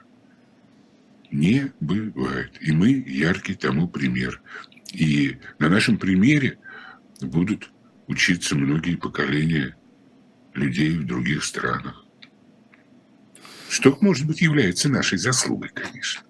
Не 1.31 1.73
бывает. 1.81 2.53
И 2.61 2.73
мы 2.73 2.91
яркий 3.07 3.55
тому 3.55 3.89
пример. 3.89 4.41
И 4.93 5.39
на 5.59 5.69
нашем 5.69 5.99
примере 5.99 6.59
будут 7.21 7.71
учиться 8.09 8.57
многие 8.57 8.97
поколения 8.97 9.77
людей 10.55 10.97
в 10.97 11.07
других 11.07 11.45
странах. 11.45 12.05
Что, 13.69 13.97
может 14.01 14.27
быть, 14.27 14.41
является 14.41 14.89
нашей 14.89 15.19
заслугой, 15.19 15.71
конечно. 15.73 16.23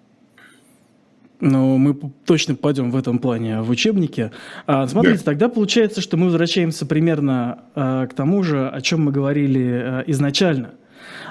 Но 1.39 1.77
мы 1.77 1.93
точно 2.25 2.55
пойдем 2.55 2.91
в 2.91 2.97
этом 2.97 3.17
плане 3.17 3.61
в 3.61 3.69
учебнике. 3.69 4.33
А, 4.67 4.85
смотрите, 4.87 5.19
да. 5.19 5.23
тогда 5.23 5.47
получается, 5.47 6.01
что 6.01 6.17
мы 6.17 6.25
возвращаемся 6.25 6.85
примерно 6.85 7.63
а, 7.75 8.07
к 8.07 8.13
тому 8.13 8.43
же, 8.43 8.67
о 8.67 8.81
чем 8.81 9.05
мы 9.05 9.13
говорили 9.13 9.63
а, 9.71 10.03
изначально. 10.07 10.73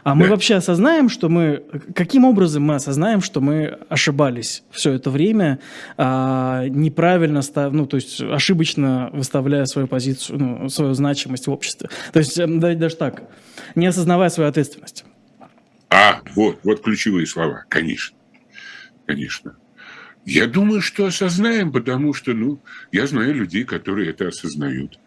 А 0.05 0.15
мы 0.15 0.29
вообще 0.29 0.57
осознаем, 0.57 1.09
что 1.09 1.29
мы... 1.29 1.63
Каким 1.95 2.25
образом 2.25 2.63
мы 2.63 2.75
осознаем, 2.77 3.21
что 3.21 3.41
мы 3.41 3.79
ошибались 3.89 4.63
все 4.71 4.93
это 4.93 5.11
время, 5.11 5.59
а, 5.97 6.67
неправильно, 6.69 7.43
став, 7.43 7.73
ну, 7.73 7.87
то 7.87 7.97
есть 7.97 8.21
ошибочно 8.21 9.11
выставляя 9.13 9.65
свою 9.67 9.89
позицию, 9.89 10.39
ну, 10.39 10.69
свою 10.69 10.95
значимость 10.95 11.47
в 11.47 11.51
обществе? 11.51 11.89
То 12.13 12.21
есть 12.21 12.39
эм, 12.39 12.61
даже 12.61 12.97
так, 12.97 13.23
не 13.75 13.87
осознавая 13.87 14.31
свою 14.31 14.49
ответственность. 14.49 15.05
А, 15.91 16.21
вот, 16.35 16.59
вот 16.65 16.83
ключевые 16.83 17.27
слова, 17.27 17.65
конечно, 17.69 18.17
конечно. 19.07 19.57
Я 20.25 20.47
думаю, 20.47 20.83
что 20.83 21.07
осознаем, 21.07 21.73
потому 21.73 22.13
что, 22.13 22.35
ну, 22.35 22.61
я 22.93 23.07
знаю 23.07 23.35
людей, 23.35 23.65
которые 23.65 24.11
это 24.11 24.29
осознают. 24.29 24.99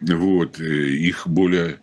Вот, 0.00 0.60
э, 0.60 0.64
их 0.64 1.26
более 1.26 1.78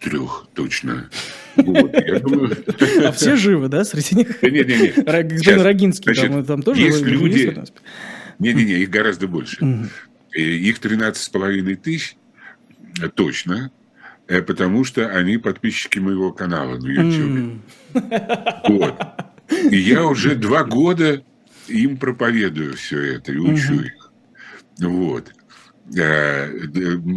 трех 0.00 0.46
точно. 0.54 1.08
Вот, 1.54 1.92
я 1.92 2.18
думаю... 2.18 2.56
А 3.04 3.12
все 3.12 3.36
живы, 3.36 3.68
да, 3.68 3.84
среди 3.84 4.16
них? 4.16 4.42
Нет, 4.42 4.66
нет, 4.66 4.68
нет. 4.68 5.04
Господин 5.04 5.60
Рогинский, 5.60 6.14
там, 6.14 6.44
там 6.46 6.62
тоже 6.62 6.80
есть 6.80 7.02
люди... 7.02 7.54
Не-не-не, 8.38 8.78
их 8.78 8.88
гораздо 8.88 9.28
больше. 9.28 9.90
Их 10.34 10.78
13,5 10.80 11.76
тысяч 11.76 12.16
э, 13.02 13.08
точно, 13.10 13.70
э, 14.28 14.40
потому 14.40 14.82
что 14.84 15.06
они 15.08 15.36
подписчики 15.36 15.98
моего 15.98 16.32
канала 16.32 16.78
на 16.78 16.88
YouTube. 16.88 17.60
Вот. 18.68 18.94
И 19.70 19.76
я 19.76 20.06
уже 20.06 20.34
два 20.36 20.64
года 20.64 21.22
им 21.68 21.96
проповедую 21.96 22.76
все 22.76 23.16
это 23.16 23.32
и 23.32 23.36
учу 23.36 23.74
их. 23.74 24.10
Вот. 24.78 25.32
Э, 25.96 26.50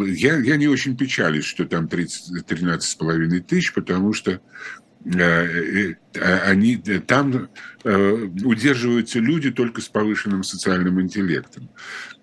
я, 0.08 0.38
я 0.38 0.58
не 0.58 0.68
очень 0.68 0.98
печалюсь, 0.98 1.46
что 1.46 1.66
там 1.66 1.86
13,5 1.86 3.40
тысяч, 3.42 3.74
потому 3.74 4.14
что 4.14 4.42
э, 5.06 5.94
э, 6.14 6.40
они, 6.46 6.78
там 6.78 7.50
удерживаются 7.84 9.20
люди 9.20 9.52
только 9.52 9.82
с 9.82 9.88
повышенным 9.88 10.44
социальным 10.44 11.02
интеллектом. 11.02 11.70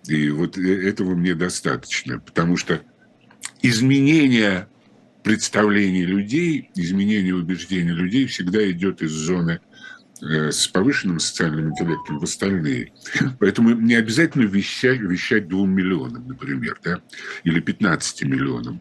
И 0.06 0.30
вот 0.30 0.58
этого 0.58 1.14
мне 1.14 1.34
достаточно, 1.34 2.18
потому 2.18 2.56
что 2.56 2.80
изменение 3.62 4.68
представлений 5.22 6.04
людей, 6.04 6.70
изменение 6.74 7.34
убеждений 7.34 7.92
людей 7.92 8.26
всегда 8.26 8.68
идет 8.68 9.00
из 9.02 9.12
зоны 9.12 9.60
Э, 9.60 9.91
с 10.22 10.68
повышенным 10.68 11.18
социальным 11.18 11.70
интеллектом 11.70 12.20
в 12.20 12.22
остальные. 12.22 12.92
Поэтому 13.40 13.70
не 13.70 13.94
обязательно 13.94 14.44
вещать, 14.44 15.00
вещать 15.00 15.48
двум 15.48 15.70
миллионам, 15.70 16.28
например, 16.28 16.78
да, 16.84 17.00
или 17.42 17.58
15 17.58 18.22
миллионам. 18.22 18.80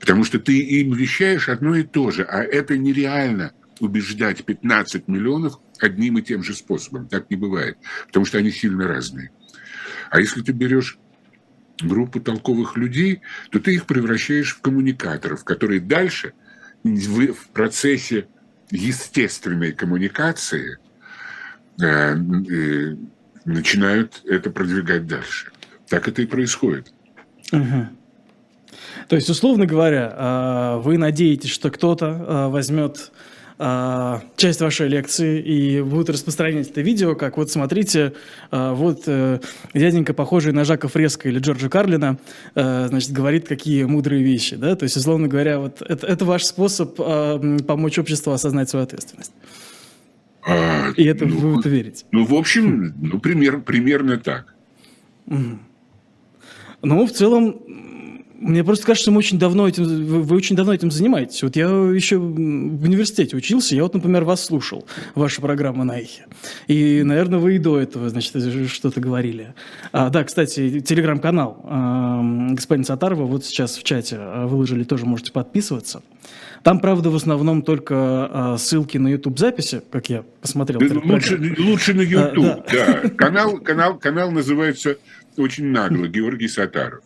Потому 0.00 0.24
что 0.24 0.38
ты 0.38 0.58
им 0.58 0.94
вещаешь 0.94 1.50
одно 1.50 1.76
и 1.76 1.82
то 1.82 2.10
же, 2.10 2.22
а 2.22 2.42
это 2.42 2.78
нереально 2.78 3.52
убеждать 3.80 4.44
15 4.44 5.08
миллионов 5.08 5.58
одним 5.78 6.18
и 6.18 6.22
тем 6.22 6.42
же 6.42 6.54
способом. 6.54 7.06
Так 7.06 7.28
не 7.28 7.36
бывает, 7.36 7.76
потому 8.06 8.24
что 8.24 8.38
они 8.38 8.50
сильно 8.50 8.88
разные. 8.88 9.30
А 10.10 10.20
если 10.20 10.40
ты 10.40 10.52
берешь 10.52 10.98
группу 11.82 12.18
толковых 12.18 12.78
людей, 12.78 13.20
то 13.50 13.60
ты 13.60 13.74
их 13.74 13.84
превращаешь 13.86 14.54
в 14.54 14.62
коммуникаторов, 14.62 15.44
которые 15.44 15.80
дальше 15.80 16.32
в 16.82 17.48
процессе 17.52 18.28
естественной 18.72 19.72
коммуникации 19.72 20.78
э, 21.80 21.84
э, 21.84 22.96
начинают 23.44 24.22
это 24.24 24.50
продвигать 24.50 25.06
дальше. 25.06 25.52
Так 25.88 26.08
это 26.08 26.22
и 26.22 26.26
происходит. 26.26 26.92
Угу. 27.52 27.88
То 29.08 29.16
есть, 29.16 29.28
условно 29.28 29.66
говоря, 29.66 30.12
э, 30.16 30.80
вы 30.80 30.96
надеетесь, 30.96 31.50
что 31.50 31.70
кто-то 31.70 32.06
э, 32.06 32.48
возьмет 32.48 33.12
часть 34.36 34.60
вашей 34.60 34.88
лекции 34.88 35.40
и 35.40 35.82
будут 35.82 36.10
распространять 36.10 36.70
это 36.70 36.80
видео, 36.80 37.14
как 37.14 37.36
вот 37.36 37.50
смотрите, 37.50 38.12
а, 38.50 38.74
вот 38.74 39.04
э, 39.06 39.38
дяденька, 39.72 40.14
похожий 40.14 40.52
на 40.52 40.64
Жака 40.64 40.88
Фреско 40.88 41.28
или 41.28 41.38
Джорджа 41.38 41.68
Карлина, 41.68 42.18
э, 42.56 42.86
значит, 42.88 43.12
говорит 43.12 43.46
какие 43.46 43.84
мудрые 43.84 44.24
вещи, 44.24 44.56
да, 44.56 44.74
то 44.74 44.82
есть, 44.82 44.96
условно 44.96 45.28
говоря, 45.28 45.60
вот 45.60 45.80
это, 45.80 46.06
это 46.06 46.24
ваш 46.24 46.44
способ 46.44 46.96
а, 46.98 47.38
помочь 47.66 47.98
обществу 47.98 48.32
осознать 48.32 48.68
свою 48.68 48.84
ответственность. 48.84 49.32
А, 50.44 50.90
и 50.96 51.04
это 51.04 51.26
ну, 51.26 51.38
вы 51.38 51.54
в 51.54 51.60
это 51.60 51.68
верите? 51.68 52.04
Ну, 52.10 52.24
в 52.24 52.34
общем, 52.34 52.94
ну, 53.00 53.20
пример, 53.20 53.60
примерно 53.60 54.16
так. 54.16 54.54
Ну, 55.26 57.06
в 57.06 57.12
целом, 57.12 57.60
мне 58.42 58.64
просто 58.64 58.86
кажется, 58.86 59.04
что 59.04 59.12
мы 59.12 59.18
очень 59.18 59.38
давно 59.38 59.68
этим, 59.68 59.84
вы, 59.84 60.22
вы 60.22 60.36
очень 60.36 60.56
давно 60.56 60.74
этим 60.74 60.90
занимаетесь. 60.90 61.42
Вот 61.42 61.56
я 61.56 61.66
еще 61.66 62.18
в 62.18 62.84
университете 62.84 63.36
учился, 63.36 63.76
я 63.76 63.82
вот, 63.82 63.94
например, 63.94 64.24
вас 64.24 64.44
слушал, 64.44 64.84
ваша 65.14 65.40
программа 65.40 65.84
на 65.84 65.98
эхе. 65.98 66.26
И, 66.66 67.02
наверное, 67.04 67.38
вы 67.38 67.56
и 67.56 67.58
до 67.58 67.78
этого, 67.78 68.08
значит, 68.08 68.36
что-то 68.68 69.00
говорили. 69.00 69.54
А, 69.92 70.10
да, 70.10 70.24
кстати, 70.24 70.80
телеграм-канал 70.80 71.60
э, 71.64 72.54
господин 72.54 72.84
Сатарова 72.84 73.24
вот 73.24 73.44
сейчас 73.44 73.76
в 73.76 73.82
чате 73.84 74.16
а, 74.18 74.46
выложили, 74.46 74.84
тоже 74.84 75.06
можете 75.06 75.32
подписываться. 75.32 76.02
Там, 76.62 76.80
правда, 76.80 77.10
в 77.10 77.16
основном 77.16 77.62
только 77.62 78.30
э, 78.54 78.56
ссылки 78.58 78.98
на 78.98 79.08
YouTube-записи, 79.08 79.82
как 79.90 80.08
я 80.10 80.24
посмотрел. 80.40 80.80
Лучше, 81.04 81.56
лучше 81.58 81.94
на 81.94 82.02
YouTube, 82.02 82.44
а, 82.44 82.64
да. 82.72 83.00
да. 83.02 83.08
Канал, 83.10 83.58
канал, 83.58 83.98
канал 83.98 84.30
называется 84.30 84.96
очень 85.36 85.66
нагло 85.66 86.06
«Георгий 86.06 86.48
Сатаров». 86.48 87.02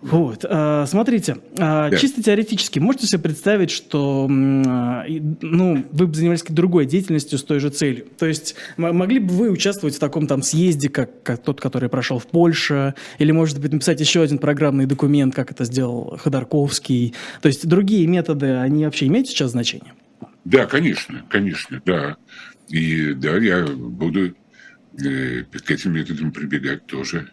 Вот, 0.00 0.44
а, 0.48 0.86
смотрите, 0.86 1.38
а, 1.58 1.90
да. 1.90 1.96
чисто 1.96 2.22
теоретически, 2.22 2.78
можете 2.78 3.08
себе 3.08 3.20
представить, 3.20 3.70
что 3.70 4.28
а, 4.30 5.04
ну, 5.08 5.84
вы 5.90 6.06
бы 6.06 6.14
занимались 6.14 6.44
другой 6.48 6.86
деятельностью 6.86 7.36
с 7.36 7.42
той 7.42 7.58
же 7.58 7.70
целью? 7.70 8.06
То 8.16 8.26
есть 8.26 8.54
могли 8.76 9.18
бы 9.18 9.34
вы 9.34 9.50
участвовать 9.50 9.96
в 9.96 9.98
таком 9.98 10.28
там 10.28 10.42
съезде, 10.42 10.88
как, 10.88 11.24
как 11.24 11.42
тот, 11.42 11.60
который 11.60 11.88
прошел 11.88 12.20
в 12.20 12.28
Польше, 12.28 12.94
или, 13.18 13.32
может 13.32 13.60
быть, 13.60 13.72
написать 13.72 13.98
еще 13.98 14.22
один 14.22 14.38
программный 14.38 14.86
документ, 14.86 15.34
как 15.34 15.50
это 15.50 15.64
сделал 15.64 16.16
Ходорковский? 16.16 17.14
То 17.42 17.48
есть 17.48 17.66
другие 17.66 18.06
методы, 18.06 18.54
они 18.54 18.84
вообще 18.84 19.06
имеют 19.06 19.26
сейчас 19.26 19.50
значение? 19.50 19.94
Да, 20.44 20.66
конечно, 20.66 21.24
конечно, 21.28 21.82
да. 21.84 22.16
И 22.68 23.14
да, 23.14 23.36
я 23.38 23.66
буду 23.66 24.32
э, 25.04 25.42
к 25.42 25.70
этим 25.72 25.94
методам 25.94 26.30
прибегать 26.30 26.86
тоже 26.86 27.30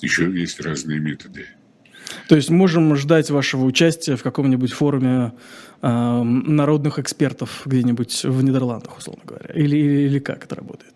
еще 0.00 0.30
есть 0.30 0.60
разные 0.60 1.00
методы. 1.00 1.46
То 2.28 2.36
есть 2.36 2.50
можем 2.50 2.94
ждать 2.96 3.30
вашего 3.30 3.64
участия 3.64 4.16
в 4.16 4.22
каком-нибудь 4.22 4.72
форуме 4.72 5.32
э, 5.82 6.22
народных 6.22 6.98
экспертов 6.98 7.62
где-нибудь 7.64 8.24
в 8.24 8.42
Нидерландах, 8.42 8.98
условно 8.98 9.22
говоря? 9.24 9.52
Или, 9.54 9.76
или, 9.76 10.00
или 10.08 10.18
как 10.18 10.44
это 10.44 10.54
работает? 10.54 10.94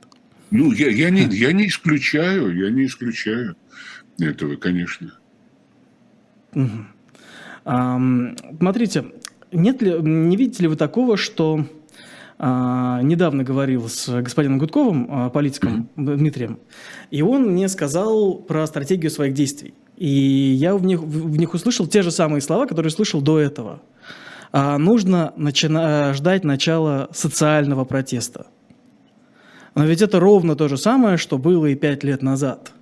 Ну, 0.50 0.72
я, 0.72 0.88
я, 0.88 1.10
не, 1.10 1.24
я 1.24 1.52
не 1.52 1.66
исключаю, 1.68 2.56
я 2.56 2.70
не 2.70 2.86
исключаю 2.86 3.56
этого, 4.18 4.56
конечно. 4.56 5.12
Угу. 6.54 6.86
Смотрите, 8.58 9.04
нет 9.52 9.82
ли, 9.82 9.92
не 10.00 10.36
видите 10.36 10.62
ли 10.62 10.68
вы 10.68 10.76
такого, 10.76 11.16
что 11.18 11.66
недавно 12.40 13.42
говорил 13.42 13.88
с 13.88 14.08
господином 14.22 14.58
Гудковым, 14.58 15.08
а, 15.10 15.30
политиком. 15.30 15.88
Дмитрием, 15.96 16.60
и 17.10 17.22
он 17.22 17.46
мне 17.52 17.68
сказал 17.68 18.36
про 18.36 18.66
стратегию 18.66 19.10
своих 19.10 19.34
действий. 19.34 19.74
И 19.96 20.08
я 20.08 20.76
в 20.76 20.84
них, 20.84 21.00
в 21.00 21.36
них 21.36 21.54
услышал 21.54 21.88
те 21.88 22.02
же 22.02 22.12
самые 22.12 22.40
слова, 22.40 22.66
которые 22.66 22.92
слышал 22.92 23.20
до 23.20 23.40
этого. 23.40 23.80
А, 24.52 24.78
нужно 24.78 25.32
начина- 25.36 26.14
ждать 26.14 26.44
начала 26.44 27.08
социального 27.12 27.84
протеста. 27.84 28.46
Но 29.74 29.84
ведь 29.84 30.02
это 30.02 30.20
ровно 30.20 30.54
то 30.54 30.68
же 30.68 30.76
самое, 30.76 31.16
что 31.16 31.38
было 31.38 31.66
и 31.66 31.74
пять 31.74 32.04
лет 32.04 32.22
назад. 32.22 32.72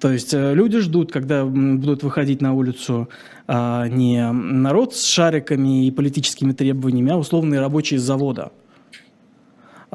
То 0.00 0.12
есть 0.12 0.34
э, 0.34 0.54
люди 0.54 0.80
ждут, 0.80 1.12
когда 1.12 1.44
будут 1.44 2.02
выходить 2.02 2.42
на 2.42 2.52
улицу 2.52 3.08
а, 3.46 3.86
не 3.88 4.30
народ 4.32 4.94
с 4.94 5.04
шариками 5.04 5.86
и 5.86 5.90
политическими 5.90 6.52
требованиями, 6.52 7.12
а 7.12 7.16
условные 7.16 7.60
рабочие 7.60 8.00
с 8.00 8.02
завода. 8.02 8.52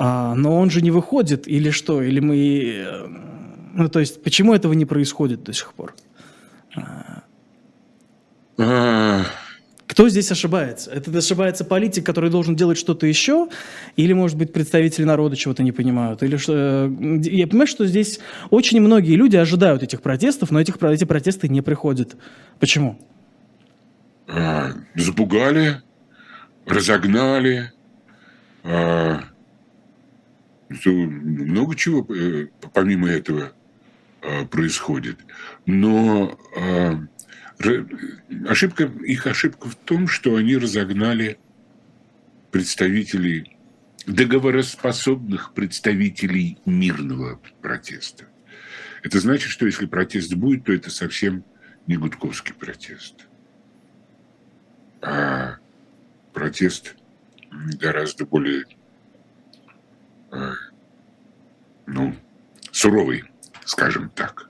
А, 0.02 0.34
но 0.34 0.58
он 0.58 0.70
же 0.70 0.82
не 0.82 0.91
выходит, 0.91 1.45
или 1.45 1.72
что? 1.72 2.02
Или 2.02 2.22
мы... 2.22 2.38
Э, 2.88 3.08
ну, 3.74 3.89
то 3.89 4.00
есть, 4.00 4.24
почему 4.24 4.54
этого 4.54 4.72
не 4.72 4.86
происходит 4.86 5.43
до 5.43 5.52
сих 5.52 5.74
пор? 5.74 5.93
А... 8.58 9.26
Кто 9.88 10.08
здесь 10.08 10.32
ошибается? 10.32 10.89
Это 10.91 11.18
ошибается 11.18 11.66
политик, 11.66 12.06
который 12.06 12.30
должен 12.30 12.56
делать 12.56 12.78
что-то 12.78 13.08
еще, 13.08 13.50
или, 13.97 14.14
может 14.14 14.38
быть, 14.38 14.54
представители 14.54 15.04
народа 15.04 15.36
чего-то 15.36 15.64
не 15.64 15.74
понимают? 15.74 16.24
Или 16.24 16.38
что... 16.38 16.54
Э, 16.56 17.20
я 17.24 17.45
понимаю, 17.47 17.68
что 17.68 17.86
здесь 17.86 18.22
очень 18.52 18.80
многие 18.80 19.16
люди 19.16 19.36
ожидают 19.36 19.84
этих 19.84 20.02
протестов, 20.02 20.50
но 20.52 20.62
этих, 20.62 20.82
эти 20.82 21.04
протесты 21.04 21.50
не 21.50 21.62
приходят. 21.62 22.16
Почему? 22.62 22.97
А, 24.30 24.72
запугали, 24.95 25.82
разогнали, 26.66 27.74
а, 30.70 30.89
много 30.89 31.76
чего 31.76 32.05
э, 32.13 32.47
помимо 32.74 33.09
этого 33.09 33.53
а, 34.22 34.45
происходит. 34.45 35.17
Но 35.65 36.39
а, 36.55 36.99
ошибка, 38.47 38.86
их 38.86 39.28
ошибка 39.28 39.70
в 39.70 39.76
том, 39.76 40.07
что 40.07 40.36
они 40.36 40.57
разогнали 40.57 41.38
представителей, 42.51 43.57
договороспособных 44.05 45.53
представителей 45.53 46.57
мирного 46.65 47.39
протеста. 47.61 48.26
Это 49.03 49.20
значит, 49.20 49.49
что 49.49 49.65
если 49.65 49.86
протест 49.86 50.34
будет, 50.34 50.65
то 50.65 50.74
это 50.74 50.89
совсем 50.89 51.43
не 51.88 51.97
гудковский 51.97 52.53
протест. 52.53 53.28
А 55.01 55.57
протест 56.34 56.95
гораздо 57.51 58.26
более, 58.26 58.65
ну, 61.86 62.15
суровый, 62.71 63.23
скажем 63.65 64.09
так. 64.09 64.49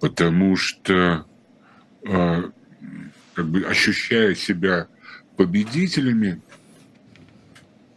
Потому 0.00 0.56
что 0.56 1.26
а, 2.06 2.50
как 3.34 3.48
бы 3.48 3.62
ощущая 3.64 4.34
себя 4.34 4.88
победителями, 5.36 6.40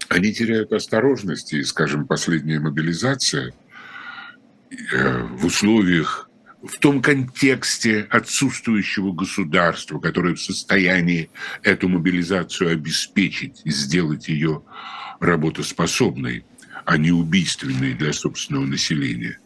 они 0.09 0.33
теряют 0.33 0.71
осторожность. 0.73 1.53
И, 1.53 1.63
скажем, 1.63 2.07
последняя 2.07 2.59
мобилизация 2.59 3.53
э, 4.71 5.23
в 5.23 5.45
условиях, 5.45 6.29
в 6.61 6.79
том 6.79 7.01
контексте 7.01 8.07
отсутствующего 8.09 9.11
государства, 9.11 9.99
которое 9.99 10.35
в 10.35 10.41
состоянии 10.41 11.29
эту 11.61 11.89
мобилизацию 11.89 12.71
обеспечить 12.71 13.61
и 13.65 13.71
сделать 13.71 14.29
ее 14.29 14.63
работоспособной, 15.19 16.45
а 16.85 16.97
не 16.97 17.11
убийственной 17.11 17.93
для 17.93 18.13
собственного 18.13 18.65
населения. 18.65 19.39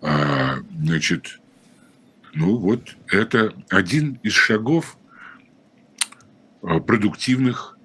А, 0.00 0.58
значит, 0.80 1.40
ну 2.34 2.56
вот 2.56 2.96
это 3.08 3.54
один 3.68 4.18
из 4.22 4.32
шагов 4.32 4.98
а, 6.62 6.80
продуктивных, 6.80 7.76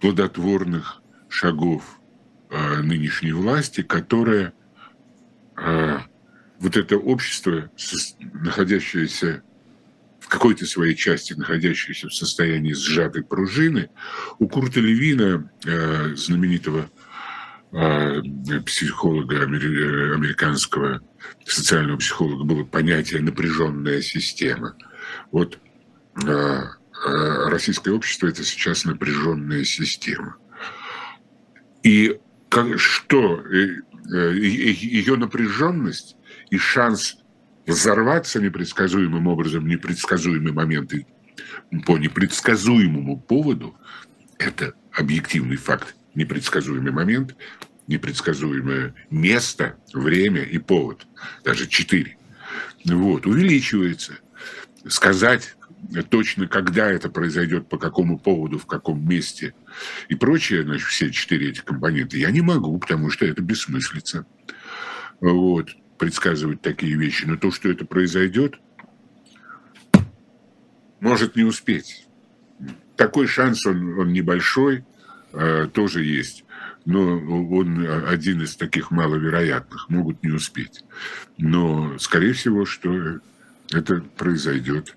плодотворных 0.00 1.02
шагов 1.28 1.98
а, 2.50 2.82
нынешней 2.82 3.32
власти, 3.32 3.82
которая 3.82 4.52
а, 5.56 6.02
вот 6.58 6.76
это 6.76 6.96
общество, 6.96 7.70
находящееся 8.32 9.42
в 10.20 10.28
какой-то 10.28 10.64
своей 10.66 10.94
части, 10.94 11.32
находящееся 11.32 12.08
в 12.08 12.14
состоянии 12.14 12.72
сжатой 12.72 13.24
пружины, 13.24 13.90
у 14.38 14.48
Курта 14.48 14.78
Левина, 14.78 15.50
знаменитого 16.14 16.88
психолога 17.72 19.42
американского, 19.44 21.00
социального 21.46 21.96
психолога 21.96 22.44
было 22.44 22.64
понятие 22.64 23.22
напряженная 23.22 24.02
система. 24.02 24.76
Вот 25.30 25.58
э, 26.22 26.28
э, 26.28 27.48
российское 27.48 27.92
общество 27.92 28.26
это 28.26 28.44
сейчас 28.44 28.84
напряженная 28.84 29.64
система. 29.64 30.36
И 31.82 32.20
как, 32.50 32.78
что 32.78 33.40
э, 33.40 33.76
ее 34.34 35.16
напряженность 35.16 36.16
и 36.50 36.58
шанс 36.58 37.16
взорваться 37.66 38.38
непредсказуемым 38.40 39.28
образом, 39.28 39.66
непредсказуемый 39.66 40.52
момент 40.52 40.92
по 41.86 41.96
непредсказуемому 41.96 43.18
поводу, 43.18 43.74
это 44.36 44.74
объективный 44.92 45.56
факт, 45.56 45.94
непредсказуемый 46.14 46.92
момент, 46.92 47.36
непредсказуемое 47.86 48.94
место, 49.10 49.76
время 49.92 50.42
и 50.42 50.58
повод, 50.58 51.06
даже 51.44 51.66
четыре, 51.66 52.16
вот, 52.84 53.26
увеличивается. 53.26 54.14
Сказать 54.86 55.54
точно, 56.10 56.46
когда 56.46 56.90
это 56.90 57.08
произойдет, 57.08 57.68
по 57.68 57.78
какому 57.78 58.18
поводу, 58.18 58.58
в 58.58 58.66
каком 58.66 59.06
месте 59.06 59.54
и 60.08 60.14
прочее, 60.14 60.62
значит, 60.62 60.86
все 60.86 61.10
четыре 61.10 61.50
эти 61.50 61.60
компоненты, 61.60 62.18
я 62.18 62.30
не 62.30 62.40
могу, 62.40 62.78
потому 62.78 63.10
что 63.10 63.26
это 63.26 63.42
бессмыслица. 63.42 64.26
Вот, 65.20 65.70
предсказывать 65.98 66.62
такие 66.62 66.96
вещи. 66.96 67.26
Но 67.26 67.36
то, 67.36 67.52
что 67.52 67.68
это 67.68 67.84
произойдет, 67.84 68.58
может 71.00 71.36
не 71.36 71.44
успеть. 71.44 72.06
Такой 72.96 73.26
шанс, 73.26 73.64
он, 73.66 73.98
он 73.98 74.12
небольшой, 74.12 74.84
тоже 75.72 76.04
есть 76.04 76.44
но 76.84 77.00
он 77.00 77.86
один 78.08 78.42
из 78.42 78.56
таких 78.56 78.90
маловероятных, 78.90 79.88
могут 79.88 80.22
не 80.22 80.30
успеть. 80.30 80.84
Но, 81.38 81.98
скорее 81.98 82.32
всего, 82.32 82.64
что 82.64 83.20
это 83.70 84.00
произойдет. 84.16 84.96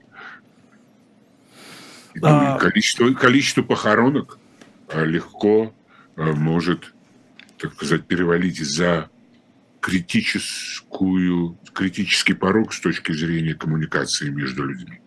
А... 2.22 2.58
Количество, 2.58 3.12
количество 3.14 3.62
похоронок 3.62 4.40
а, 4.88 5.04
легко 5.04 5.76
а, 6.16 6.34
может, 6.34 6.94
так 7.58 7.74
сказать, 7.74 8.06
перевалить 8.06 8.60
за 8.60 9.10
критическую, 9.82 11.58
критический 11.74 12.34
порог 12.34 12.74
с 12.74 12.80
точки 12.80 13.12
зрения 13.12 13.54
коммуникации 13.54 14.30
между 14.30 14.66
людьми. 14.66 15.02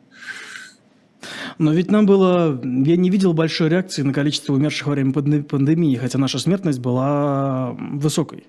Но 1.59 1.73
ведь 1.73 1.91
нам 1.91 2.07
было... 2.07 2.61
Я 2.63 2.97
не 2.97 3.11
видел 3.11 3.33
большой 3.33 3.69
реакции 3.69 4.03
на 4.03 4.13
количество 4.13 4.53
умерших 4.53 4.87
во 4.87 4.93
время 4.93 5.13
пандемии, 5.13 5.97
хотя 5.97 6.19
наша 6.19 6.39
смертность 6.39 6.81
была 6.81 7.73
высокой. 7.73 8.45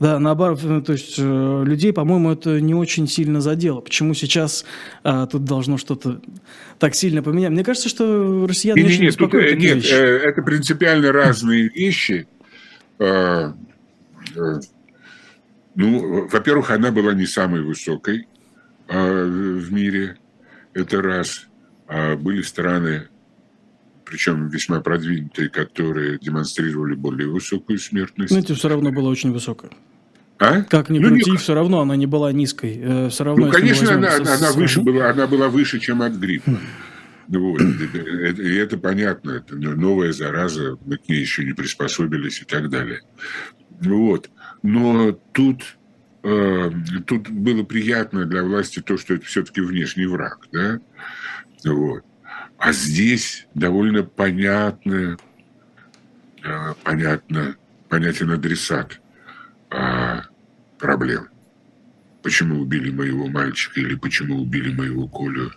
Да, 0.00 0.18
наоборот, 0.18 0.60
э, 0.64 0.80
то 0.80 0.92
есть 0.94 1.16
э, 1.18 1.62
людей, 1.66 1.92
по-моему, 1.92 2.32
это 2.32 2.58
не 2.58 2.74
очень 2.74 3.06
сильно 3.06 3.42
задело. 3.42 3.82
Почему 3.82 4.14
сейчас 4.14 4.64
а, 5.04 5.26
тут 5.26 5.44
должно 5.44 5.76
что-то 5.76 6.22
так 6.78 6.94
сильно 6.94 7.22
поменять? 7.22 7.50
Мне 7.50 7.62
кажется, 7.62 7.90
что 7.90 8.46
россияне 8.48 8.80
нет, 8.80 8.90
очень 8.90 9.02
нет, 9.02 9.16
тут, 9.18 9.34
нет, 9.34 9.76
вещи. 9.76 9.92
это 9.92 10.40
принципиально 10.40 11.12
разные 11.12 11.68
вещи. 11.68 12.26
Ну, 15.76 16.28
во-первых, 16.28 16.70
она 16.70 16.90
была 16.90 17.12
не 17.12 17.26
самой 17.26 17.60
высокой 17.62 18.26
в 18.88 19.72
мире. 19.72 20.16
Это 20.72 21.02
раз. 21.02 21.46
А 21.90 22.14
были 22.14 22.40
страны, 22.42 23.08
причем 24.04 24.46
весьма 24.46 24.80
продвинутые, 24.80 25.48
которые 25.48 26.20
демонстрировали 26.20 26.94
более 26.94 27.26
высокую 27.26 27.80
смертность. 27.80 28.30
Знаете, 28.30 28.54
все 28.54 28.68
равно 28.68 28.92
была 28.92 29.10
очень 29.10 29.32
высокая. 29.32 29.72
А? 30.38 30.62
Как 30.62 30.88
ни 30.88 31.00
ну, 31.00 31.08
крути, 31.08 31.32
не... 31.32 31.36
все 31.36 31.52
равно 31.52 31.80
она 31.80 31.96
не 31.96 32.06
была 32.06 32.30
низкой. 32.30 32.78
Э, 32.80 33.08
все 33.08 33.24
равно, 33.24 33.46
ну, 33.46 33.52
конечно, 33.52 33.92
она, 33.92 34.24
со... 34.24 34.34
она, 34.36 34.52
выше 34.52 34.80
была, 34.82 35.10
она 35.10 35.26
была 35.26 35.48
выше, 35.48 35.80
чем 35.80 36.00
от 36.02 36.12
гриппа. 36.12 36.60
Ну 37.26 37.50
вот. 37.50 37.60
И 37.60 38.54
это 38.54 38.78
понятно, 38.78 39.32
это 39.32 39.56
новая 39.56 40.12
зараза, 40.12 40.78
мы 40.86 40.96
к 40.96 41.08
ней 41.08 41.20
еще 41.20 41.44
не 41.44 41.54
приспособились 41.54 42.40
и 42.40 42.44
так 42.44 42.70
далее. 42.70 43.00
Вот. 43.80 44.30
Но 44.62 45.12
тут, 45.32 45.76
э, 46.22 46.70
тут 47.06 47.30
было 47.30 47.64
приятно 47.64 48.26
для 48.26 48.44
власти 48.44 48.80
то, 48.80 48.96
что 48.96 49.14
это 49.14 49.26
все-таки 49.26 49.60
внешний 49.60 50.06
враг. 50.06 50.46
Да? 50.52 50.78
Вот. 51.64 52.04
А 52.58 52.72
здесь 52.72 53.46
довольно 53.54 54.02
понятно, 54.02 55.16
э, 56.44 56.74
понятно, 56.84 57.56
понятен 57.88 58.30
адресат 58.30 59.00
а, 59.70 60.24
проблем. 60.78 61.28
Почему 62.22 62.60
убили 62.60 62.90
моего 62.90 63.26
мальчика 63.28 63.80
или 63.80 63.94
почему 63.94 64.36
убили 64.36 64.74
моего 64.74 65.08
Колю? 65.08 65.50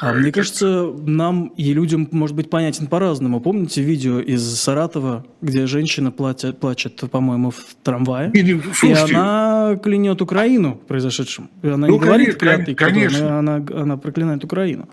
А 0.00 0.12
мне 0.12 0.30
кажется, 0.30 0.92
нам 1.06 1.48
и 1.56 1.72
людям 1.72 2.08
может 2.12 2.36
быть 2.36 2.48
понятен 2.48 2.86
по-разному. 2.86 3.40
Помните 3.40 3.82
видео 3.82 4.20
из 4.20 4.42
Саратова, 4.42 5.26
где 5.42 5.66
женщина 5.66 6.10
платит, 6.12 6.60
плачет, 6.60 7.02
по-моему, 7.10 7.50
в 7.50 7.74
трамвае? 7.82 8.30
Или, 8.34 8.62
и 8.82 8.92
она 8.92 9.76
клянет 9.82 10.22
Украину 10.22 10.76
произошедшем. 10.86 11.50
Она 11.62 11.88
ну, 11.88 11.94
не 11.94 11.98
говорит 11.98 12.36
клятвы, 12.36 12.74
конечно. 12.74 13.38
Она, 13.38 13.56
она 13.74 13.96
проклинает 13.96 14.44
Украину. 14.44 14.88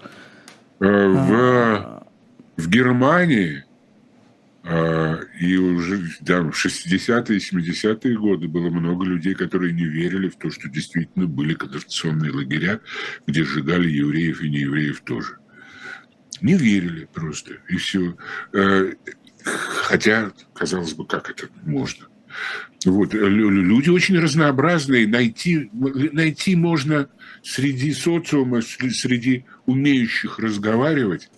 Э, 0.80 0.86
в, 0.86 1.32
а... 1.32 2.04
в 2.58 2.68
Германии 2.68 3.64
и 5.40 5.58
уже 5.58 6.02
да, 6.22 6.42
в 6.42 6.50
60-е, 6.50 7.38
70-е 7.38 8.18
годы 8.18 8.48
было 8.48 8.70
много 8.72 9.06
людей, 9.06 9.36
которые 9.36 9.74
не 9.74 9.86
верили 9.86 10.28
в 10.28 10.38
то, 10.38 10.50
что 10.50 10.70
действительно 10.70 11.28
были 11.28 11.54
концентрационные 11.54 12.32
лагеря, 12.32 12.80
где 13.28 13.44
сжигали 13.44 13.88
евреев 13.88 14.42
и 14.42 14.50
неевреев 14.50 15.02
тоже. 15.02 15.38
Не 16.42 16.56
верили 16.56 17.08
просто, 17.14 17.58
и 17.70 17.78
все. 17.78 18.18
А, 18.54 18.90
хотя, 19.44 20.32
казалось 20.56 20.94
бы, 20.94 21.06
как 21.06 21.30
это 21.30 21.48
можно? 21.64 22.08
Вот. 22.86 23.14
Люди 23.14 23.90
очень 23.90 24.18
разнообразные. 24.18 25.08
Найти, 25.08 25.70
найти 25.74 26.56
можно 26.56 27.08
среди 27.44 27.94
социума, 27.94 28.62
среди 28.64 29.46
умеющих 29.68 30.40
разговаривать 30.40 31.30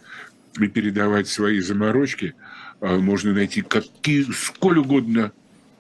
и 0.57 0.67
передавать 0.67 1.28
свои 1.28 1.59
заморочки– 1.59 2.34
а, 2.45 2.47
можно 2.82 3.34
найти 3.34 3.61
какие, 3.61 4.23
сколь 4.32 4.80
угодно 4.80 5.32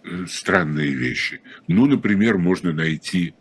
э, 0.03 0.25
странные 0.27 0.93
вещи. 0.93 1.41
Ну, 1.67 1.85
например, 1.85 2.37
можно 2.37 2.73
найти 2.73 3.33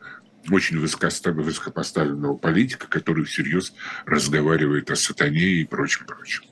очень 0.51 0.79
высокопоставленного 0.79 2.37
политика, 2.37 2.87
который 2.89 3.25
всерьез 3.25 3.75
разговаривает 4.05 4.91
о 4.91 4.97
сатане 4.97 5.41
и 5.41 5.65
прочем, 5.65 6.07
прочем. 6.07 6.45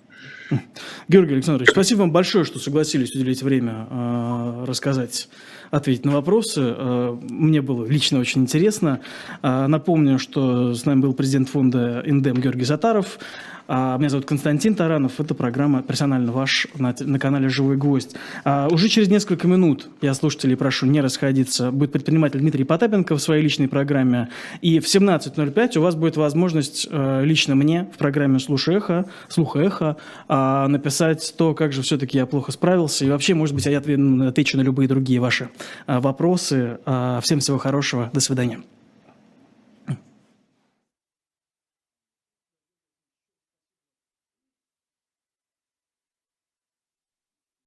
Георгий 1.09 1.35
Александрович, 1.35 1.71
спасибо 1.71 2.01
вам 2.01 2.13
большое, 2.13 2.45
что 2.45 2.59
согласились 2.59 3.15
уделить 3.15 3.43
время 3.43 3.87
э, 3.91 4.65
рассказать, 4.67 5.29
ответить 5.71 6.05
на 6.05 6.13
вопросы. 6.13 6.61
Э, 6.63 7.19
мне 7.23 7.63
было 7.63 7.87
лично 7.87 8.19
очень 8.19 8.43
интересно. 8.43 9.01
Э, 9.43 9.67
напомню, 9.67 10.19
что 10.19 10.75
с 10.75 10.85
нами 10.85 11.01
был 11.01 11.15
президент 11.15 11.49
фонда 11.49 12.03
«Индем» 12.05 12.37
Георгий 12.37 12.65
Затаров. 12.65 13.19
А, 13.67 13.97
меня 13.99 14.11
зовут 14.11 14.27
Константин 14.27 14.75
Таранов. 14.75 15.21
Это 15.21 15.35
программа 15.35 15.83
«Персонально 15.83 16.33
ваш» 16.33 16.67
на, 16.77 16.95
на 16.99 17.19
канале 17.19 17.49
«Живой 17.49 17.77
гвоздь». 17.77 18.15
А, 18.45 18.69
уже 18.71 18.89
через 18.89 19.09
несколько 19.09 19.49
минут, 19.49 19.89
я 20.03 20.15
слушателей 20.15 20.57
прошу 20.57 20.87
не 20.87 21.01
расходиться, 21.01 21.71
будет 21.71 21.93
предприниматель 21.93 22.41
Дмитрий 22.41 22.65
Потапенко 22.65 23.17
в 23.17 23.21
своей 23.21 23.43
личной 23.43 23.69
программе. 23.69 24.29
И 24.61 24.81
в 24.81 24.85
17.05 24.85 25.79
у 25.79 25.83
вас 25.83 25.95
будет 25.95 26.17
возможность 26.17 26.87
э, 26.91 27.25
лично 27.25 27.55
мне 27.55 27.89
в 27.95 27.99
программе 27.99 28.39
«Слушай 28.39 28.77
эхо», 28.77 29.07
«Слух 29.29 29.57
эхо» 29.57 29.97
а, 30.29 30.69
написать 30.69 31.35
то, 31.37 31.55
как 31.55 31.73
же 31.73 31.83
все-таки 31.83 32.19
я 32.19 32.27
плохо 32.27 32.53
справился. 32.53 33.05
И 33.05 33.11
вообще, 33.11 33.35
может 33.35 33.55
быть, 33.55 33.67
я 33.67 33.79
отвечу 33.79 34.57
на 34.57 34.63
любые 34.63 34.89
другие 34.89 35.21
ваши 35.21 35.49
вопросы. 35.87 36.79
Всем 37.23 37.41
всего 37.41 37.59
хорошего. 37.59 38.11
До 38.13 38.21
свидания. 38.21 38.61